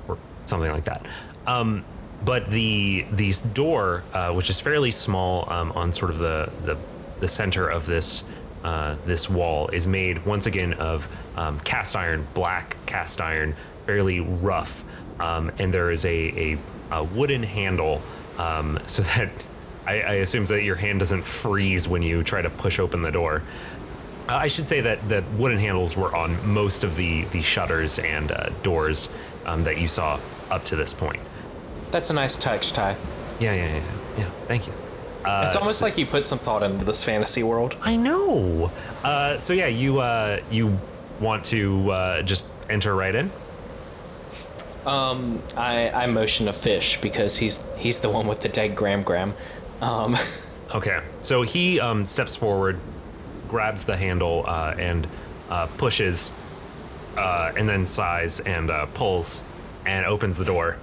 or 0.08 0.18
something 0.46 0.70
like 0.70 0.84
that. 0.84 1.06
Um, 1.46 1.84
but 2.24 2.50
the 2.50 3.06
the 3.12 3.32
door, 3.52 4.02
which 4.32 4.50
is 4.50 4.60
fairly 4.60 4.90
small 4.90 5.50
um, 5.50 5.72
on 5.72 5.92
sort 5.92 6.10
of 6.10 6.18
the 6.18 6.50
the 6.64 6.76
the 7.20 7.28
center 7.28 7.68
of 7.68 7.86
this 7.86 8.24
uh, 8.66 8.96
this 9.06 9.30
wall 9.30 9.68
is 9.68 9.86
made 9.86 10.26
once 10.26 10.46
again 10.46 10.72
of 10.74 11.08
um, 11.36 11.60
cast 11.60 11.94
iron, 11.94 12.26
black 12.34 12.76
cast 12.84 13.20
iron, 13.20 13.54
fairly 13.86 14.18
rough, 14.18 14.82
um, 15.20 15.52
and 15.58 15.72
there 15.72 15.90
is 15.92 16.04
a, 16.04 16.54
a, 16.54 16.58
a 16.90 17.04
wooden 17.04 17.44
handle 17.44 18.02
um, 18.38 18.78
so 18.86 19.02
that 19.02 19.30
I, 19.86 20.00
I, 20.00 20.12
assume 20.14 20.46
that 20.46 20.64
your 20.64 20.74
hand 20.74 20.98
doesn't 20.98 21.22
freeze 21.22 21.86
when 21.86 22.02
you 22.02 22.24
try 22.24 22.42
to 22.42 22.50
push 22.50 22.80
open 22.80 23.02
the 23.02 23.12
door. 23.12 23.44
Uh, 24.28 24.34
I 24.34 24.48
should 24.48 24.68
say 24.68 24.80
that 24.80 25.08
that 25.10 25.30
wooden 25.34 25.58
handles 25.58 25.96
were 25.96 26.14
on 26.14 26.52
most 26.52 26.82
of 26.82 26.96
the 26.96 27.22
the 27.26 27.42
shutters 27.42 28.00
and 28.00 28.32
uh, 28.32 28.48
doors 28.64 29.08
um, 29.44 29.62
that 29.62 29.78
you 29.78 29.86
saw 29.86 30.18
up 30.50 30.64
to 30.64 30.76
this 30.76 30.92
point. 30.92 31.20
That's 31.96 32.10
a 32.10 32.12
nice 32.12 32.36
touch, 32.36 32.72
Ty. 32.72 32.94
Yeah, 33.40 33.54
yeah, 33.54 33.76
yeah, 33.76 33.82
yeah. 34.18 34.30
Thank 34.44 34.66
you. 34.66 34.74
Uh, 35.24 35.44
it's 35.46 35.56
almost 35.56 35.78
so, 35.78 35.86
like 35.86 35.96
you 35.96 36.04
put 36.04 36.26
some 36.26 36.38
thought 36.38 36.62
into 36.62 36.84
this 36.84 37.02
fantasy 37.02 37.42
world. 37.42 37.74
I 37.80 37.96
know. 37.96 38.70
Uh, 39.02 39.38
so 39.38 39.54
yeah, 39.54 39.68
you 39.68 40.00
uh, 40.00 40.40
you 40.50 40.78
want 41.20 41.46
to 41.46 41.90
uh, 41.90 42.22
just 42.22 42.48
enter 42.68 42.94
right 42.94 43.14
in? 43.14 43.30
Um, 44.84 45.42
I 45.56 45.88
I 45.88 46.06
motion 46.06 46.48
a 46.48 46.52
fish 46.52 47.00
because 47.00 47.34
he's 47.38 47.64
he's 47.78 48.00
the 48.00 48.10
one 48.10 48.26
with 48.26 48.40
the 48.40 48.50
dead 48.50 48.76
gram 48.76 49.02
gram. 49.02 49.32
Um. 49.80 50.18
Okay, 50.74 51.00
so 51.20 51.42
he 51.42 51.78
um, 51.78 52.04
steps 52.04 52.34
forward, 52.34 52.78
grabs 53.48 53.84
the 53.84 53.96
handle, 53.96 54.44
uh, 54.48 54.74
and 54.76 55.06
uh, 55.48 55.68
pushes, 55.78 56.32
and 57.16 57.68
then 57.68 57.86
sighs 57.86 58.40
and 58.40 58.68
pulls, 58.92 59.42
and 59.86 60.04
opens 60.04 60.36
the 60.36 60.44
door. 60.44 60.76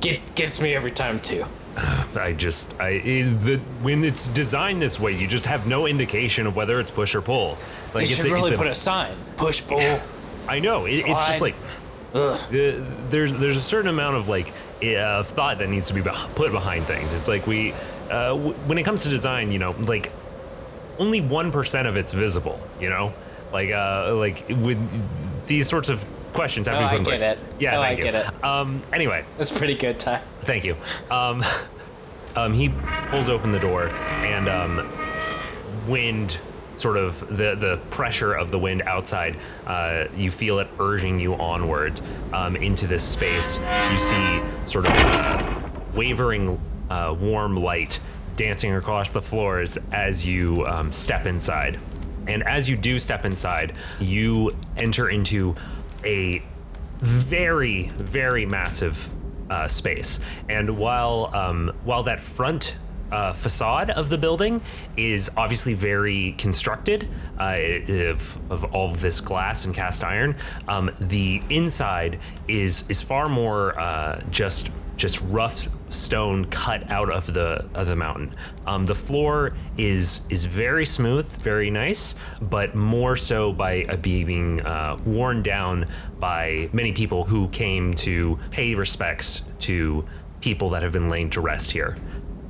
Get 0.00 0.34
gets 0.34 0.60
me 0.60 0.74
every 0.74 0.90
time 0.90 1.20
too. 1.20 1.44
I 1.76 2.34
just 2.36 2.78
I 2.80 2.98
the 2.98 3.60
when 3.82 4.04
it's 4.04 4.28
designed 4.28 4.82
this 4.82 4.98
way, 4.98 5.12
you 5.12 5.26
just 5.26 5.46
have 5.46 5.66
no 5.66 5.86
indication 5.86 6.46
of 6.46 6.56
whether 6.56 6.80
it's 6.80 6.90
push 6.90 7.14
or 7.14 7.22
pull. 7.22 7.58
Like 7.94 8.08
you 8.08 8.14
it's 8.14 8.22
should 8.22 8.30
a, 8.30 8.34
really 8.34 8.50
it's 8.50 8.58
put 8.58 8.66
a, 8.66 8.70
a, 8.70 8.74
sign: 8.74 9.14
push, 9.36 9.62
pull. 9.66 10.00
I 10.48 10.58
know 10.58 10.86
it, 10.86 10.94
it's 10.94 11.26
just 11.26 11.40
like 11.40 11.54
the, 12.12 12.84
there's 13.08 13.32
there's 13.32 13.56
a 13.56 13.62
certain 13.62 13.88
amount 13.88 14.16
of 14.16 14.28
like 14.28 14.52
uh, 14.82 15.22
thought 15.22 15.58
that 15.58 15.68
needs 15.68 15.88
to 15.88 15.94
be 15.94 16.02
put 16.02 16.52
behind 16.52 16.84
things. 16.86 17.12
It's 17.12 17.28
like 17.28 17.46
we 17.46 17.72
uh, 18.10 18.30
w- 18.30 18.54
when 18.66 18.78
it 18.78 18.82
comes 18.82 19.02
to 19.04 19.08
design, 19.08 19.52
you 19.52 19.58
know, 19.58 19.72
like 19.78 20.10
only 20.98 21.20
one 21.20 21.52
percent 21.52 21.86
of 21.86 21.96
it's 21.96 22.12
visible. 22.12 22.58
You 22.80 22.90
know, 22.90 23.12
like 23.52 23.70
uh, 23.70 24.14
like 24.16 24.48
with 24.48 24.78
these 25.46 25.68
sorts 25.68 25.88
of 25.88 26.04
questions 26.32 26.66
have 26.66 26.76
oh, 26.76 26.80
to 26.80 26.86
be 26.86 26.90
put 26.90 26.98
in 26.98 27.04
place. 27.04 27.22
It. 27.22 27.38
Yeah, 27.58 27.78
oh, 27.78 27.82
thank 27.82 28.00
I 28.00 28.04
you. 28.04 28.12
get 28.12 28.14
it. 28.14 28.44
Um, 28.44 28.82
anyway, 28.92 29.24
that's 29.36 29.50
pretty 29.50 29.74
good, 29.74 29.98
Ty. 29.98 30.22
Thank 30.42 30.64
you. 30.64 30.76
Um, 31.10 31.42
um, 32.36 32.54
he 32.54 32.68
pulls 33.08 33.28
open 33.28 33.52
the 33.52 33.58
door, 33.58 33.88
and 33.88 34.48
um, 34.48 34.90
wind, 35.88 36.38
sort 36.76 36.96
of 36.96 37.20
the 37.36 37.54
the 37.54 37.80
pressure 37.90 38.32
of 38.32 38.50
the 38.50 38.58
wind 38.58 38.82
outside, 38.82 39.36
uh, 39.66 40.06
you 40.16 40.30
feel 40.30 40.58
it 40.58 40.68
urging 40.78 41.20
you 41.20 41.34
onward 41.34 42.00
um, 42.32 42.56
into 42.56 42.86
this 42.86 43.02
space. 43.02 43.58
You 43.90 43.98
see 43.98 44.40
sort 44.66 44.86
of 44.86 44.92
uh, 44.92 45.60
wavering 45.94 46.60
uh, 46.88 47.14
warm 47.18 47.56
light 47.56 48.00
dancing 48.36 48.74
across 48.74 49.12
the 49.12 49.20
floors 49.20 49.78
as 49.92 50.26
you 50.26 50.66
um, 50.66 50.92
step 50.92 51.26
inside. 51.26 51.78
And 52.26 52.42
as 52.44 52.68
you 52.68 52.76
do 52.76 52.98
step 52.98 53.24
inside, 53.24 53.74
you 53.98 54.52
enter 54.76 55.10
into 55.10 55.56
a 56.04 56.42
very, 56.98 57.88
very 57.96 58.46
massive 58.46 59.08
uh, 59.48 59.66
space. 59.68 60.20
And 60.48 60.78
while 60.78 61.30
um, 61.34 61.72
while 61.84 62.04
that 62.04 62.20
front 62.20 62.76
uh, 63.10 63.32
facade 63.32 63.90
of 63.90 64.08
the 64.08 64.18
building 64.18 64.60
is 64.96 65.30
obviously 65.36 65.74
very 65.74 66.32
constructed 66.38 67.08
uh, 67.38 67.56
of, 67.88 68.38
of 68.50 68.64
all 68.74 68.90
of 68.90 69.00
this 69.00 69.20
glass 69.20 69.64
and 69.64 69.74
cast 69.74 70.04
iron. 70.04 70.36
Um, 70.68 70.90
the 71.00 71.42
inside 71.50 72.18
is 72.46 72.88
is 72.88 73.02
far 73.02 73.28
more 73.28 73.78
uh, 73.78 74.20
just 74.30 74.70
just 75.00 75.22
rough 75.22 75.66
stone 75.88 76.44
cut 76.44 76.88
out 76.90 77.10
of 77.10 77.32
the 77.32 77.66
of 77.74 77.86
the 77.86 77.96
mountain. 77.96 78.34
Um, 78.66 78.84
the 78.84 78.94
floor 78.94 79.54
is 79.78 80.26
is 80.28 80.44
very 80.44 80.84
smooth, 80.84 81.26
very 81.38 81.70
nice, 81.70 82.14
but 82.40 82.74
more 82.74 83.16
so 83.16 83.50
by 83.50 83.84
uh, 83.84 83.96
being 83.96 84.60
uh, 84.60 84.98
worn 85.04 85.42
down 85.42 85.86
by 86.18 86.68
many 86.74 86.92
people 86.92 87.24
who 87.24 87.48
came 87.48 87.94
to 87.94 88.38
pay 88.50 88.74
respects 88.74 89.42
to 89.60 90.04
people 90.42 90.68
that 90.70 90.82
have 90.82 90.92
been 90.92 91.08
laid 91.08 91.32
to 91.32 91.40
rest 91.40 91.72
here. 91.72 91.96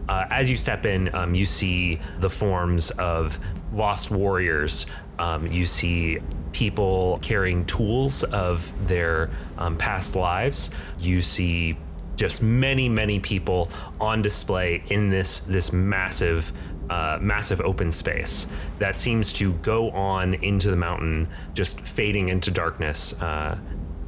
Uh, 0.08 0.26
as 0.30 0.50
you 0.50 0.56
step 0.56 0.84
in, 0.84 1.14
um, 1.14 1.36
you 1.36 1.46
see 1.46 2.00
the 2.18 2.28
forms 2.28 2.90
of 2.90 3.38
lost 3.72 4.10
warriors. 4.10 4.86
Um, 5.20 5.46
you 5.46 5.64
see 5.64 6.18
people 6.52 7.20
carrying 7.22 7.64
tools 7.66 8.24
of 8.24 8.72
their 8.88 9.30
um, 9.56 9.76
past 9.76 10.16
lives. 10.16 10.70
You 10.98 11.22
see 11.22 11.76
just 12.20 12.42
many, 12.42 12.86
many 12.86 13.18
people 13.18 13.70
on 13.98 14.20
display 14.20 14.82
in 14.90 15.08
this 15.08 15.40
this 15.40 15.72
massive, 15.72 16.52
uh, 16.90 17.18
massive 17.18 17.62
open 17.62 17.90
space 17.90 18.46
that 18.78 19.00
seems 19.00 19.32
to 19.32 19.54
go 19.54 19.90
on 19.92 20.34
into 20.34 20.70
the 20.70 20.76
mountain, 20.76 21.26
just 21.54 21.80
fading 21.80 22.28
into 22.28 22.50
darkness 22.50 23.18
uh, 23.22 23.58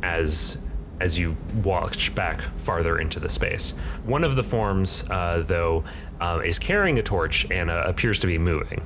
as 0.02 0.58
as 1.00 1.18
you 1.18 1.34
watch 1.64 2.14
back 2.14 2.42
farther 2.58 2.98
into 2.98 3.18
the 3.18 3.30
space. 3.30 3.70
One 4.04 4.24
of 4.24 4.36
the 4.36 4.44
forms, 4.44 5.08
uh, 5.10 5.42
though, 5.46 5.82
uh, 6.20 6.42
is 6.44 6.58
carrying 6.58 6.98
a 6.98 7.02
torch 7.02 7.50
and 7.50 7.70
uh, 7.70 7.84
appears 7.86 8.20
to 8.20 8.26
be 8.26 8.36
moving. 8.36 8.82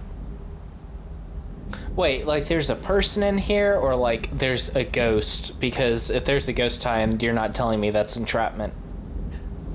Wait, 1.97 2.27
like 2.27 2.47
there's 2.47 2.71
a 2.71 2.77
person 2.77 3.25
in 3.25 3.39
here, 3.39 3.75
or 3.75 3.97
like 3.97 4.31
there's 4.39 4.75
a 4.77 4.85
ghost? 4.85 5.59
Because 5.59 6.11
if 6.11 6.25
there's 6.25 6.47
a 6.47 6.53
ghost 6.53 6.81
tie-in, 6.81 7.19
you're 7.19 7.33
not 7.33 7.57
telling 7.57 7.81
me 7.81 7.91
that's 7.91 8.17
entrapment. 8.17 8.73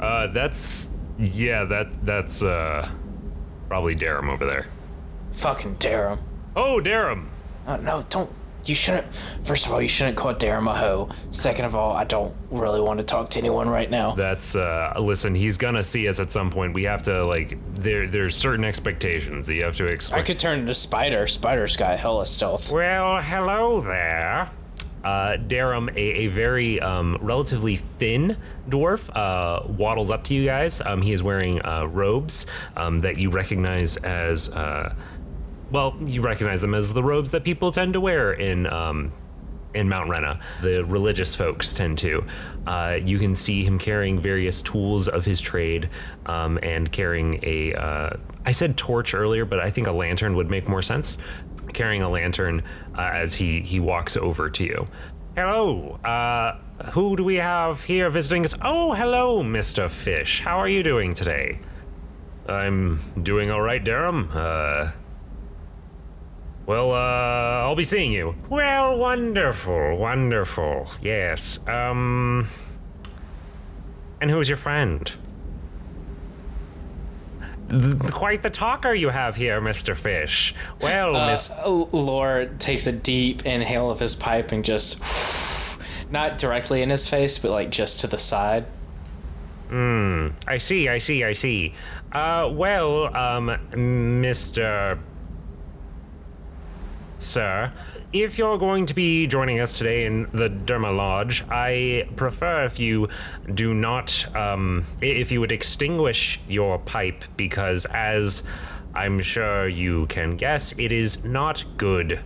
Uh, 0.01 0.27
that's 0.27 0.89
yeah, 1.19 1.63
that 1.65 2.03
that's 2.03 2.41
uh 2.43 2.89
probably 3.69 3.95
Darum 3.95 4.29
over 4.29 4.45
there. 4.45 4.67
Fucking 5.33 5.75
Darum. 5.75 6.19
Oh, 6.55 6.81
Darum. 6.83 7.27
Oh, 7.67 7.77
no, 7.77 8.03
don't. 8.09 8.29
You 8.65 8.75
shouldn't. 8.75 9.07
First 9.43 9.65
of 9.65 9.71
all, 9.71 9.81
you 9.81 9.87
shouldn't 9.87 10.17
call 10.17 10.35
Darum 10.35 10.69
a 10.69 10.75
hoe. 10.75 11.09
Second 11.31 11.65
of 11.65 11.75
all, 11.75 11.93
I 11.93 12.03
don't 12.03 12.35
really 12.51 12.79
want 12.79 12.99
to 12.99 13.03
talk 13.03 13.31
to 13.31 13.39
anyone 13.39 13.67
right 13.67 13.89
now. 13.89 14.13
That's 14.13 14.55
uh 14.55 14.93
listen, 14.99 15.33
he's 15.33 15.57
gonna 15.57 15.81
see 15.81 16.07
us 16.07 16.19
at 16.19 16.31
some 16.31 16.51
point. 16.51 16.73
We 16.75 16.83
have 16.83 17.01
to 17.03 17.25
like 17.25 17.57
there 17.73 18.05
there's 18.07 18.35
certain 18.35 18.63
expectations 18.63 19.47
that 19.47 19.55
you 19.55 19.63
have 19.63 19.77
to 19.77 19.85
expect. 19.85 20.19
I 20.19 20.23
could 20.23 20.37
turn 20.37 20.59
into 20.59 20.75
Spider. 20.75 21.25
Spider's 21.25 21.75
got 21.75 21.97
hella 21.97 22.25
stealth. 22.27 22.71
Well, 22.71 23.19
hello 23.21 23.81
there. 23.81 24.51
Uh, 25.03 25.37
Darum, 25.37 25.89
a, 25.95 25.99
a 25.99 26.27
very 26.27 26.79
um, 26.79 27.17
relatively 27.21 27.75
thin 27.75 28.37
dwarf, 28.69 29.09
uh, 29.15 29.65
waddles 29.67 30.11
up 30.11 30.23
to 30.25 30.35
you 30.35 30.45
guys. 30.45 30.81
Um, 30.81 31.01
he 31.01 31.11
is 31.11 31.23
wearing 31.23 31.63
uh, 31.65 31.85
robes 31.85 32.45
um, 32.75 33.01
that 33.01 33.17
you 33.17 33.29
recognize 33.29 33.97
as, 33.97 34.49
uh, 34.49 34.93
well, 35.71 35.97
you 36.05 36.21
recognize 36.21 36.61
them 36.61 36.73
as 36.73 36.93
the 36.93 37.03
robes 37.03 37.31
that 37.31 37.43
people 37.43 37.71
tend 37.71 37.93
to 37.93 38.01
wear 38.01 38.33
in 38.33 38.67
um, 38.67 39.11
in 39.73 39.87
Mount 39.87 40.09
Rena. 40.09 40.39
The 40.61 40.83
religious 40.85 41.35
folks 41.35 41.73
tend 41.73 41.97
to. 41.99 42.25
Uh, 42.67 42.99
you 43.01 43.19
can 43.19 43.35
see 43.35 43.63
him 43.63 43.79
carrying 43.79 44.19
various 44.19 44.61
tools 44.61 45.07
of 45.07 45.25
his 45.25 45.41
trade 45.41 45.89
um, 46.25 46.59
and 46.61 46.91
carrying 46.91 47.39
a. 47.43 47.73
Uh, 47.73 48.17
I 48.45 48.51
said 48.51 48.75
torch 48.75 49.13
earlier, 49.13 49.45
but 49.45 49.59
I 49.59 49.69
think 49.69 49.87
a 49.87 49.91
lantern 49.91 50.35
would 50.35 50.49
make 50.49 50.67
more 50.67 50.81
sense. 50.81 51.17
Carrying 51.73 52.03
a 52.03 52.09
lantern 52.09 52.63
uh, 52.97 53.01
as 53.13 53.35
he 53.35 53.61
he 53.61 53.79
walks 53.79 54.17
over 54.17 54.49
to 54.49 54.63
you. 54.63 54.87
Hello. 55.35 55.99
Uh, 56.03 56.57
who 56.91 57.15
do 57.15 57.23
we 57.23 57.35
have 57.35 57.83
here 57.83 58.09
visiting 58.09 58.43
us? 58.43 58.55
Oh, 58.61 58.93
hello, 58.93 59.41
Mister 59.41 59.87
Fish. 59.87 60.41
How 60.41 60.57
are 60.57 60.67
you 60.67 60.83
doing 60.83 61.13
today? 61.13 61.59
I'm 62.47 62.99
doing 63.23 63.49
all 63.51 63.61
right, 63.61 63.81
Durham. 63.81 64.29
Uh, 64.33 64.91
well, 66.65 66.91
uh, 66.91 67.65
I'll 67.65 67.75
be 67.75 67.83
seeing 67.83 68.11
you. 68.11 68.35
Well, 68.49 68.97
wonderful, 68.97 69.97
wonderful. 69.97 70.91
Yes. 71.01 71.59
Um. 71.67 72.47
And 74.19 74.29
who's 74.29 74.49
your 74.49 74.57
friend? 74.57 75.11
Th- 77.71 78.11
quite 78.11 78.43
the 78.43 78.49
talker 78.49 78.93
you 78.93 79.09
have 79.09 79.35
here, 79.35 79.59
Mr. 79.61 79.95
Fish. 79.95 80.53
Well, 80.81 81.13
Miss. 81.27 81.49
Uh, 81.49 81.69
Lore 81.91 82.49
takes 82.59 82.85
a 82.85 82.91
deep 82.91 83.45
inhale 83.45 83.89
of 83.89 83.99
his 83.99 84.13
pipe 84.13 84.51
and 84.51 84.63
just. 84.63 85.01
Not 86.11 86.37
directly 86.37 86.81
in 86.81 86.89
his 86.89 87.07
face, 87.07 87.37
but 87.37 87.51
like 87.51 87.69
just 87.69 88.01
to 88.01 88.07
the 88.07 88.17
side. 88.17 88.65
Hmm. 89.69 90.27
I 90.45 90.57
see, 90.57 90.89
I 90.89 90.97
see, 90.97 91.23
I 91.23 91.31
see. 91.31 91.73
Uh, 92.11 92.49
well, 92.51 93.15
um, 93.15 93.47
Mr. 93.71 94.99
Sir, 97.17 97.71
if 98.13 98.37
you're 98.37 98.57
going 98.57 98.85
to 98.87 98.93
be 98.93 99.25
joining 99.27 99.59
us 99.59 99.77
today 99.77 100.05
in 100.05 100.23
the 100.31 100.49
Derma 100.49 100.95
Lodge, 100.95 101.43
I 101.49 102.07
prefer 102.15 102.65
if 102.65 102.79
you 102.79 103.07
do 103.53 103.73
not, 103.73 104.25
um, 104.35 104.85
if 105.01 105.31
you 105.31 105.39
would 105.39 105.51
extinguish 105.51 106.39
your 106.47 106.77
pipe, 106.79 107.23
because 107.37 107.85
as 107.85 108.43
I'm 108.93 109.21
sure 109.21 109.67
you 109.67 110.07
can 110.07 110.31
guess, 110.35 110.73
it 110.77 110.91
is 110.91 111.23
not 111.23 111.63
good 111.77 112.19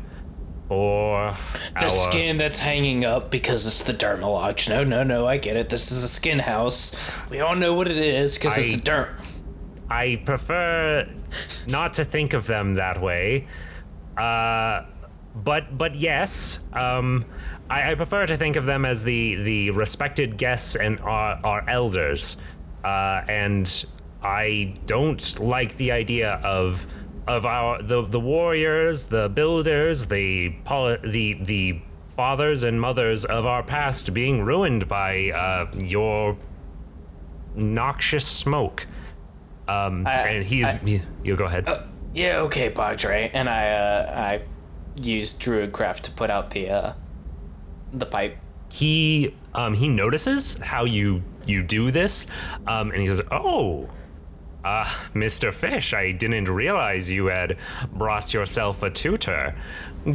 or 0.67 1.35
The 1.79 1.85
our. 1.85 2.09
skin 2.11 2.37
that's 2.37 2.57
hanging 2.57 3.05
up 3.05 3.29
because 3.29 3.67
it's 3.67 3.83
the 3.83 3.93
Derma 3.93 4.21
Lodge. 4.21 4.67
No, 4.67 4.83
no, 4.83 5.03
no, 5.03 5.27
I 5.27 5.37
get 5.37 5.55
it. 5.55 5.69
This 5.69 5.91
is 5.91 6.03
a 6.03 6.07
skin 6.07 6.39
house. 6.39 6.95
We 7.29 7.41
all 7.41 7.55
know 7.55 7.75
what 7.75 7.87
it 7.87 7.97
is 7.97 8.35
because 8.35 8.57
it's 8.57 8.81
a 8.81 8.83
derm. 8.83 9.09
I 9.87 10.15
prefer 10.25 11.07
not 11.67 11.93
to 11.93 12.05
think 12.05 12.33
of 12.33 12.47
them 12.47 12.73
that 12.73 12.99
way. 12.99 13.47
Uh, 14.17 14.85
but 15.35 15.77
but 15.77 15.95
yes, 15.95 16.59
um, 16.73 17.25
I, 17.69 17.91
I 17.91 17.95
prefer 17.95 18.25
to 18.25 18.37
think 18.37 18.55
of 18.55 18.65
them 18.65 18.85
as 18.85 19.03
the 19.03 19.35
the 19.35 19.69
respected 19.71 20.37
guests 20.37 20.75
and 20.75 20.99
our, 21.01 21.39
our 21.43 21.69
elders. 21.69 22.37
Uh, 22.83 23.23
and 23.27 23.85
I 24.21 24.75
don't 24.85 25.39
like 25.39 25.75
the 25.77 25.91
idea 25.91 26.33
of 26.43 26.85
of 27.27 27.45
our 27.45 27.81
the 27.81 28.03
the 28.03 28.19
warriors, 28.19 29.07
the 29.07 29.29
builders, 29.29 30.07
the 30.07 30.49
poli- 30.63 30.99
the 31.03 31.33
the 31.41 31.81
fathers 32.15 32.63
and 32.63 32.79
mothers 32.79 33.25
of 33.25 33.45
our 33.45 33.61
past 33.63 34.13
being 34.13 34.41
ruined 34.41 34.87
by 34.87 35.31
uh, 35.31 35.69
your 35.83 36.37
noxious 37.55 38.25
smoke. 38.25 38.87
Um, 39.67 40.05
I- 40.05 40.11
and 40.27 40.43
he's 40.45 40.71
he, 40.71 41.01
you 41.23 41.35
go 41.35 41.45
ahead. 41.45 41.67
Yeah, 42.13 42.37
okay, 42.41 42.69
Bagdre. 42.71 43.31
And 43.33 43.49
I, 43.49 43.69
uh, 43.71 44.13
I 44.15 44.41
used 44.95 45.41
Druidcraft 45.41 46.01
to 46.01 46.11
put 46.11 46.29
out 46.29 46.51
the, 46.51 46.69
uh, 46.69 46.93
the 47.93 48.05
pipe. 48.05 48.37
he 48.69 49.33
um, 49.53 49.73
he 49.73 49.87
notices 49.87 50.57
how 50.57 50.83
you 50.85 51.23
you 51.45 51.61
do 51.63 51.91
this, 51.91 52.27
um, 52.67 52.91
and 52.91 52.99
he 52.99 53.07
says, 53.07 53.21
"Oh, 53.31 53.89
uh, 54.63 54.85
Mr. 55.13 55.53
Fish, 55.53 55.93
I 55.93 56.11
didn't 56.11 56.49
realize 56.49 57.11
you 57.11 57.27
had 57.27 57.57
brought 57.93 58.33
yourself 58.33 58.83
a 58.83 58.89
tutor. 58.89 59.55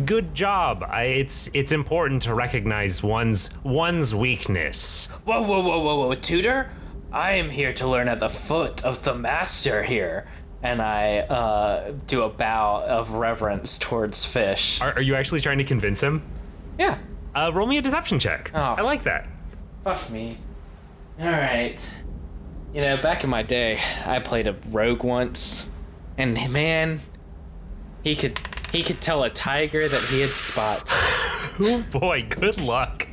Good 0.05 0.35
job. 0.35 0.85
I, 0.87 1.05
it's 1.05 1.49
it's 1.55 1.73
important 1.73 2.23
to 2.23 2.35
recognize 2.35 3.03
one's 3.03 3.51
one's 3.65 4.15
weakness." 4.15 5.07
Whoa, 5.25 5.41
whoa, 5.43 5.61
whoa, 5.63 5.81
whoa, 5.81 6.07
whoa, 6.07 6.15
tutor! 6.15 6.71
I 7.13 7.33
am 7.33 7.51
here 7.51 7.73
to 7.75 7.89
learn 7.89 8.09
at 8.09 8.21
the 8.21 8.29
foot 8.29 8.85
of 8.85 9.03
the 9.05 9.15
master 9.15 9.85
here. 9.85 10.27
And 10.63 10.83
I, 10.83 11.19
uh, 11.21 11.93
do 12.07 12.23
a 12.23 12.29
bow 12.29 12.85
of 12.87 13.13
reverence 13.13 13.79
towards 13.79 14.25
Fish. 14.25 14.81
Are, 14.81 14.93
are 14.93 15.03
you 15.03 15.15
actually 15.15 15.41
trying 15.41 15.59
to 15.59 15.65
convince 15.65 16.03
him? 16.03 16.23
Yeah. 16.79 16.99
Uh, 17.35 17.51
roll 17.55 17.67
me 17.67 17.79
a 17.79 17.83
deception 17.83 18.19
check. 18.19 18.51
Oh. 18.55 18.59
I 18.61 18.83
like 18.83 19.05
that. 19.05 19.27
Fuck 19.85 20.11
me. 20.11 20.37
Alright. 21.21 21.95
You 22.75 22.83
know, 22.83 22.97
back 22.97 23.25
in 23.25 23.31
my 23.31 23.43
day, 23.43 23.81
I 24.05 24.21
played 24.21 24.47
a 24.47 24.53
rogue 24.71 25.03
once, 25.03 25.67
and 26.17 26.51
man, 26.53 27.01
he 28.05 28.15
could 28.15 28.39
he 28.73 28.83
could 28.83 29.01
tell 29.01 29.25
a 29.25 29.31
tiger 29.31 29.89
that 29.89 30.01
he 30.03 30.21
had 30.21 30.31
spots. 30.31 30.93
Oh 31.63 31.85
boy, 31.93 32.27
good 32.27 32.59
luck. 32.59 33.07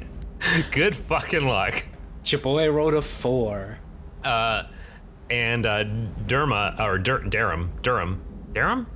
Good 0.72 0.96
fucking 0.96 1.46
luck. 1.46 1.86
Your 2.26 2.40
boy 2.40 2.70
rolled 2.70 2.94
a 2.94 3.02
four. 3.02 3.80
And 5.30 5.66
uh, 5.66 5.84
Derma 6.28 6.80
or 6.80 6.98
Dur- 6.98 7.24
Durham, 7.24 7.72
Durham, 7.82 8.22
Durham, 8.54 8.88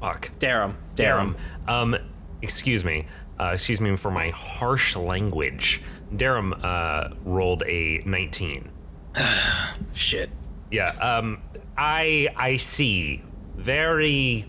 fuck, 0.00 0.30
Darum. 0.38 0.74
Durham. 0.94 1.36
Um, 1.66 1.96
excuse 2.42 2.84
me, 2.84 3.06
uh, 3.40 3.50
excuse 3.54 3.80
me 3.80 3.96
for 3.96 4.10
my 4.10 4.30
harsh 4.30 4.96
language. 4.96 5.82
Durham 6.14 6.54
uh, 6.62 7.10
rolled 7.24 7.62
a 7.66 8.02
19. 8.04 8.70
Shit. 9.92 10.30
Yeah. 10.70 10.90
Um, 11.00 11.42
I 11.76 12.28
I 12.36 12.56
see. 12.56 13.22
Very 13.56 14.46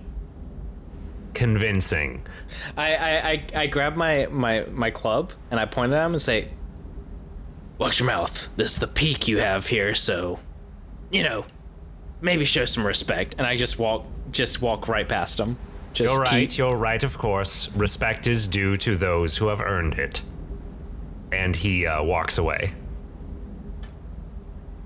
convincing. 1.34 2.26
I, 2.78 2.96
I, 2.96 3.30
I, 3.30 3.46
I 3.56 3.68
grab 3.68 3.96
my, 3.96 4.28
my, 4.28 4.66
my 4.72 4.92
club 4.92 5.34
and 5.52 5.60
I 5.60 5.66
point 5.66 5.94
at 5.94 6.06
him 6.06 6.14
and 6.14 6.22
say, 6.22 6.50
Watch 7.78 8.00
your 8.00 8.08
mouth. 8.08 8.48
This 8.56 8.74
is 8.74 8.78
the 8.78 8.88
peak 8.88 9.28
you 9.28 9.40
have 9.40 9.68
here, 9.68 9.96
so, 9.96 10.40
you 11.14 11.24
know, 11.24 11.46
maybe 12.22 12.44
show 12.44 12.66
some 12.66 12.86
respect. 12.86 13.36
And 13.38 13.46
I 13.48 13.56
just 13.56 13.80
walk, 13.80 14.06
just 14.32 14.62
walk 14.62 14.88
right 14.88 15.08
past 15.08 15.40
him. 15.40 15.58
Just 15.94 16.12
You're 16.12 16.24
right, 16.24 16.50
keep- 16.50 16.58
you're 16.58 16.76
right, 16.76 17.04
of 17.04 17.18
course. 17.20 17.72
Respect 17.74 18.26
is 18.26 18.48
due 18.48 18.76
to 18.78 18.98
those 18.98 19.38
who 19.38 19.48
have 19.48 19.62
earned 19.62 19.94
it. 19.94 20.24
And 21.32 21.56
he 21.56 21.86
uh, 21.86 22.02
walks 22.04 22.38
away. 22.38 22.74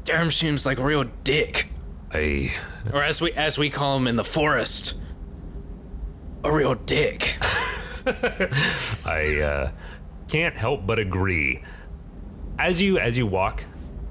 Durham 0.03 0.31
seems 0.31 0.65
like 0.65 0.79
a 0.79 0.83
real 0.83 1.05
dick, 1.23 1.67
I 2.13 2.53
or 2.93 3.03
as 3.03 3.19
we 3.19 3.33
as 3.33 3.57
we 3.57 3.69
call 3.69 3.97
him 3.97 4.07
in 4.07 4.15
the 4.15 4.23
forest, 4.23 4.93
a 6.45 6.51
real 6.51 6.75
dick. 6.75 7.35
I 9.05 9.41
uh, 9.41 9.71
can't 10.29 10.55
help 10.55 10.87
but 10.87 10.97
agree. 10.99 11.61
As 12.57 12.81
you 12.81 12.97
as 12.97 13.17
you 13.17 13.27
walk 13.27 13.65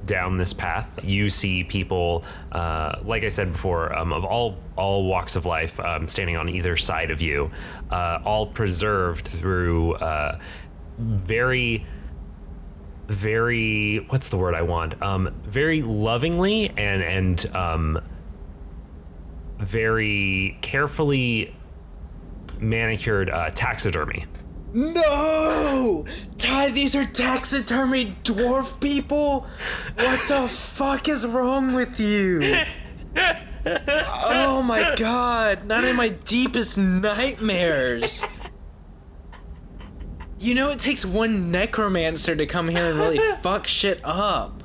down 0.07 0.36
this 0.38 0.52
path, 0.52 0.98
you 1.02 1.28
see 1.28 1.64
people, 1.64 2.24
uh, 2.52 2.98
like 3.02 3.24
I 3.24 3.28
said 3.28 3.52
before, 3.52 3.94
um, 3.94 4.12
of 4.12 4.24
all 4.24 4.57
all 4.76 5.04
walks 5.04 5.36
of 5.36 5.46
life, 5.46 5.80
um, 5.80 6.07
standing 6.07 6.36
on 6.36 6.48
either 6.48 6.76
side 6.76 7.11
of 7.11 7.20
you, 7.20 7.50
uh, 7.90 8.20
all 8.24 8.46
preserved 8.46 9.26
through 9.26 9.94
uh, 9.94 10.38
very 10.98 11.84
very 13.09 13.98
what's 14.09 14.28
the 14.30 14.36
word 14.36 14.54
I 14.54 14.62
want? 14.62 15.00
Um, 15.02 15.34
very 15.44 15.82
lovingly 15.82 16.70
and 16.70 17.02
and 17.02 17.57
um, 17.57 18.00
very 19.59 20.59
carefully 20.61 21.54
manicured 22.59 23.30
uh, 23.30 23.50
taxidermy. 23.50 24.24
No! 24.74 26.04
Ty, 26.38 26.70
these 26.70 26.94
are 26.94 27.04
taxidermy 27.04 28.16
dwarf 28.24 28.78
people? 28.80 29.46
What 29.96 30.28
the 30.28 30.48
fuck 30.48 31.08
is 31.08 31.26
wrong 31.26 31.72
with 31.74 31.98
you? 32.00 32.40
Oh 33.68 34.62
my 34.62 34.94
god, 34.96 35.66
not 35.66 35.82
in 35.82 35.96
my 35.96 36.10
deepest 36.10 36.78
nightmares. 36.78 38.24
You 40.38 40.54
know 40.54 40.70
it 40.70 40.78
takes 40.78 41.04
one 41.04 41.50
necromancer 41.50 42.36
to 42.36 42.46
come 42.46 42.68
here 42.68 42.90
and 42.90 42.96
really 42.96 43.18
fuck 43.42 43.66
shit 43.66 44.00
up. 44.04 44.62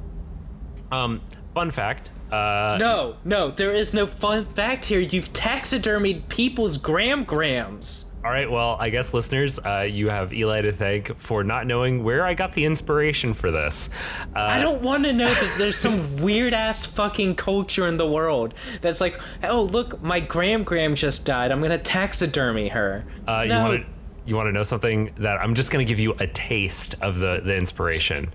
Um, 0.91 1.21
fun 1.55 1.71
fact. 1.71 2.11
Uh, 2.31 2.77
No, 2.79 3.15
no, 3.25 3.49
there 3.49 3.71
is 3.73 3.91
no 3.95 4.05
fun 4.05 4.45
fact 4.45 4.85
here. 4.85 4.99
You've 4.99 5.33
taxidermied 5.33 6.29
people's 6.29 6.77
gram 6.77 7.23
grams. 7.23 8.10
All 8.23 8.29
right. 8.29 8.49
Well, 8.49 8.77
I 8.79 8.91
guess 8.91 9.15
listeners, 9.15 9.57
uh, 9.59 9.87
you 9.89 10.09
have 10.09 10.31
Eli 10.31 10.61
to 10.61 10.71
thank 10.71 11.17
for 11.17 11.43
not 11.43 11.65
knowing 11.65 12.03
where 12.03 12.23
I 12.23 12.35
got 12.35 12.53
the 12.53 12.65
inspiration 12.65 13.33
for 13.33 13.49
this. 13.49 13.89
Uh, 14.35 14.39
I 14.39 14.61
don't 14.61 14.83
want 14.83 15.05
to 15.05 15.13
know 15.13 15.25
that 15.25 15.55
there's 15.57 15.75
some 15.75 16.17
weird 16.17 16.53
ass 16.53 16.85
fucking 16.85 17.35
culture 17.35 17.87
in 17.87 17.97
the 17.97 18.07
world 18.07 18.53
that's 18.81 19.01
like, 19.01 19.19
oh 19.43 19.63
look, 19.63 20.01
my 20.03 20.19
gram 20.19 20.63
gram 20.63 20.93
just 20.93 21.25
died. 21.25 21.51
I'm 21.51 21.61
gonna 21.61 21.79
taxidermy 21.79 22.67
her. 22.67 23.05
uh, 23.27 23.41
you 23.41 23.53
want 23.53 23.81
to 23.81 23.87
you 24.27 24.35
want 24.35 24.47
to 24.47 24.51
know 24.51 24.63
something 24.63 25.11
that 25.17 25.39
I'm 25.41 25.55
just 25.55 25.71
going 25.71 25.83
to 25.83 25.89
give 25.89 25.99
you 25.99 26.13
a 26.19 26.27
taste 26.27 26.93
of 27.01 27.17
the 27.17 27.41
the 27.43 27.55
inspiration, 27.55 28.31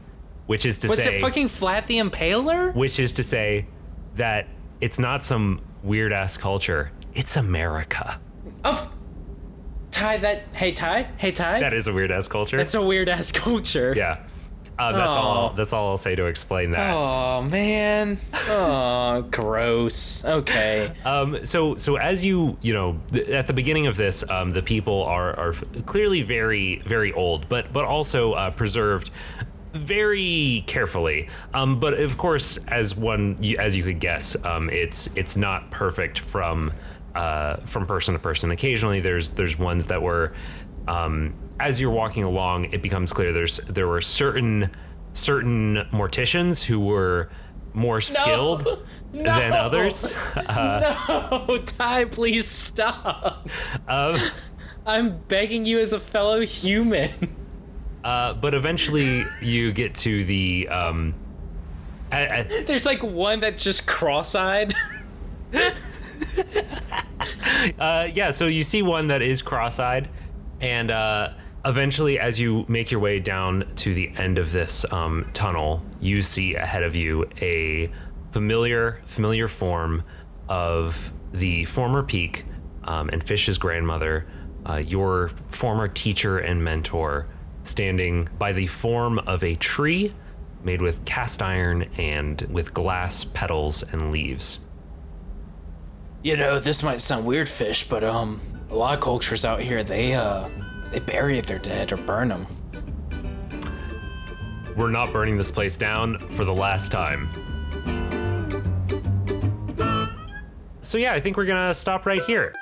which 0.47 0.66
is 0.66 0.80
to 0.80 0.89
What's 0.89 1.05
say, 1.05 1.18
it 1.18 1.20
fucking 1.20 1.47
Vlad 1.49 1.87
the 1.87 1.99
Impaler? 1.99 2.74
which 2.74 2.99
is 2.99 3.14
to 3.14 3.24
say 3.24 3.66
that 4.16 4.49
it's 4.80 4.99
not 4.99 5.22
some 5.22 5.61
weird 5.84 6.12
ass 6.12 6.37
culture. 6.37 6.91
It's 7.14 7.37
America. 7.37 8.20
Oh, 8.64 8.91
Ty, 9.97 10.18
that 10.18 10.42
hey 10.53 10.72
Ty, 10.72 11.09
hey 11.16 11.32
Ty. 11.32 11.61
That 11.61 11.72
is 11.72 11.86
a 11.86 11.92
weird 11.92 12.11
ass 12.11 12.28
culture. 12.28 12.57
That's 12.59 12.74
a 12.74 12.82
weird 12.82 13.09
ass 13.09 13.32
culture. 13.32 13.94
yeah. 13.97 14.18
Uh, 14.78 14.92
that's 14.92 15.16
all. 15.16 15.51
That's 15.55 15.72
all 15.72 15.88
I'll 15.88 15.97
say 15.97 16.14
to 16.16 16.26
explain 16.26 16.72
that. 16.72 16.92
Oh 16.94 17.40
man. 17.40 18.18
Oh, 18.47 19.22
gross. 19.30 20.22
Okay. 20.22 20.92
Um, 21.03 21.47
so 21.47 21.76
so 21.76 21.97
as 21.97 22.22
you 22.22 22.59
you 22.61 22.74
know 22.74 23.01
th- 23.11 23.26
at 23.28 23.47
the 23.47 23.55
beginning 23.55 23.86
of 23.86 23.97
this, 23.97 24.22
um, 24.28 24.51
the 24.51 24.61
people 24.61 25.03
are 25.05 25.34
are 25.38 25.53
f- 25.53 25.64
clearly 25.86 26.20
very 26.20 26.82
very 26.84 27.11
old, 27.14 27.49
but 27.49 27.72
but 27.72 27.86
also 27.86 28.34
uh, 28.34 28.51
preserved 28.51 29.11
very 29.72 30.62
carefully. 30.66 31.30
Um, 31.55 31.80
but 31.80 31.94
of 31.94 32.18
course, 32.18 32.59
as 32.68 32.94
one 32.94 33.38
you- 33.40 33.57
as 33.59 33.78
you 33.78 33.82
could 33.82 33.99
guess, 33.99 34.36
um, 34.44 34.68
it's 34.68 35.07
it's 35.16 35.38
not 35.38 35.70
perfect 35.70 36.18
from 36.18 36.70
uh, 37.16 37.56
from 37.64 37.86
person 37.86 38.14
to 38.14 38.20
person. 38.20 38.50
Occasionally, 38.50 39.00
there's 39.00 39.30
there's 39.30 39.58
ones 39.58 39.86
that 39.88 40.02
were 40.02 40.34
um, 40.86 41.34
as 41.58 41.80
you're 41.80 41.90
walking 41.90 42.22
along, 42.24 42.66
it 42.72 42.82
becomes 42.82 43.12
clear 43.12 43.32
there's 43.32 43.56
there 43.58 43.88
were 43.88 44.00
certain 44.00 44.70
certain 45.12 45.76
morticians 45.92 46.62
who 46.62 46.78
were 46.78 47.30
more 47.72 48.00
skilled 48.00 48.64
than 49.12 49.24
No. 49.24 49.56
others. 49.56 50.12
no, 50.36 51.62
Ty, 51.66 52.04
please 52.06 52.46
stop. 52.46 53.48
Um, 53.88 54.16
I'm 54.86 55.18
begging 55.28 55.64
you 55.66 55.78
as 55.80 55.92
a 55.92 56.00
fellow 56.00 56.40
human. 56.42 57.10
uh, 58.04 58.34
but 58.34 58.54
eventually, 58.54 59.24
you 59.42 59.72
get 59.72 59.94
to 59.96 60.24
the. 60.24 60.68
Um, 60.68 61.14
a- 62.12 62.40
a- 62.46 62.64
There's 62.64 62.86
like 62.86 63.02
one 63.02 63.40
that's 63.40 63.64
just 63.64 63.86
cross-eyed. 63.86 64.74
uh, 67.78 68.08
yeah, 68.12 68.30
so 68.30 68.46
you 68.46 68.62
see 68.62 68.82
one 68.82 69.08
that 69.08 69.22
is 69.22 69.42
cross-eyed, 69.42 70.08
and 70.60 70.90
uh, 70.90 71.32
eventually, 71.64 72.18
as 72.18 72.40
you 72.40 72.64
make 72.68 72.90
your 72.90 73.00
way 73.00 73.20
down 73.20 73.64
to 73.76 73.92
the 73.94 74.10
end 74.16 74.38
of 74.38 74.52
this 74.52 74.90
um, 74.92 75.28
tunnel, 75.32 75.82
you 76.00 76.22
see 76.22 76.54
ahead 76.54 76.82
of 76.82 76.94
you 76.94 77.28
a 77.40 77.90
familiar, 78.32 79.00
familiar 79.04 79.48
form 79.48 80.04
of 80.48 81.12
the 81.32 81.64
former 81.64 82.02
peak 82.02 82.44
um, 82.84 83.08
and 83.08 83.22
Fish's 83.22 83.58
grandmother, 83.58 84.26
uh, 84.68 84.76
your 84.76 85.28
former 85.48 85.88
teacher 85.88 86.38
and 86.38 86.62
mentor, 86.62 87.26
standing 87.62 88.28
by 88.38 88.52
the 88.52 88.66
form 88.66 89.18
of 89.20 89.42
a 89.42 89.56
tree 89.56 90.14
made 90.62 90.82
with 90.82 91.04
cast 91.04 91.42
iron 91.42 91.84
and 91.96 92.42
with 92.42 92.74
glass 92.74 93.24
petals 93.24 93.82
and 93.92 94.10
leaves. 94.10 94.58
You 96.27 96.37
know, 96.37 96.59
this 96.59 96.83
might 96.83 97.01
sound 97.01 97.24
weird, 97.24 97.49
fish, 97.49 97.89
but 97.89 98.03
um, 98.03 98.41
a 98.70 98.74
lot 98.74 98.95
of 98.95 99.01
cultures 99.01 99.45
out 99.45 99.61
here 99.61 99.85
they 99.85 100.12
uh, 100.12 100.49
they 100.91 100.99
bury 100.99 101.41
their 101.41 101.61
dead 101.61 101.93
or 101.93 101.99
burn 101.99 102.27
them. 102.27 102.49
We're 104.77 104.91
not 104.91 105.12
burning 105.12 105.39
this 105.39 105.53
place 105.53 105.77
down 105.77 106.18
for 106.18 106.45
the 106.45 106.53
last 106.53 106.91
time. 106.91 107.29
So 110.81 110.99
yeah, 110.99 111.12
I 111.12 111.20
think 111.20 111.37
we're 111.37 111.45
gonna 111.45 111.72
stop 111.72 112.07
right 112.07 112.22
here. 112.24 112.53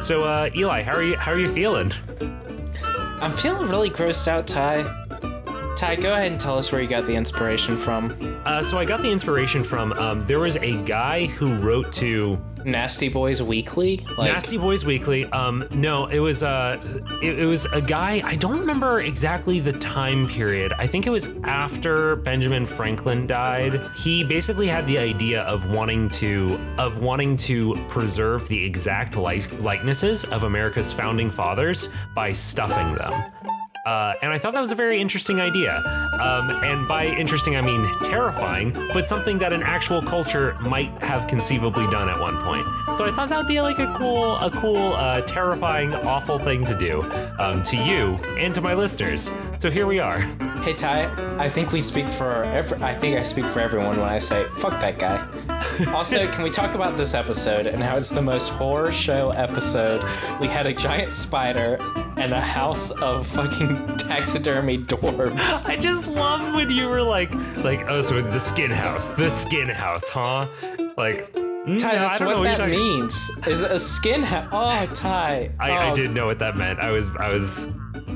So 0.00 0.22
uh, 0.22 0.48
Eli, 0.54 0.84
how 0.84 0.94
are 0.94 1.02
you? 1.02 1.16
How 1.16 1.32
are 1.32 1.40
you 1.40 1.52
feeling? 1.52 1.92
I'm 3.20 3.32
feeling 3.32 3.68
really 3.68 3.90
grossed 3.90 4.28
out, 4.28 4.46
Ty. 4.46 5.07
Ty, 5.78 5.94
go 5.94 6.12
ahead 6.12 6.32
and 6.32 6.40
tell 6.40 6.58
us 6.58 6.72
where 6.72 6.82
you 6.82 6.88
got 6.88 7.06
the 7.06 7.14
inspiration 7.14 7.76
from. 7.78 8.42
Uh, 8.44 8.64
so 8.64 8.78
I 8.78 8.84
got 8.84 9.00
the 9.00 9.08
inspiration 9.08 9.62
from 9.62 9.92
um, 9.92 10.26
there 10.26 10.40
was 10.40 10.56
a 10.56 10.72
guy 10.82 11.26
who 11.26 11.54
wrote 11.58 11.92
to 11.92 12.36
Nasty 12.64 13.08
Boys 13.08 13.40
Weekly. 13.40 14.04
Like, 14.18 14.32
Nasty 14.32 14.58
Boys 14.58 14.84
Weekly. 14.84 15.26
Um, 15.26 15.68
no, 15.70 16.06
it 16.06 16.18
was 16.18 16.42
uh, 16.42 16.80
it, 17.22 17.38
it 17.38 17.46
was 17.46 17.66
a 17.66 17.80
guy. 17.80 18.20
I 18.24 18.34
don't 18.34 18.58
remember 18.58 19.02
exactly 19.02 19.60
the 19.60 19.70
time 19.70 20.26
period. 20.26 20.72
I 20.80 20.88
think 20.88 21.06
it 21.06 21.10
was 21.10 21.28
after 21.44 22.16
Benjamin 22.16 22.66
Franklin 22.66 23.28
died. 23.28 23.80
He 23.96 24.24
basically 24.24 24.66
had 24.66 24.84
the 24.84 24.98
idea 24.98 25.42
of 25.42 25.70
wanting 25.70 26.08
to 26.08 26.58
of 26.78 27.00
wanting 27.00 27.36
to 27.36 27.76
preserve 27.88 28.48
the 28.48 28.64
exact 28.64 29.16
like- 29.16 29.62
likenesses 29.62 30.24
of 30.24 30.42
America's 30.42 30.92
founding 30.92 31.30
fathers 31.30 31.88
by 32.16 32.32
stuffing 32.32 32.96
them. 32.96 33.12
Uh, 33.84 34.14
and 34.22 34.32
I 34.32 34.38
thought 34.38 34.52
that 34.52 34.60
was 34.60 34.72
a 34.72 34.76
very 34.76 35.00
interesting 35.00 35.40
idea. 35.40 35.76
Um, 36.20 36.50
and 36.64 36.86
by 36.88 37.06
interesting, 37.06 37.56
I 37.56 37.60
mean 37.60 37.88
terrifying, 38.04 38.72
but 38.92 39.08
something 39.08 39.38
that 39.38 39.52
an 39.52 39.62
actual 39.62 40.02
culture 40.02 40.54
might 40.60 40.90
have 41.02 41.26
conceivably 41.26 41.86
done 41.90 42.08
at 42.08 42.18
one 42.20 42.36
point. 42.38 42.66
So 42.96 43.04
I 43.04 43.12
thought 43.12 43.28
that'd 43.28 43.46
be 43.46 43.60
like 43.60 43.78
a 43.78 43.94
cool, 43.96 44.36
a 44.36 44.50
cool, 44.50 44.94
uh, 44.94 45.20
terrifying, 45.22 45.94
awful 45.94 46.38
thing 46.38 46.64
to 46.64 46.76
do 46.78 47.02
um, 47.38 47.62
to 47.64 47.76
you 47.76 48.14
and 48.38 48.54
to 48.54 48.60
my 48.60 48.74
listeners. 48.74 49.30
So 49.58 49.68
here 49.70 49.86
we 49.86 49.98
are. 49.98 50.20
Hey 50.62 50.72
Ty, 50.72 51.10
I 51.36 51.48
think 51.48 51.72
we 51.72 51.80
speak 51.80 52.06
for 52.10 52.44
every, 52.44 52.80
I 52.80 52.94
think 52.94 53.16
I 53.16 53.24
speak 53.24 53.44
for 53.46 53.58
everyone 53.58 53.98
when 53.98 54.08
I 54.08 54.20
say 54.20 54.44
fuck 54.58 54.80
that 54.80 55.00
guy. 55.00 55.26
also, 55.92 56.30
can 56.30 56.44
we 56.44 56.50
talk 56.50 56.76
about 56.76 56.96
this 56.96 57.12
episode 57.12 57.66
and 57.66 57.82
how 57.82 57.96
it's 57.96 58.08
the 58.08 58.22
most 58.22 58.50
horror 58.50 58.92
show 58.92 59.30
episode? 59.30 60.00
We 60.40 60.46
had 60.46 60.66
a 60.66 60.72
giant 60.72 61.16
spider 61.16 61.76
and 62.16 62.32
a 62.32 62.40
house 62.40 62.92
of 62.92 63.26
fucking 63.26 63.96
taxidermy 63.98 64.78
dwarves. 64.78 65.66
I 65.66 65.76
just 65.76 66.06
love 66.06 66.54
when 66.54 66.70
you 66.70 66.88
were 66.88 67.02
like, 67.02 67.34
like, 67.56 67.84
oh, 67.88 68.00
so 68.00 68.22
the 68.22 68.38
skin 68.38 68.70
house, 68.70 69.10
the 69.10 69.28
skin 69.28 69.68
house, 69.68 70.08
huh? 70.08 70.46
Like, 70.96 71.34
Ty, 71.76 71.90
I 71.90 71.94
that's 71.96 72.18
don't 72.18 72.28
know 72.28 72.38
what 72.38 72.44
that 72.44 72.58
talking- 72.58 72.74
means. 72.74 73.30
Is 73.46 73.62
a 73.62 73.78
skin 73.78 74.22
ha- 74.22 74.48
Oh, 74.52 74.86
Ty. 74.94 75.50
I, 75.60 75.70
I 75.72 75.90
Oh, 75.90 75.94
didn't 75.94 76.14
know 76.14 76.26
what 76.26 76.38
that 76.38 76.56
meant. 76.56 76.78
I 76.80 76.90
was, 76.90 77.10
I 77.18 77.28
was, 77.28 77.66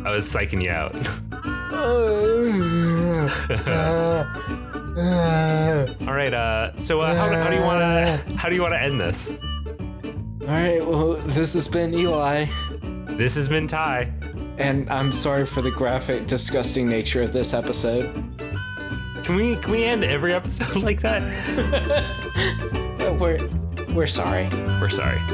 I 0.05 0.11
was 0.11 0.27
psyching 0.33 0.63
you 0.63 0.71
out. 0.71 0.95
All 6.07 6.15
right. 6.15 6.33
Uh, 6.35 6.77
so 6.79 7.01
uh, 7.01 7.15
how, 7.15 7.29
how 7.35 7.51
do 7.51 7.57
you 7.57 7.63
want 7.63 7.81
to, 7.81 8.35
how 8.37 8.49
do 8.49 8.55
you 8.55 8.63
want 8.63 8.75
to 8.75 8.83
end 8.83 9.01
this? 9.01 9.31
All 9.31 10.49
right, 10.49 10.85
well, 10.85 11.15
this 11.15 11.53
has 11.55 11.69
been 11.69 11.95
Eli, 11.95 12.47
This 13.17 13.37
has 13.37 13.49
been 13.49 13.69
Ty. 13.69 14.13
and 14.59 14.91
I'm 14.91 15.13
sorry 15.13 15.47
for 15.47 15.63
the 15.63 15.71
graphic, 15.71 16.27
disgusting 16.27 16.89
nature 16.89 17.23
of 17.23 17.33
this 17.33 17.55
episode. 17.55 18.13
Can 19.23 19.37
we, 19.37 19.55
can 19.57 19.71
we 19.71 19.85
end 19.85 20.03
every 20.03 20.33
episode 20.33 20.77
like 20.83 21.01
that? 21.03 21.23
We're 23.11 23.39
we're 23.95 24.07
sorry. 24.07 24.49
We're 24.81 24.89
sorry. 24.89 25.19
All 25.19 25.27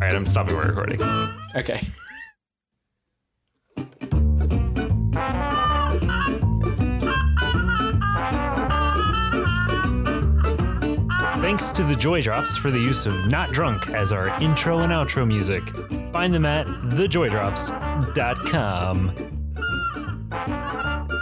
right. 0.00 0.12
I'm 0.12 0.26
stopping 0.26 0.56
my 0.56 0.62
recording. 0.62 1.02
Okay. 1.56 1.86
Thanks 11.40 11.70
to 11.70 11.82
the 11.82 11.96
Joy 11.96 12.20
Drops 12.20 12.56
for 12.56 12.70
the 12.70 12.78
use 12.78 13.06
of 13.06 13.26
Not 13.28 13.52
Drunk 13.52 13.88
as 13.90 14.12
our 14.12 14.28
intro 14.40 14.80
and 14.80 14.92
outro 14.92 15.26
music. 15.26 15.66
Find 16.12 16.34
them 16.34 16.44
at 16.44 16.66
thejoydrops.com. 16.66 19.37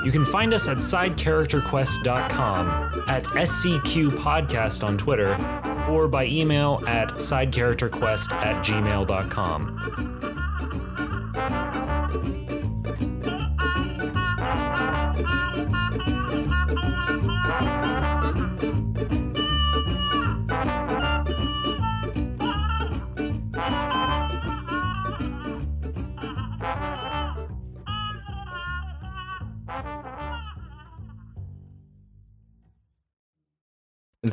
You 0.07 0.13
can 0.13 0.25
find 0.25 0.55
us 0.55 0.69
at 0.69 0.77
sidecharacterquest.com, 0.77 2.69
at 3.09 3.25
SCQ 3.25 4.11
Podcast 4.11 4.87
on 4.87 4.97
Twitter, 4.97 5.35
or 5.91 6.07
by 6.07 6.27
email 6.27 6.81
at 6.87 7.09
sidecharacterquest 7.15 8.31
at 8.31 8.65
gmail.com. 8.65 10.16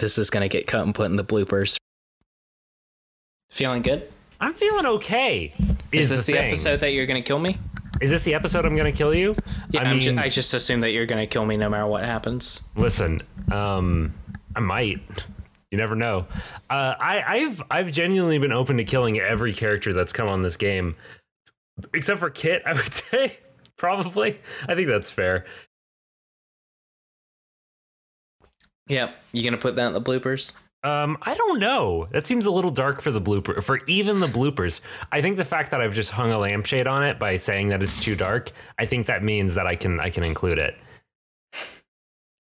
This 0.04 0.18
is 0.18 0.30
gonna 0.30 0.50
get 0.50 0.68
cut 0.68 0.84
and 0.84 0.94
put 0.94 1.06
in 1.06 1.16
the 1.16 1.24
bloopers. 1.24 1.78
Feeling 3.52 3.82
good? 3.82 4.06
I'm 4.42 4.54
feeling 4.54 4.86
okay. 4.86 5.54
Is, 5.94 6.10
this 6.10 6.26
the, 6.26 6.34
thing. 6.34 6.48
episode 6.48 6.82
that 6.82 6.92
you're 6.92 7.06
gonna 7.06 7.22
kill 7.22 7.40
me? 7.40 7.58
Is 8.02 8.12
this 8.12 8.24
the 8.24 8.34
episode 8.34 8.66
I'm 8.66 8.76
going 8.76 8.92
to 8.92 8.98
kill 8.98 9.16
you? 9.16 9.34
Yeah, 9.70 9.84
I 9.84 9.92
mean, 9.92 10.02
ju- 10.02 10.18
I 10.18 10.28
just 10.28 10.54
assume 10.54 10.82
that 10.82 10.92
you're 10.92 11.06
gonna 11.06 11.26
kill 11.26 11.46
me 11.46 11.56
no 11.56 11.70
matter 11.70 11.88
what 11.88 12.04
happens. 12.04 12.60
Listen, 12.76 13.22
um, 13.50 14.14
I 14.58 14.60
might. 14.60 15.00
You 15.72 15.78
never 15.78 15.96
know. 15.96 16.28
Uh, 16.70 16.96
I, 17.00 17.24
I've 17.26 17.64
I've 17.72 17.92
genuinely 17.94 18.40
been 18.40 18.52
open 18.52 18.76
to 18.76 18.84
killing 18.84 19.18
every 19.22 19.54
character 19.54 19.94
that's 19.94 20.12
come 20.12 20.28
on 20.28 20.42
this 20.42 20.58
game, 20.58 20.98
except 21.94 22.20
for 22.20 22.30
Kit. 22.30 22.62
I 22.66 22.74
would 22.74 22.94
say 22.94 23.38
probably. 23.78 24.42
I 24.68 24.76
think 24.76 24.90
that's 24.90 25.10
fair. 25.10 25.46
Yep. 28.88 29.16
You 29.32 29.44
gonna 29.44 29.58
put 29.58 29.76
that 29.78 29.88
in 29.88 29.94
the 29.94 30.02
bloopers? 30.02 30.54
Um, 30.84 31.18
I 31.22 31.34
don't 31.36 31.60
know. 31.60 32.08
That 32.12 32.28
seems 32.28 32.46
a 32.46 32.52
little 32.52 32.70
dark 32.72 33.02
for 33.02 33.10
the 33.12 33.22
blooper 33.22 33.64
for 33.64 33.80
even 33.88 34.20
the 34.20 34.28
bloopers. 34.28 34.82
I 35.14 35.22
think 35.22 35.38
the 35.38 35.46
fact 35.46 35.72
that 35.72 35.80
I've 35.80 35.94
just 35.94 36.12
hung 36.12 36.32
a 36.34 36.38
lampshade 36.38 36.88
on 36.88 37.04
it 37.04 37.18
by 37.18 37.38
saying 37.38 37.70
that 37.70 37.82
it's 37.82 38.04
too 38.04 38.16
dark, 38.18 38.52
I 38.78 38.86
think 38.86 39.08
that 39.08 39.24
means 39.24 39.56
that 39.56 39.66
I 39.66 39.78
can 39.78 40.00
I 40.02 40.10
can 40.10 40.24
include 40.26 40.60
it. 40.60 40.76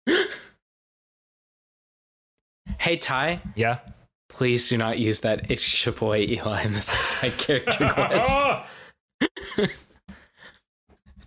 Hey 2.79 2.97
Ty, 2.97 3.41
Yeah. 3.55 3.79
please 4.29 4.69
do 4.69 4.77
not 4.77 4.99
use 4.99 5.21
that 5.21 5.51
it's 5.51 5.85
your 5.85 5.93
boy 5.95 6.21
Eli 6.29 6.63
in 6.63 6.73
this 6.73 6.87
side 6.87 7.33
character 7.39 7.89
quest. 7.93 9.71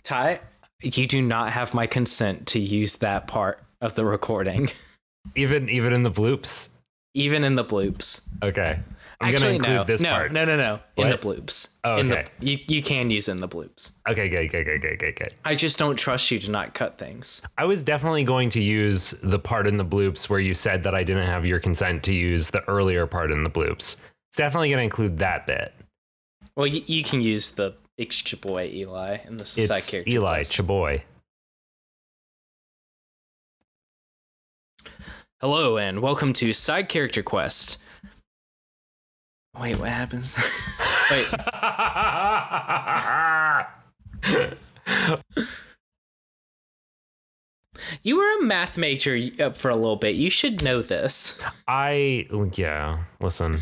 Ty, 0.04 0.42
you 0.82 1.08
do 1.08 1.22
not 1.22 1.52
have 1.54 1.74
my 1.74 1.88
consent 1.88 2.48
to 2.48 2.60
use 2.60 2.98
that 2.98 3.28
part 3.28 3.64
of 3.82 3.96
the 3.96 4.06
recording, 4.06 4.70
even 5.36 5.70
even 5.70 5.94
in 5.94 6.04
the 6.04 6.12
bloops. 6.12 6.70
even 7.14 7.44
in 7.44 7.56
the 7.56 7.66
bloops. 7.66 8.22
Okay. 8.44 8.80
I'm 9.22 9.30
Actually, 9.30 9.42
gonna 9.44 9.56
include 9.56 9.76
no, 9.78 9.84
this 9.86 10.02
no, 10.02 10.10
part. 10.10 10.32
no, 10.34 10.44
no, 10.44 10.58
no, 10.58 10.80
in 10.98 11.10
the 11.10 11.18
bloops. 11.18 11.70
Oh, 11.86 11.98
In 11.98 12.10
the- 12.10 12.20
okay. 12.20 12.30
you 12.42 12.60
you 12.68 12.82
can 12.84 13.10
use 13.10 13.30
in 13.30 13.40
the 13.40 13.48
bloops. 13.48 13.92
Okay, 14.10 14.28
good, 14.28 14.50
good, 14.52 14.66
good, 14.66 14.82
good, 14.82 15.00
good, 15.00 15.16
good. 15.16 15.34
I 15.46 15.56
just 15.56 15.78
don't 15.80 15.96
trust 15.96 16.30
you 16.32 16.40
to 16.40 16.52
not 16.52 16.74
cut 16.74 16.98
things. 16.98 17.42
I 17.58 17.64
was 17.64 17.82
definitely 17.82 18.26
going 18.26 18.50
to 18.50 18.62
use 18.62 19.12
the 19.24 19.40
part 19.40 19.68
in 19.68 19.78
the 19.78 19.86
bloops 19.86 20.28
where 20.30 20.42
you 20.42 20.54
said 20.54 20.84
that 20.84 20.94
I 20.94 21.04
didn't 21.06 21.28
have 21.28 21.46
your 21.46 21.62
consent 21.62 22.04
to 22.04 22.14
use 22.14 22.50
the 22.50 22.68
earlier 22.70 23.08
part 23.08 23.32
in 23.32 23.44
the 23.46 23.50
bloops. 23.50 23.96
It's 24.32 24.38
definitely 24.38 24.68
going 24.70 24.80
to 24.80 24.84
include 24.84 25.20
that 25.20 25.48
bit. 25.48 25.74
Well, 26.58 26.68
you, 26.68 26.84
you 26.86 27.02
can 27.04 27.22
use 27.22 27.52
the 27.52 27.74
it's 27.98 28.30
your 28.34 28.40
boy 28.42 28.70
Eli 28.74 29.20
in 29.26 29.38
the 29.38 29.46
side 29.46 29.64
It's 29.78 29.90
character. 29.90 30.12
Eli. 30.12 30.42
Chaboy. 30.42 31.04
Hello 35.48 35.78
and 35.78 36.02
welcome 36.02 36.34
to 36.34 36.54
Side 36.54 36.90
Character 36.90 37.22
Quest. 37.22 37.78
Wait, 39.62 39.78
what 39.78 39.90
happens? 39.90 40.36
Wait, 41.12 41.28
you 48.02 48.18
were 48.18 48.40
a 48.40 48.42
math 48.42 48.76
major 48.80 49.20
uh, 49.40 49.52
for 49.52 49.70
a 49.70 49.76
little 49.76 49.98
bit. 49.98 50.16
You 50.16 50.32
should 50.32 50.64
know 50.64 50.82
this. 50.82 51.40
I 51.68 52.28
yeah. 52.56 53.04
Listen, 53.22 53.62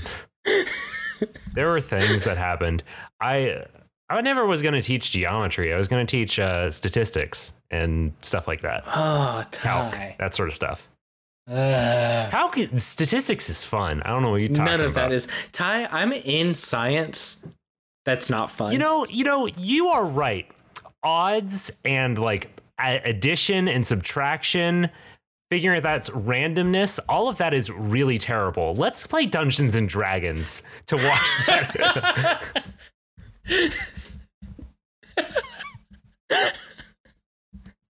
there 1.54 1.68
were 1.68 1.82
things 1.82 2.24
that 2.24 2.38
happened. 2.38 2.82
I 3.20 3.66
I 4.10 4.22
never 4.22 4.46
was 4.46 4.62
going 4.62 4.76
to 4.76 4.82
teach 4.82 5.12
geometry. 5.12 5.74
I 5.74 5.78
was 5.78 5.90
going 5.90 6.08
to 6.08 6.10
teach 6.10 6.40
uh, 6.40 6.72
statistics 6.72 7.52
and 7.70 8.14
stuff 8.22 8.48
like 8.48 8.62
that. 8.62 8.86
Oh, 8.88 9.44
Calc, 9.52 9.98
that 10.18 10.34
sort 10.34 10.48
of 10.48 10.56
stuff. 10.56 10.88
Ugh. 11.50 12.32
Calc, 12.32 12.58
statistics 12.78 13.50
is 13.50 13.64
fun. 13.64 14.02
I 14.04 14.10
don't 14.10 14.22
know 14.22 14.32
what 14.32 14.42
you're 14.42 14.50
talking 14.50 14.64
about. 14.64 14.72
None 14.78 14.86
of 14.86 14.92
about. 14.92 15.10
that 15.10 15.16
is 15.16 15.28
Ty. 15.52 15.86
I'm 15.88 16.14
in 16.14 16.54
science. 16.54 17.46
That's 18.06 18.30
not 18.30 18.52
fun. 18.52 18.72
You 18.72 18.78
know, 18.78 19.06
you 19.08 19.24
know, 19.24 19.48
you 19.48 19.88
are 19.88 20.06
right. 20.06 20.50
Odds 21.04 21.80
and 21.84 22.18
like 22.18 22.50
addition 22.80 23.68
and 23.68 23.86
subtraction, 23.86 24.90
figuring 25.52 25.78
out 25.78 25.84
that's 25.84 26.10
randomness, 26.12 27.00
all 27.10 27.28
of 27.30 27.38
that 27.38 27.54
is 27.54 27.70
really 27.70 28.18
terrible. 28.18 28.74
Let's 28.74 29.06
play 29.06 29.26
Dungeons 29.26 29.76
and 29.76 29.88
Dragons 29.88 30.64
to 30.88 30.96
watch 30.96 31.30
that. 31.48 32.64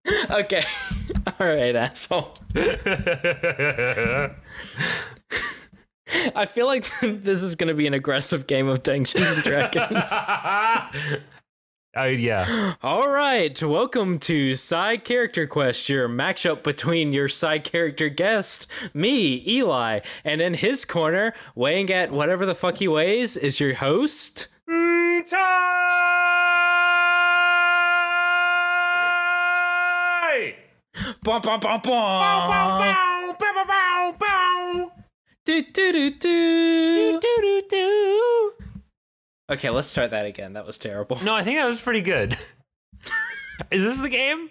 okay. 0.30 0.64
All 1.40 1.48
right, 1.48 1.76
asshole. 1.76 2.34
I 6.36 6.46
feel 6.46 6.68
like 6.68 6.86
this 7.02 7.42
is 7.42 7.56
going 7.56 7.70
to 7.70 7.74
be 7.74 7.88
an 7.88 7.94
aggressive 7.94 8.46
game 8.48 8.68
of 8.68 8.84
Dungeons 8.84 9.32
and 9.32 9.44
Dragons. 9.44 10.12
Oh 11.96 12.06
yeah. 12.06 12.74
All 12.84 13.10
right, 13.10 13.62
welcome 13.62 14.18
to 14.20 14.56
Side 14.56 15.06
Character 15.06 15.46
Quest, 15.48 15.88
your 15.90 16.10
matchup 16.10 16.64
between 16.64 17.14
your 17.14 17.30
side 17.30 17.64
character 17.64 18.10
guest, 18.10 18.68
me, 18.94 19.44
Eli, 19.48 20.00
and 20.26 20.42
in 20.42 20.56
his 20.56 20.86
corner, 20.86 21.34
weighing 21.56 21.92
at 21.92 22.12
whatever 22.12 22.46
the 22.46 22.56
fuck 22.56 22.78
he 22.78 22.88
weighs, 22.88 23.38
is 23.38 23.60
your 23.60 23.76
host. 23.76 24.48
Mm, 24.68 25.24
Bum, 31.24 31.42
bum, 31.42 31.60
bum, 31.60 31.82
bum. 31.82 32.96
Do, 35.46 35.62
do, 35.62 35.92
do, 35.94 36.10
do. 36.10 37.20
Do, 37.22 37.38
do, 37.42 37.62
do, 37.70 38.52
Okay, 39.52 39.70
let's 39.70 39.88
start 39.88 40.12
that 40.12 40.26
again. 40.26 40.54
That 40.54 40.66
was 40.66 40.78
terrible. 40.78 41.20
No, 41.24 41.34
I 41.34 41.44
think 41.44 41.60
that 41.60 41.66
was 41.66 41.80
pretty 41.82 42.02
good. 42.02 42.36
Is 43.72 43.84
this 43.84 44.00
the 44.00 44.10
game? 44.10 44.50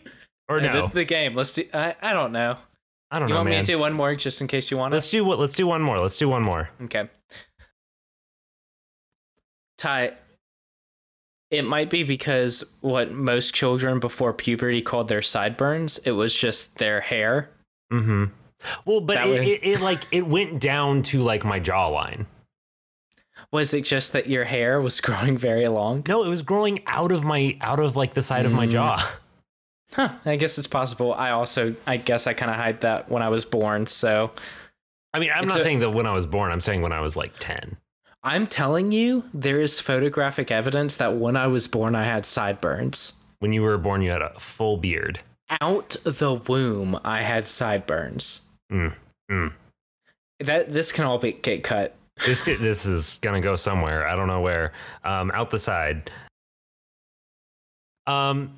Or 0.49 0.61
Hey, 0.61 0.66
no? 0.66 0.75
This 0.75 0.87
is 0.87 0.91
the 0.93 1.05
game. 1.05 1.35
Let's 1.35 1.53
do. 1.53 1.64
I, 1.75 1.97
I 2.01 2.12
don't 2.12 2.33
know. 2.33 2.55
I 3.11 3.18
don't 3.18 3.29
You 3.29 3.35
know, 3.35 3.41
want 3.41 3.51
me 3.51 3.57
to 3.57 3.62
do 3.64 3.79
one 3.79 3.93
more 3.93 4.14
just 4.14 4.41
in 4.41 4.47
case 4.47 4.70
you 4.70 4.77
want 4.77 4.93
to? 4.93 4.97
Let's 4.97 5.11
do 5.11 5.25
what? 5.25 5.39
Let's 5.39 5.55
do 5.55 5.66
one 5.66 5.83
more. 5.83 6.01
Let's 6.01 6.18
do 6.18 6.29
one 6.29 6.43
more. 6.43 6.70
Okay. 6.83 7.09
Ty, 9.79 10.12
it 11.53 11.62
might 11.62 11.90
be 11.90 12.03
because 12.03 12.64
what 12.80 13.12
most 13.12 13.55
children 13.55 14.00
before 14.00 14.32
puberty 14.32 14.82
called 14.82 15.07
their 15.07 15.22
sideburns, 15.22 15.98
it 15.98 16.12
was 16.12 16.34
just 16.34 16.78
their 16.78 17.00
hair. 17.00 17.50
Mm-hmm. 17.92 18.24
Well, 18.84 19.00
but 19.00 19.18
it, 19.18 19.28
way- 19.30 19.46
it, 19.53 19.61
it 19.62 19.80
like 19.80 20.00
it 20.11 20.26
went 20.26 20.61
down 20.61 21.03
to 21.05 21.22
like 21.22 21.44
my 21.44 21.61
jawline. 21.61 22.26
Was 23.50 23.74
it 23.74 23.84
just 23.84 24.12
that 24.14 24.28
your 24.28 24.44
hair 24.44 24.80
was 24.80 25.00
growing 25.07 25.36
very 25.36 25.68
long? 25.68 26.03
No, 26.09 26.24
it 26.24 26.28
was 26.28 26.42
growing 26.42 26.82
out 26.86 27.12
of 27.12 27.22
my 27.24 27.57
out 27.61 27.80
of 27.80 27.96
like 27.96 28.14
the 28.14 28.22
side 28.22 28.46
of 28.46 28.53
Mm. 28.53 28.57
my 28.57 28.66
jaw. 28.66 29.12
Huh. 29.92 30.09
I 30.24 30.36
guess 30.36 30.57
it's 30.57 30.66
possible. 30.66 31.12
I 31.12 31.32
also, 31.32 31.74
I 31.86 31.98
guess 31.98 32.26
I 32.26 32.32
kind 32.32 32.50
of 32.50 32.57
hide 32.57 32.80
that 32.80 33.11
when 33.11 33.22
I 33.22 33.28
was 33.28 33.44
born. 33.44 33.84
So 33.86 34.30
I 35.12 35.18
mean, 35.18 35.30
I'm 35.34 35.44
It's 35.44 35.53
not 35.55 35.61
a- 35.61 35.64
saying 35.64 35.80
that 35.80 35.90
when 35.90 36.07
I 36.07 36.12
was 36.14 36.24
born. 36.24 36.50
I'm 36.50 36.62
saying 36.62 36.80
when 36.80 36.92
I 36.92 37.00
was 37.03 37.14
like 37.16 37.34
ten. 37.38 37.76
I'm 38.25 38.47
telling 38.47 38.93
you, 38.93 39.25
there 39.35 39.61
is 39.61 39.81
photographic 39.81 40.51
evidence 40.51 40.97
that 40.97 41.16
when 41.16 41.37
I 41.37 41.49
was 41.49 41.66
born, 41.66 41.97
I 41.97 42.05
had 42.05 42.25
sideburns. 42.25 43.14
When 43.41 43.53
you 43.53 43.62
were 43.62 43.79
born, 43.79 44.03
you 44.03 44.11
had 44.11 44.23
a 44.23 44.39
full 44.39 44.77
beard. 44.77 45.20
Out 45.61 45.97
the 46.05 46.35
womb, 46.35 46.99
I 47.05 47.23
had 47.23 47.49
sideburns. 47.49 48.43
Mm, 48.70 48.95
mm. 49.31 49.53
That 50.39 50.73
this 50.73 50.93
can 50.93 51.05
all 51.05 51.18
be, 51.18 51.33
get 51.33 51.64
cut. 51.64 51.97
This 52.25 52.43
this 52.45 52.87
is 52.87 53.18
gonna 53.23 53.41
go 53.41 53.57
somewhere. 53.57 54.07
I 54.07 54.14
don't 54.14 54.29
know 54.29 54.41
where. 54.41 54.73
Um, 55.03 55.31
out 55.35 55.51
the 55.51 55.59
side. 55.59 56.11
Um, 58.07 58.55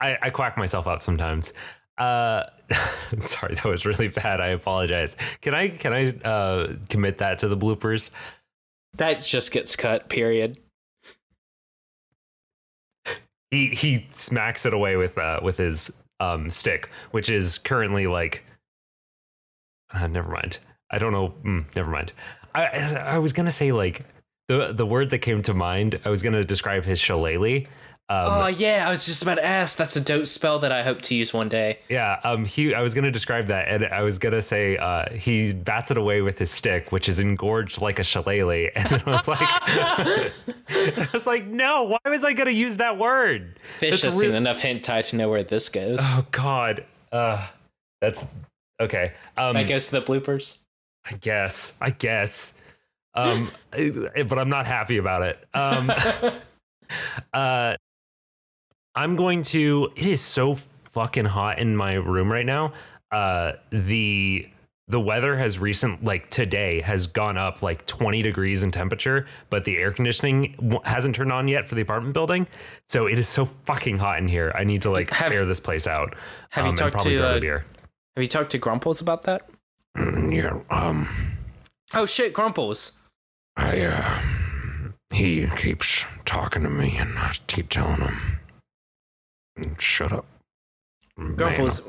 I 0.00 0.18
I 0.20 0.30
quack 0.30 0.58
myself 0.58 0.86
up 0.86 1.02
sometimes. 1.02 1.52
Uh, 1.96 2.44
sorry, 3.18 3.54
that 3.54 3.64
was 3.64 3.86
really 3.86 4.08
bad. 4.08 4.40
I 4.40 4.48
apologize. 4.48 5.16
Can 5.40 5.54
I 5.54 5.68
can 5.68 5.92
I 5.92 6.08
uh 6.28 6.74
commit 6.88 7.18
that 7.18 7.38
to 7.40 7.48
the 7.48 7.56
bloopers? 7.56 8.10
That 8.94 9.22
just 9.22 9.52
gets 9.52 9.76
cut. 9.76 10.08
Period. 10.08 10.58
He 13.50 13.68
he 13.68 14.06
smacks 14.10 14.66
it 14.66 14.74
away 14.74 14.96
with 14.96 15.16
uh 15.16 15.40
with 15.42 15.56
his 15.56 15.90
um 16.20 16.50
stick, 16.50 16.90
which 17.12 17.30
is 17.30 17.58
currently 17.58 18.06
like. 18.06 18.44
Uh, 19.92 20.06
never 20.06 20.30
mind. 20.30 20.58
I 20.90 20.98
don't 20.98 21.12
know. 21.12 21.34
Mm, 21.44 21.74
never 21.74 21.90
mind. 21.90 22.12
I 22.54 22.66
I 22.94 23.18
was 23.18 23.32
gonna 23.32 23.50
say 23.50 23.72
like 23.72 24.04
the 24.48 24.72
the 24.72 24.86
word 24.86 25.10
that 25.10 25.18
came 25.18 25.42
to 25.42 25.54
mind. 25.54 26.00
I 26.04 26.10
was 26.10 26.22
gonna 26.22 26.44
describe 26.44 26.84
his 26.84 26.98
shillelagh. 26.98 27.66
Um, 28.10 28.26
oh 28.26 28.46
yeah, 28.46 28.86
I 28.86 28.90
was 28.90 29.04
just 29.04 29.20
about 29.20 29.34
to 29.34 29.44
ask. 29.44 29.76
That's 29.76 29.94
a 29.94 30.00
dope 30.00 30.26
spell 30.26 30.58
that 30.60 30.72
I 30.72 30.82
hope 30.82 31.02
to 31.02 31.14
use 31.14 31.34
one 31.34 31.50
day. 31.50 31.80
Yeah, 31.90 32.18
um, 32.24 32.46
he. 32.46 32.74
I 32.74 32.80
was 32.80 32.94
gonna 32.94 33.10
describe 33.10 33.48
that, 33.48 33.68
and 33.68 33.84
I 33.84 34.00
was 34.00 34.18
gonna 34.18 34.40
say 34.40 34.78
uh, 34.78 35.10
he 35.10 35.52
bats 35.52 35.90
it 35.90 35.98
away 35.98 36.22
with 36.22 36.38
his 36.38 36.50
stick, 36.50 36.90
which 36.90 37.06
is 37.06 37.20
engorged 37.20 37.82
like 37.82 37.98
a 37.98 38.04
shillelagh. 38.04 38.70
And 38.76 39.02
I 39.04 39.10
was 39.10 39.28
like, 39.28 39.38
I 40.70 41.08
was 41.12 41.26
like, 41.26 41.46
no, 41.46 41.84
why 41.84 41.98
was 42.10 42.24
I 42.24 42.32
gonna 42.32 42.50
use 42.50 42.78
that 42.78 42.96
word? 42.96 43.58
Fish 43.78 44.00
has 44.02 44.14
real- 44.14 44.30
seen 44.30 44.34
enough 44.34 44.60
hentai 44.60 45.06
to 45.10 45.16
know 45.16 45.28
where 45.28 45.42
this 45.42 45.68
goes. 45.68 45.98
Oh 46.00 46.24
God, 46.30 46.86
uh, 47.12 47.46
that's 48.00 48.26
okay. 48.80 49.12
Um, 49.36 49.52
that 49.52 49.68
goes 49.68 49.88
to 49.88 50.00
the 50.00 50.02
bloopers. 50.02 50.58
I 51.04 51.16
guess. 51.16 51.76
I 51.80 51.90
guess. 51.90 52.58
Um, 53.14 53.50
but 53.70 54.38
I'm 54.38 54.48
not 54.48 54.64
happy 54.66 54.96
about 54.96 55.22
it. 55.22 55.46
Um, 55.52 55.92
uh, 57.34 57.74
I'm 58.98 59.14
going 59.14 59.42
to. 59.42 59.90
It 59.94 60.06
is 60.06 60.20
so 60.20 60.56
fucking 60.56 61.26
hot 61.26 61.60
in 61.60 61.76
my 61.76 61.94
room 61.94 62.32
right 62.32 62.44
now. 62.44 62.72
Uh, 63.12 63.52
the 63.70 64.48
the 64.88 64.98
weather 64.98 65.36
has 65.36 65.58
recent 65.60 66.02
like 66.02 66.30
today 66.30 66.80
has 66.80 67.06
gone 67.06 67.36
up 67.38 67.62
like 67.62 67.86
20 67.86 68.22
degrees 68.22 68.64
in 68.64 68.72
temperature, 68.72 69.26
but 69.50 69.64
the 69.64 69.76
air 69.76 69.92
conditioning 69.92 70.54
w- 70.56 70.80
hasn't 70.84 71.14
turned 71.14 71.30
on 71.30 71.46
yet 71.46 71.68
for 71.68 71.76
the 71.76 71.80
apartment 71.82 72.12
building. 72.12 72.48
So 72.88 73.06
it 73.06 73.20
is 73.20 73.28
so 73.28 73.44
fucking 73.44 73.98
hot 73.98 74.18
in 74.18 74.26
here. 74.26 74.50
I 74.56 74.64
need 74.64 74.82
to 74.82 74.90
like 74.90 75.10
Have- 75.10 75.30
air 75.30 75.44
this 75.44 75.60
place 75.60 75.86
out. 75.86 76.16
have 76.50 76.64
you 76.64 76.70
um, 76.70 76.78
and 76.78 76.78
talked 76.78 77.00
to, 77.04 77.18
uh, 77.22 77.38
beer? 77.38 77.66
Have 78.16 78.22
you 78.22 78.28
talked 78.28 78.50
to 78.50 78.58
Grumples 78.58 79.00
about 79.00 79.22
that? 79.22 79.48
Yeah, 80.28 80.58
um, 80.70 81.08
Oh 81.94 82.04
shit, 82.06 82.32
Grumples. 82.32 82.98
I, 83.56 83.80
uh, 83.82 84.18
he 85.12 85.46
keeps 85.56 86.04
talking 86.24 86.62
to 86.64 86.70
me 86.70 86.96
and 86.98 87.16
I 87.18 87.34
keep 87.46 87.68
telling 87.68 88.00
him, 88.00 88.37
shut 89.78 90.12
up. 90.12 90.26
man." 91.16 91.34
Grumples. 91.36 91.88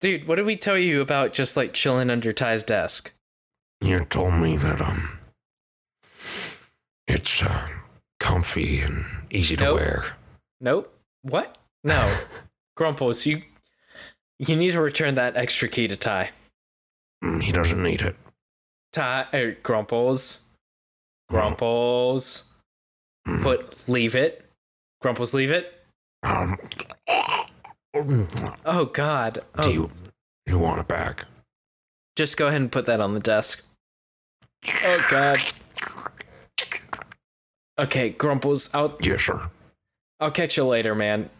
Dude, 0.00 0.28
what 0.28 0.36
did 0.36 0.46
we 0.46 0.56
tell 0.56 0.78
you 0.78 1.00
about 1.00 1.32
just 1.32 1.56
like 1.56 1.72
chilling 1.72 2.08
under 2.10 2.32
Ty's 2.32 2.62
desk? 2.62 3.12
You 3.80 4.04
told 4.04 4.34
me 4.34 4.56
that, 4.56 4.80
um, 4.80 5.18
it's, 7.06 7.42
uh, 7.42 7.68
comfy 8.20 8.80
and 8.80 9.04
easy 9.30 9.56
to 9.56 9.72
wear. 9.74 10.16
Nope. 10.60 10.92
What? 11.22 11.58
No. 11.84 12.18
Grumples, 12.76 13.26
you 13.26 13.42
you 14.38 14.54
need 14.54 14.70
to 14.72 14.80
return 14.80 15.16
that 15.16 15.36
extra 15.36 15.68
key 15.68 15.88
to 15.88 15.96
Ty. 15.96 16.30
Mm, 17.24 17.42
He 17.42 17.50
doesn't 17.50 17.82
need 17.82 18.02
it. 18.02 18.14
Ty 18.92 19.26
er, 19.34 19.56
Grumples. 19.64 20.44
Grumples. 21.28 22.52
Mm, 23.26 23.42
Put 23.42 23.88
leave 23.88 24.14
it. 24.14 24.44
Grumples 25.00 25.34
leave 25.34 25.50
it. 25.50 25.77
Um, 26.22 26.58
Oh 28.64 28.84
god. 28.92 29.34
do 29.34 29.40
Oh, 29.56 29.68
you, 29.68 29.90
you 30.46 30.58
want 30.58 30.80
it 30.80 30.88
back? 30.88 31.24
just 32.16 32.36
go 32.36 32.48
ahead 32.48 32.60
and 32.60 32.70
put 32.72 32.86
that 32.86 33.00
on 33.00 33.14
the 33.14 33.20
desk. 33.20 33.64
Oh 34.84 35.06
god. 35.10 35.38
Okay, 37.78 38.10
Grumples, 38.10 38.70
I'll 38.74 38.96
Yes, 39.00 39.22
sir. 39.22 39.48
I'll 40.20 40.30
catch 40.32 40.56
you 40.56 40.64
later, 40.64 40.94
man. 40.94 41.30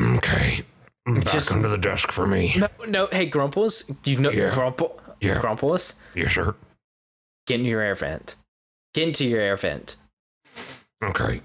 Okay. 0.00 0.64
Back 1.04 1.24
Just- 1.24 1.50
under 1.52 1.68
the 1.68 1.78
desk 1.78 2.12
for 2.12 2.26
me. 2.26 2.54
No, 2.56 2.68
no, 2.86 3.06
hey 3.10 3.26
Grumples, 3.26 3.90
you 4.04 4.16
know 4.18 4.30
Yeah. 4.30 4.54
Grumple 4.54 5.00
Yeah. 5.20 5.40
Grumples, 5.40 5.94
Yes, 6.14 6.32
sir. 6.34 6.54
get 7.46 7.60
in 7.60 7.66
your 7.66 7.80
air 7.80 7.94
vent. 7.96 8.36
Get 8.94 9.08
into 9.08 9.24
your 9.26 9.40
air 9.40 9.56
vent. 9.56 9.96
Okay. 11.02 11.42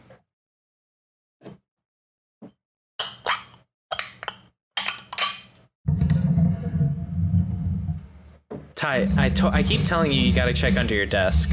Ty, 8.77 9.09
I 9.17 9.29
to- 9.29 9.47
I 9.47 9.63
keep 9.63 9.83
telling 9.85 10.11
you 10.11 10.21
you 10.21 10.33
gotta 10.33 10.53
check 10.53 10.77
under 10.77 10.93
your 10.93 11.07
desk. 11.07 11.49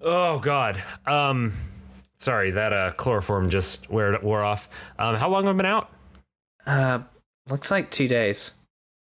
Oh 0.00 0.38
God. 0.38 0.82
Um, 1.04 1.52
sorry 2.16 2.52
that 2.52 2.72
uh 2.72 2.92
chloroform 2.92 3.50
just 3.50 3.90
wore 3.90 4.18
wore 4.22 4.42
off. 4.42 4.68
Um, 4.98 5.16
how 5.16 5.28
long 5.28 5.44
have 5.44 5.54
I 5.54 5.56
been 5.58 5.66
out? 5.66 5.90
Uh, 6.66 7.00
looks 7.50 7.70
like 7.70 7.90
two 7.90 8.08
days. 8.08 8.52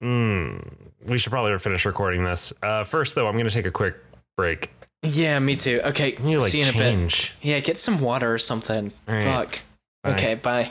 Hmm. 0.01 0.59
We 1.05 1.19
should 1.19 1.31
probably 1.33 1.59
finish 1.59 1.85
recording 1.85 2.23
this. 2.25 2.53
Uh, 2.63 2.85
first 2.85 3.17
though, 3.17 3.27
I'm 3.27 3.37
gonna 3.37 3.51
take 3.51 3.67
a 3.67 3.71
quick 3.73 3.97
break. 4.37 4.71
Yeah, 5.03 5.39
me 5.41 5.57
too. 5.57 5.81
Okay, 5.85 6.17
You 6.23 6.39
like 6.39 6.53
see 6.53 6.61
you 6.61 6.69
in 6.69 6.75
a 6.77 6.79
bit. 6.79 7.33
Yeah, 7.43 7.59
get 7.59 7.77
some 7.79 8.01
water 8.01 8.33
or 8.33 8.39
something. 8.39 8.93
Right. 9.09 9.25
Fuck. 9.25 9.59
Bye. 10.05 10.13
Okay, 10.13 10.35
bye. 10.37 10.71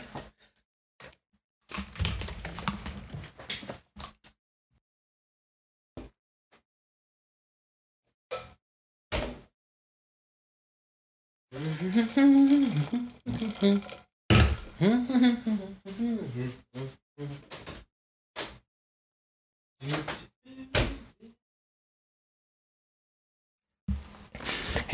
Hey 11.52 11.62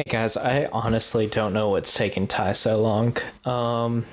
guys, 0.07 0.37
I 0.37 0.69
honestly 0.71 1.27
don't 1.27 1.51
know 1.51 1.69
what's 1.71 1.93
taking 1.93 2.25
Ty 2.25 2.53
so 2.53 2.81
long. 2.81 3.17
Um 3.43 4.05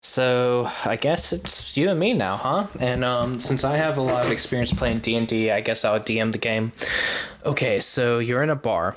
so 0.00 0.70
I 0.84 0.94
guess 0.94 1.32
it's 1.32 1.76
you 1.76 1.90
and 1.90 1.98
me 1.98 2.12
now, 2.12 2.36
huh? 2.36 2.68
And 2.78 3.04
um 3.04 3.40
since 3.40 3.64
I 3.64 3.78
have 3.78 3.98
a 3.98 4.00
lot 4.00 4.24
of 4.24 4.30
experience 4.30 4.72
playing 4.72 5.00
D&D, 5.00 5.50
I 5.50 5.60
guess 5.60 5.84
I'll 5.84 5.98
DM 5.98 6.30
the 6.30 6.38
game. 6.38 6.70
Okay, 7.44 7.80
so 7.80 8.20
you're 8.20 8.44
in 8.44 8.50
a 8.50 8.54
bar. 8.54 8.94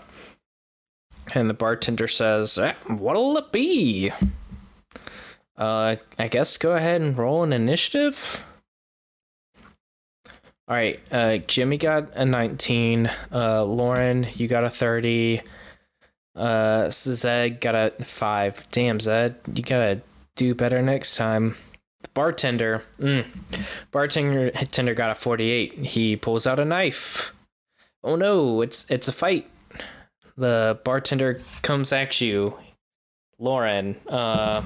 And 1.33 1.49
the 1.49 1.53
bartender 1.53 2.07
says, 2.07 2.57
eh, 2.57 2.73
"What'll 2.87 3.37
it 3.37 3.51
be?" 3.51 4.11
Uh 5.57 5.95
I 6.17 6.27
guess 6.27 6.57
go 6.57 6.73
ahead 6.73 7.01
and 7.01 7.17
roll 7.17 7.43
an 7.43 7.53
initiative. 7.53 8.43
All 10.69 10.75
right, 10.75 10.99
uh, 11.13 11.37
Jimmy 11.37 11.77
got 11.77 12.13
a 12.13 12.25
19. 12.25 13.09
Uh, 13.31 13.63
Lauren, 13.63 14.27
you 14.35 14.49
got 14.49 14.65
a 14.65 14.69
30. 14.69 15.41
Uh, 16.35 16.89
Zed 16.89 17.61
got 17.61 17.73
a 17.73 18.03
5. 18.03 18.67
Damn, 18.69 18.99
Zed, 18.99 19.35
you 19.55 19.63
gotta 19.63 20.01
do 20.35 20.53
better 20.53 20.81
next 20.81 21.15
time. 21.15 21.55
The 22.01 22.09
Bartender, 22.09 22.83
mm, 22.99 23.25
bartender 23.91 24.51
tender 24.51 24.93
got 24.93 25.09
a 25.09 25.15
48. 25.15 25.73
He 25.79 26.17
pulls 26.17 26.45
out 26.45 26.59
a 26.59 26.65
knife. 26.65 27.33
Oh 28.03 28.17
no, 28.17 28.61
it's 28.61 28.89
it's 28.91 29.07
a 29.07 29.13
fight. 29.13 29.49
The 30.37 30.79
bartender 30.83 31.41
comes 31.63 31.91
at 31.91 32.21
you. 32.21 32.57
Lauren, 33.39 33.97
uh, 34.07 34.63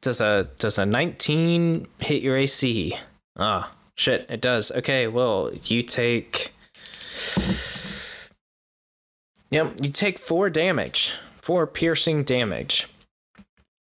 Does 0.00 0.20
a 0.20 0.48
does 0.58 0.78
a 0.78 0.86
19 0.86 1.86
hit 1.98 2.22
your 2.22 2.36
AC? 2.36 2.96
Ah, 3.36 3.72
shit, 3.96 4.26
it 4.28 4.40
does. 4.40 4.70
Okay, 4.72 5.06
well, 5.06 5.50
you 5.64 5.82
take 5.82 6.52
Yep, 9.50 9.74
you 9.82 9.90
take 9.90 10.18
4 10.18 10.48
damage. 10.50 11.14
4 11.42 11.66
piercing 11.66 12.24
damage. 12.24 12.88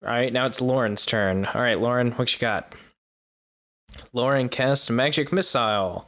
All 0.03 0.09
right, 0.09 0.31
now 0.33 0.45
it's 0.45 0.59
Lauren's 0.61 1.05
turn. 1.05 1.45
All 1.45 1.61
right, 1.61 1.79
Lauren, 1.79 2.11
what 2.11 2.33
you 2.33 2.39
got? 2.39 2.75
Lauren 4.11 4.49
casts 4.49 4.89
magic 4.89 5.31
missile. 5.31 6.07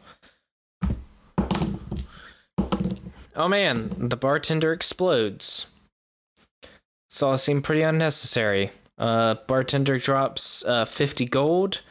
Oh 3.38 3.48
man, 3.48 4.10
the 4.10 4.18
bartender 4.18 4.74
explodes. 4.74 5.72
This 7.08 7.22
all 7.22 7.38
seemed 7.38 7.64
pretty 7.64 7.84
unnecessary. 7.84 8.72
Uh, 8.98 9.36
bartender 9.46 10.00
drops 10.00 10.66
uh, 10.66 10.86
50 10.86 11.26
gold 11.26 11.82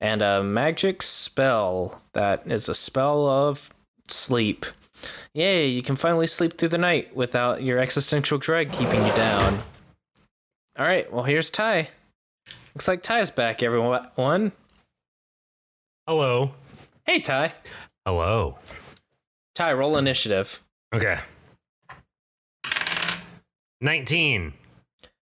and 0.00 0.20
a 0.20 0.42
magic 0.42 1.00
spell 1.02 2.02
that 2.12 2.44
is 2.50 2.68
a 2.68 2.74
spell 2.74 3.24
of 3.24 3.72
sleep. 4.08 4.66
Yay, 5.32 5.68
you 5.68 5.80
can 5.80 5.94
finally 5.94 6.26
sleep 6.26 6.58
through 6.58 6.70
the 6.70 6.76
night 6.76 7.14
without 7.14 7.62
your 7.62 7.78
existential 7.78 8.36
dread 8.36 8.72
keeping 8.72 9.06
you 9.06 9.14
down. 9.14 9.62
All 10.76 10.86
right, 10.86 11.10
well, 11.12 11.22
here's 11.22 11.50
Ty. 11.50 11.88
Looks 12.74 12.88
like 12.88 13.02
Ty's 13.02 13.30
back, 13.30 13.62
everyone. 13.62 14.50
Hello. 16.08 16.50
Hey, 17.06 17.20
Ty. 17.20 17.52
Hello. 18.04 18.58
Ty, 19.54 19.72
roll 19.74 19.96
initiative. 19.96 20.60
Okay. 20.94 21.18
19. 23.80 24.52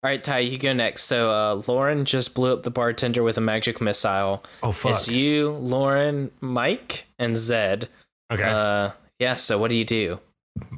All 0.04 0.10
right, 0.10 0.22
Ty, 0.22 0.40
you 0.40 0.58
go 0.58 0.72
next. 0.72 1.02
So, 1.04 1.30
uh, 1.30 1.62
Lauren 1.68 2.04
just 2.04 2.34
blew 2.34 2.52
up 2.52 2.64
the 2.64 2.70
bartender 2.70 3.22
with 3.22 3.38
a 3.38 3.40
magic 3.40 3.80
missile. 3.80 4.42
Oh, 4.62 4.72
fuck. 4.72 4.92
It's 4.92 5.08
you, 5.08 5.50
Lauren, 5.52 6.30
Mike, 6.40 7.06
and 7.18 7.36
Zed. 7.36 7.88
okay. 8.32 8.42
Uh, 8.42 8.90
yeah. 9.20 9.36
So, 9.36 9.58
what 9.58 9.70
do 9.70 9.76
you 9.76 9.84
do? 9.84 10.18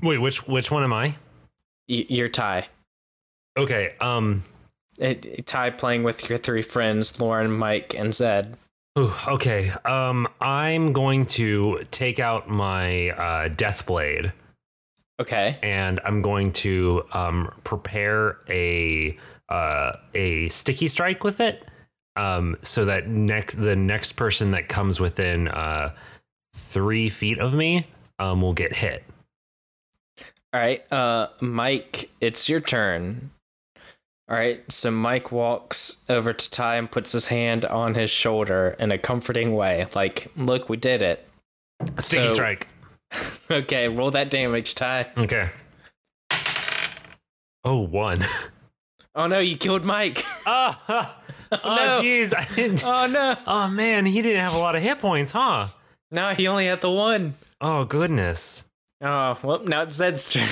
Wait, 0.03 0.19
which 0.19 0.47
which 0.47 0.71
one 0.71 0.85
am 0.85 0.93
I? 0.93 1.17
Y- 1.89 2.07
you're 2.09 2.29
Ty. 2.29 2.67
Okay. 3.57 3.95
Um. 4.01 4.45
It, 4.99 5.25
it- 5.25 5.47
Ty 5.47 5.71
playing 5.71 6.03
with 6.03 6.29
your 6.29 6.39
three 6.39 6.63
friends, 6.63 7.19
Lauren, 7.19 7.51
Mike, 7.51 7.95
and 7.97 8.15
Zed. 8.15 8.59
ooh, 8.99 9.13
okay. 9.27 9.71
Um. 9.87 10.29
I'm 10.43 10.93
going 10.93 11.25
to 11.27 11.87
take 11.91 12.21
out 12.21 12.47
my 12.51 13.09
uh, 13.11 13.49
death 13.49 13.87
blade 13.87 14.35
Okay. 15.21 15.59
and 15.63 16.01
I'm 16.05 16.23
going 16.23 16.53
to 16.53 17.05
um 17.13 17.53
prepare 17.65 18.39
a 18.49 19.17
uh 19.49 19.93
a 20.15 20.49
sticky 20.49 20.89
strike 20.89 21.23
with 21.25 21.41
it. 21.41 21.65
Um. 22.17 22.57
So 22.63 22.85
that 22.87 23.09
next 23.09 23.55
the 23.55 23.77
next 23.77 24.13
person 24.13 24.51
that 24.53 24.69
comes 24.69 25.01
within 25.01 25.49
uh 25.49 25.95
three 26.55 27.09
feet 27.09 27.39
of 27.39 27.55
me 27.55 27.87
um 28.19 28.41
will 28.43 28.55
get 28.55 28.75
hit. 28.75 29.05
All 30.53 30.61
right. 30.61 30.91
Uh, 30.93 31.29
Mike, 31.41 32.11
it's 32.21 32.49
your 32.49 32.61
turn. 32.61 33.31
All 34.29 34.37
right. 34.37 34.63
So 34.71 34.91
Mike 34.93 35.33
walks 35.33 36.05
over 36.09 36.33
to 36.33 36.51
Ty 36.51 36.77
and 36.77 36.89
puts 36.91 37.11
his 37.11 37.27
hand 37.27 37.65
on 37.65 37.95
his 37.95 38.09
shoulder 38.09 38.77
in 38.79 38.93
a 38.93 38.99
comforting 38.99 39.55
way. 39.57 39.87
Like, 39.97 40.31
look, 40.37 40.69
we 40.69 40.77
did 40.77 41.03
it. 41.03 41.29
Sticky 41.99 42.29
So- 42.29 42.35
strike. 42.35 42.69
Okay, 43.51 43.89
roll 43.89 44.11
that 44.13 44.31
damage, 44.31 44.75
Ty. 44.75 45.11
Okay. 45.19 45.51
Oh, 47.63 47.83
one. 47.83 48.19
Oh 49.17 49.29
no, 49.29 49.39
you 49.39 49.57
killed 49.57 49.85
Mike. 49.85 50.25
oh, 50.47 50.77
oh, 50.89 51.15
no. 51.53 52.01
jeez. 52.03 52.35
I 52.35 52.53
didn't. 52.53 52.85
oh 52.85 53.07
no. 53.07 53.37
Oh 53.47 53.69
man, 53.69 54.07
he 54.07 54.23
didn't 54.23 54.41
have 54.41 54.55
a 54.55 54.59
lot 54.59 54.75
of 54.75 54.83
hit 54.83 54.99
points, 54.99 55.31
huh? 55.31 55.69
No, 56.11 56.35
he 56.35 56.49
only 56.49 56.67
had 56.67 56.81
the 56.81 56.91
one. 56.91 57.35
Oh 57.61 57.85
goodness. 57.85 58.65
Oh, 59.01 59.39
well, 59.43 59.63
now 59.65 59.83
it's 59.83 59.95
Zed's 59.95 60.33
turn. 60.33 60.49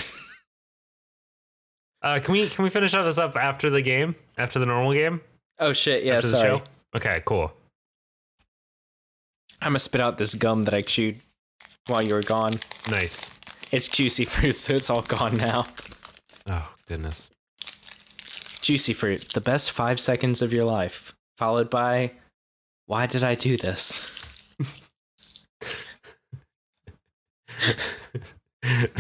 Uh, 2.03 2.21
can 2.21 2.33
we 2.33 2.49
can 2.49 2.65
we 2.65 2.71
finish 2.71 2.93
this 2.93 3.19
up 3.19 3.37
after 3.37 3.71
the 3.71 3.83
game? 3.83 4.15
After 4.37 4.59
the 4.59 4.67
normal 4.67 4.93
game? 4.93 5.21
Oh 5.59 5.73
shit, 5.73 6.05
yeah, 6.05 6.19
after 6.19 6.29
sorry. 6.29 6.63
Okay, 6.95 7.23
cool. 7.25 7.53
I'm 9.61 9.71
gonna 9.71 9.79
spit 9.79 10.01
out 10.01 10.19
this 10.19 10.35
gum 10.35 10.65
that 10.65 10.75
I 10.75 10.83
chewed 10.83 11.21
while 11.87 12.03
you 12.03 12.15
were 12.15 12.23
gone. 12.23 12.59
Nice. 12.91 13.31
It's 13.71 13.89
juicy 13.89 14.25
fruit, 14.25 14.55
so 14.55 14.75
it's 14.75 14.91
all 14.91 15.03
gone 15.03 15.37
now. 15.37 15.67
Oh 16.47 16.69
goodness. 16.87 17.31
Juicy 18.61 18.93
fruit, 18.93 19.33
the 19.33 19.41
best 19.41 19.71
five 19.71 19.99
seconds 19.99 20.43
of 20.43 20.53
your 20.53 20.65
life, 20.65 21.15
followed 21.37 21.71
by, 21.71 22.13
why 22.87 23.07
did 23.07 23.25
I 23.25 23.35
do 23.35 23.57
this? 23.57 24.09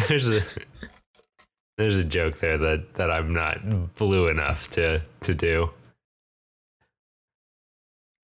there's 0.08 0.28
a 0.28 0.42
there's 1.78 1.98
a 1.98 2.04
joke 2.04 2.38
there 2.38 2.58
that 2.58 2.94
that 2.94 3.10
I'm 3.10 3.32
not 3.32 3.94
blue 3.94 4.28
enough 4.28 4.68
to 4.70 5.02
to 5.22 5.34
do. 5.34 5.70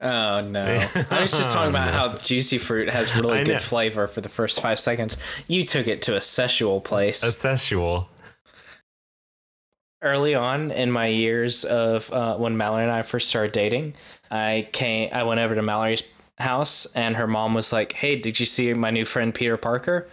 Oh 0.01 0.41
no. 0.43 0.87
I 1.11 1.21
was 1.23 1.33
just 1.33 1.51
talking 1.51 1.71
about 1.75 1.89
Oh, 1.89 1.93
how 2.11 2.15
juicy 2.15 2.59
fruit 2.59 2.89
has 2.91 3.15
really 3.17 3.43
good 3.43 3.61
flavor 3.61 4.07
for 4.07 4.21
the 4.21 4.29
first 4.29 4.61
five 4.61 4.79
seconds. 4.79 5.17
You 5.49 5.65
took 5.65 5.87
it 5.89 6.03
to 6.03 6.17
a 6.17 6.21
sexual 6.21 6.81
place. 6.81 7.23
A 7.23 7.33
sexual. 7.33 8.09
early 10.03 10.35
on 10.35 10.71
in 10.71 10.93
my 10.93 11.07
years 11.09 11.65
of 11.65 12.13
uh, 12.13 12.37
when 12.37 12.57
Mallory 12.57 12.85
and 12.85 12.93
I 12.93 13.03
first 13.03 13.29
started 13.29 13.51
dating, 13.53 13.95
I 14.31 14.69
came, 14.73 15.11
I 15.13 15.25
went 15.25 15.41
over 15.41 15.55
to 15.57 15.63
Mallory's 15.63 16.05
house, 16.39 16.87
and 16.95 17.17
her 17.17 17.27
mom 17.27 17.55
was 17.55 17.73
like, 17.73 17.93
"Hey, 17.95 18.15
did 18.17 18.39
you 18.39 18.47
see 18.47 18.73
my 18.75 18.91
new 18.91 19.05
friend 19.05 19.35
Peter 19.35 19.57
Parker?" 19.57 20.09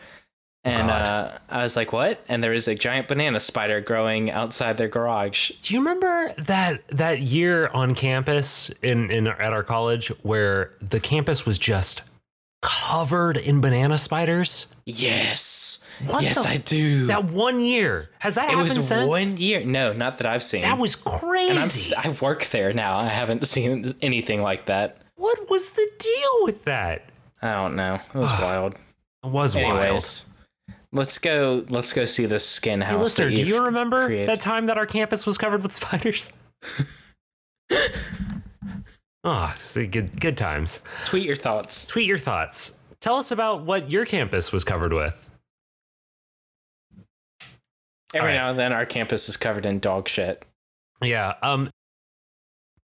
And 0.65 0.89
uh, 0.89 1.37
I 1.47 1.61
was 1.61 1.75
like, 1.75 1.93
"What?" 1.93 2.19
And 2.27 2.43
there 2.43 2.49
was 2.51 2.67
a 2.67 2.73
giant 2.73 3.07
banana 3.07 3.39
spider 3.39 3.81
growing 3.81 4.31
outside 4.31 4.77
their 4.77 4.87
garage. 4.87 5.51
Do 5.61 5.73
you 5.75 5.79
remember 5.79 6.33
that 6.39 6.81
that 6.89 7.19
year 7.21 7.67
on 7.67 7.93
campus 7.93 8.69
in, 8.81 9.11
in 9.11 9.27
at 9.27 9.53
our 9.53 9.61
college 9.61 10.07
where 10.23 10.73
the 10.81 10.99
campus 10.99 11.45
was 11.45 11.59
just 11.59 12.01
covered 12.63 13.37
in 13.37 13.61
banana 13.61 13.97
spiders? 13.97 14.67
Yes, 14.85 15.79
What 16.07 16.23
yes, 16.23 16.41
the- 16.41 16.49
I 16.49 16.57
do. 16.57 17.07
That 17.07 17.25
one 17.25 17.59
year 17.59 18.09
has 18.19 18.33
that 18.35 18.45
it 18.45 18.55
happened 18.55 18.75
was 18.77 18.87
since? 18.87 19.07
one 19.07 19.37
year. 19.37 19.63
No, 19.63 19.93
not 19.93 20.17
that 20.17 20.25
I've 20.27 20.43
seen. 20.43 20.63
that 20.63 20.77
was 20.79 20.95
crazy. 20.95 21.93
work 22.21 22.45
there 22.45 22.73
now. 22.73 22.97
I 22.97 23.07
haven't 23.07 23.45
seen 23.47 23.93
anything 24.01 24.41
like 24.41 24.65
that. 24.65 24.97
what 25.15 25.47
was 25.49 25.69
the 25.71 25.87
deal 25.99 26.31
with 26.41 26.65
that? 26.65 27.09
I 27.41 27.53
don't 27.53 27.75
know. 27.75 27.99
It 28.15 28.17
was 28.17 28.31
wild. 28.31 28.73
It 29.23 29.29
was 29.29 29.55
wild. 29.55 30.03
Let's 30.95 31.17
go. 31.17 31.65
Let's 31.69 31.91
go 31.91 32.05
see 32.05 32.25
this 32.25 32.47
skin 32.47 32.79
house. 32.79 32.95
Hey, 32.95 33.01
listener, 33.01 33.29
do 33.29 33.45
you 33.45 33.65
remember 33.65 34.05
created. 34.05 34.29
that 34.29 34.39
time 34.39 34.67
that 34.67 34.77
our 34.77 34.85
campus 34.85 35.25
was 35.25 35.37
covered 35.37 35.61
with 35.61 35.73
spiders? 35.73 36.31
Ah, 39.27 39.55
see, 39.57 39.87
good 39.87 40.21
good 40.21 40.37
times. 40.37 40.81
Tweet 41.05 41.23
your 41.23 41.35
thoughts. 41.35 41.87
Tweet 41.87 42.05
your 42.05 42.19
thoughts. 42.19 42.77
Tell 43.01 43.15
us 43.17 43.31
about 43.31 43.65
what 43.65 43.89
your 43.89 44.05
campus 44.05 44.51
was 44.51 44.63
covered 44.63 44.93
with. 44.93 45.31
Every 48.13 48.29
Alright. 48.29 48.35
now 48.35 48.51
and 48.51 48.59
then, 48.59 48.71
our 48.71 48.85
campus 48.85 49.27
is 49.27 49.35
covered 49.35 49.65
in 49.65 49.79
dog 49.79 50.07
shit. 50.07 50.45
Yeah. 51.01 51.33
Um. 51.41 51.71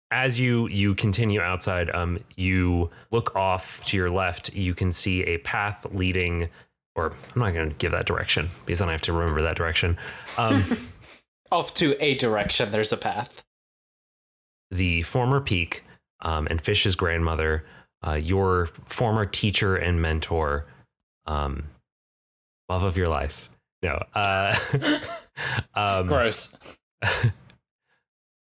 As 0.10 0.40
you 0.40 0.68
you 0.70 0.96
continue 0.96 1.40
outside, 1.40 1.92
um, 1.92 2.20
you 2.36 2.90
look 3.12 3.36
off 3.36 3.86
to 3.86 3.98
your 3.98 4.10
left. 4.10 4.56
You 4.56 4.74
can 4.74 4.92
see 4.92 5.22
a 5.26 5.38
path 5.38 5.86
leading, 5.92 6.50
or 6.96 7.14
I'm 7.34 7.42
not 7.42 7.54
going 7.54 7.70
to 7.70 7.76
give 7.76 7.92
that 7.92 8.06
direction 8.06 8.50
because 8.66 8.80
then 8.80 8.90
I 8.90 8.92
have 8.94 9.02
to 9.04 9.14
remember 9.14 9.42
that 9.42 9.56
direction. 9.56 9.98
Um, 10.38 10.64
Off 11.52 11.74
to 11.76 11.96
a 12.04 12.16
direction. 12.16 12.72
There's 12.72 12.92
a 12.92 12.98
path. 12.98 13.44
the 14.72 15.04
former 15.04 15.40
peak, 15.40 15.84
um, 16.22 16.48
and 16.50 16.60
Fish's 16.62 16.96
grandmother, 16.96 17.66
uh, 18.06 18.14
your 18.14 18.68
former 18.86 19.26
teacher 19.26 19.76
and 19.76 20.02
mentor, 20.02 20.66
um, 21.28 21.66
love 22.70 22.84
of 22.84 22.98
your 22.98 23.08
life. 23.08 23.50
No. 23.84 24.02
Uh, 24.16 24.56
um, 25.76 26.08
Gross. 26.08 26.58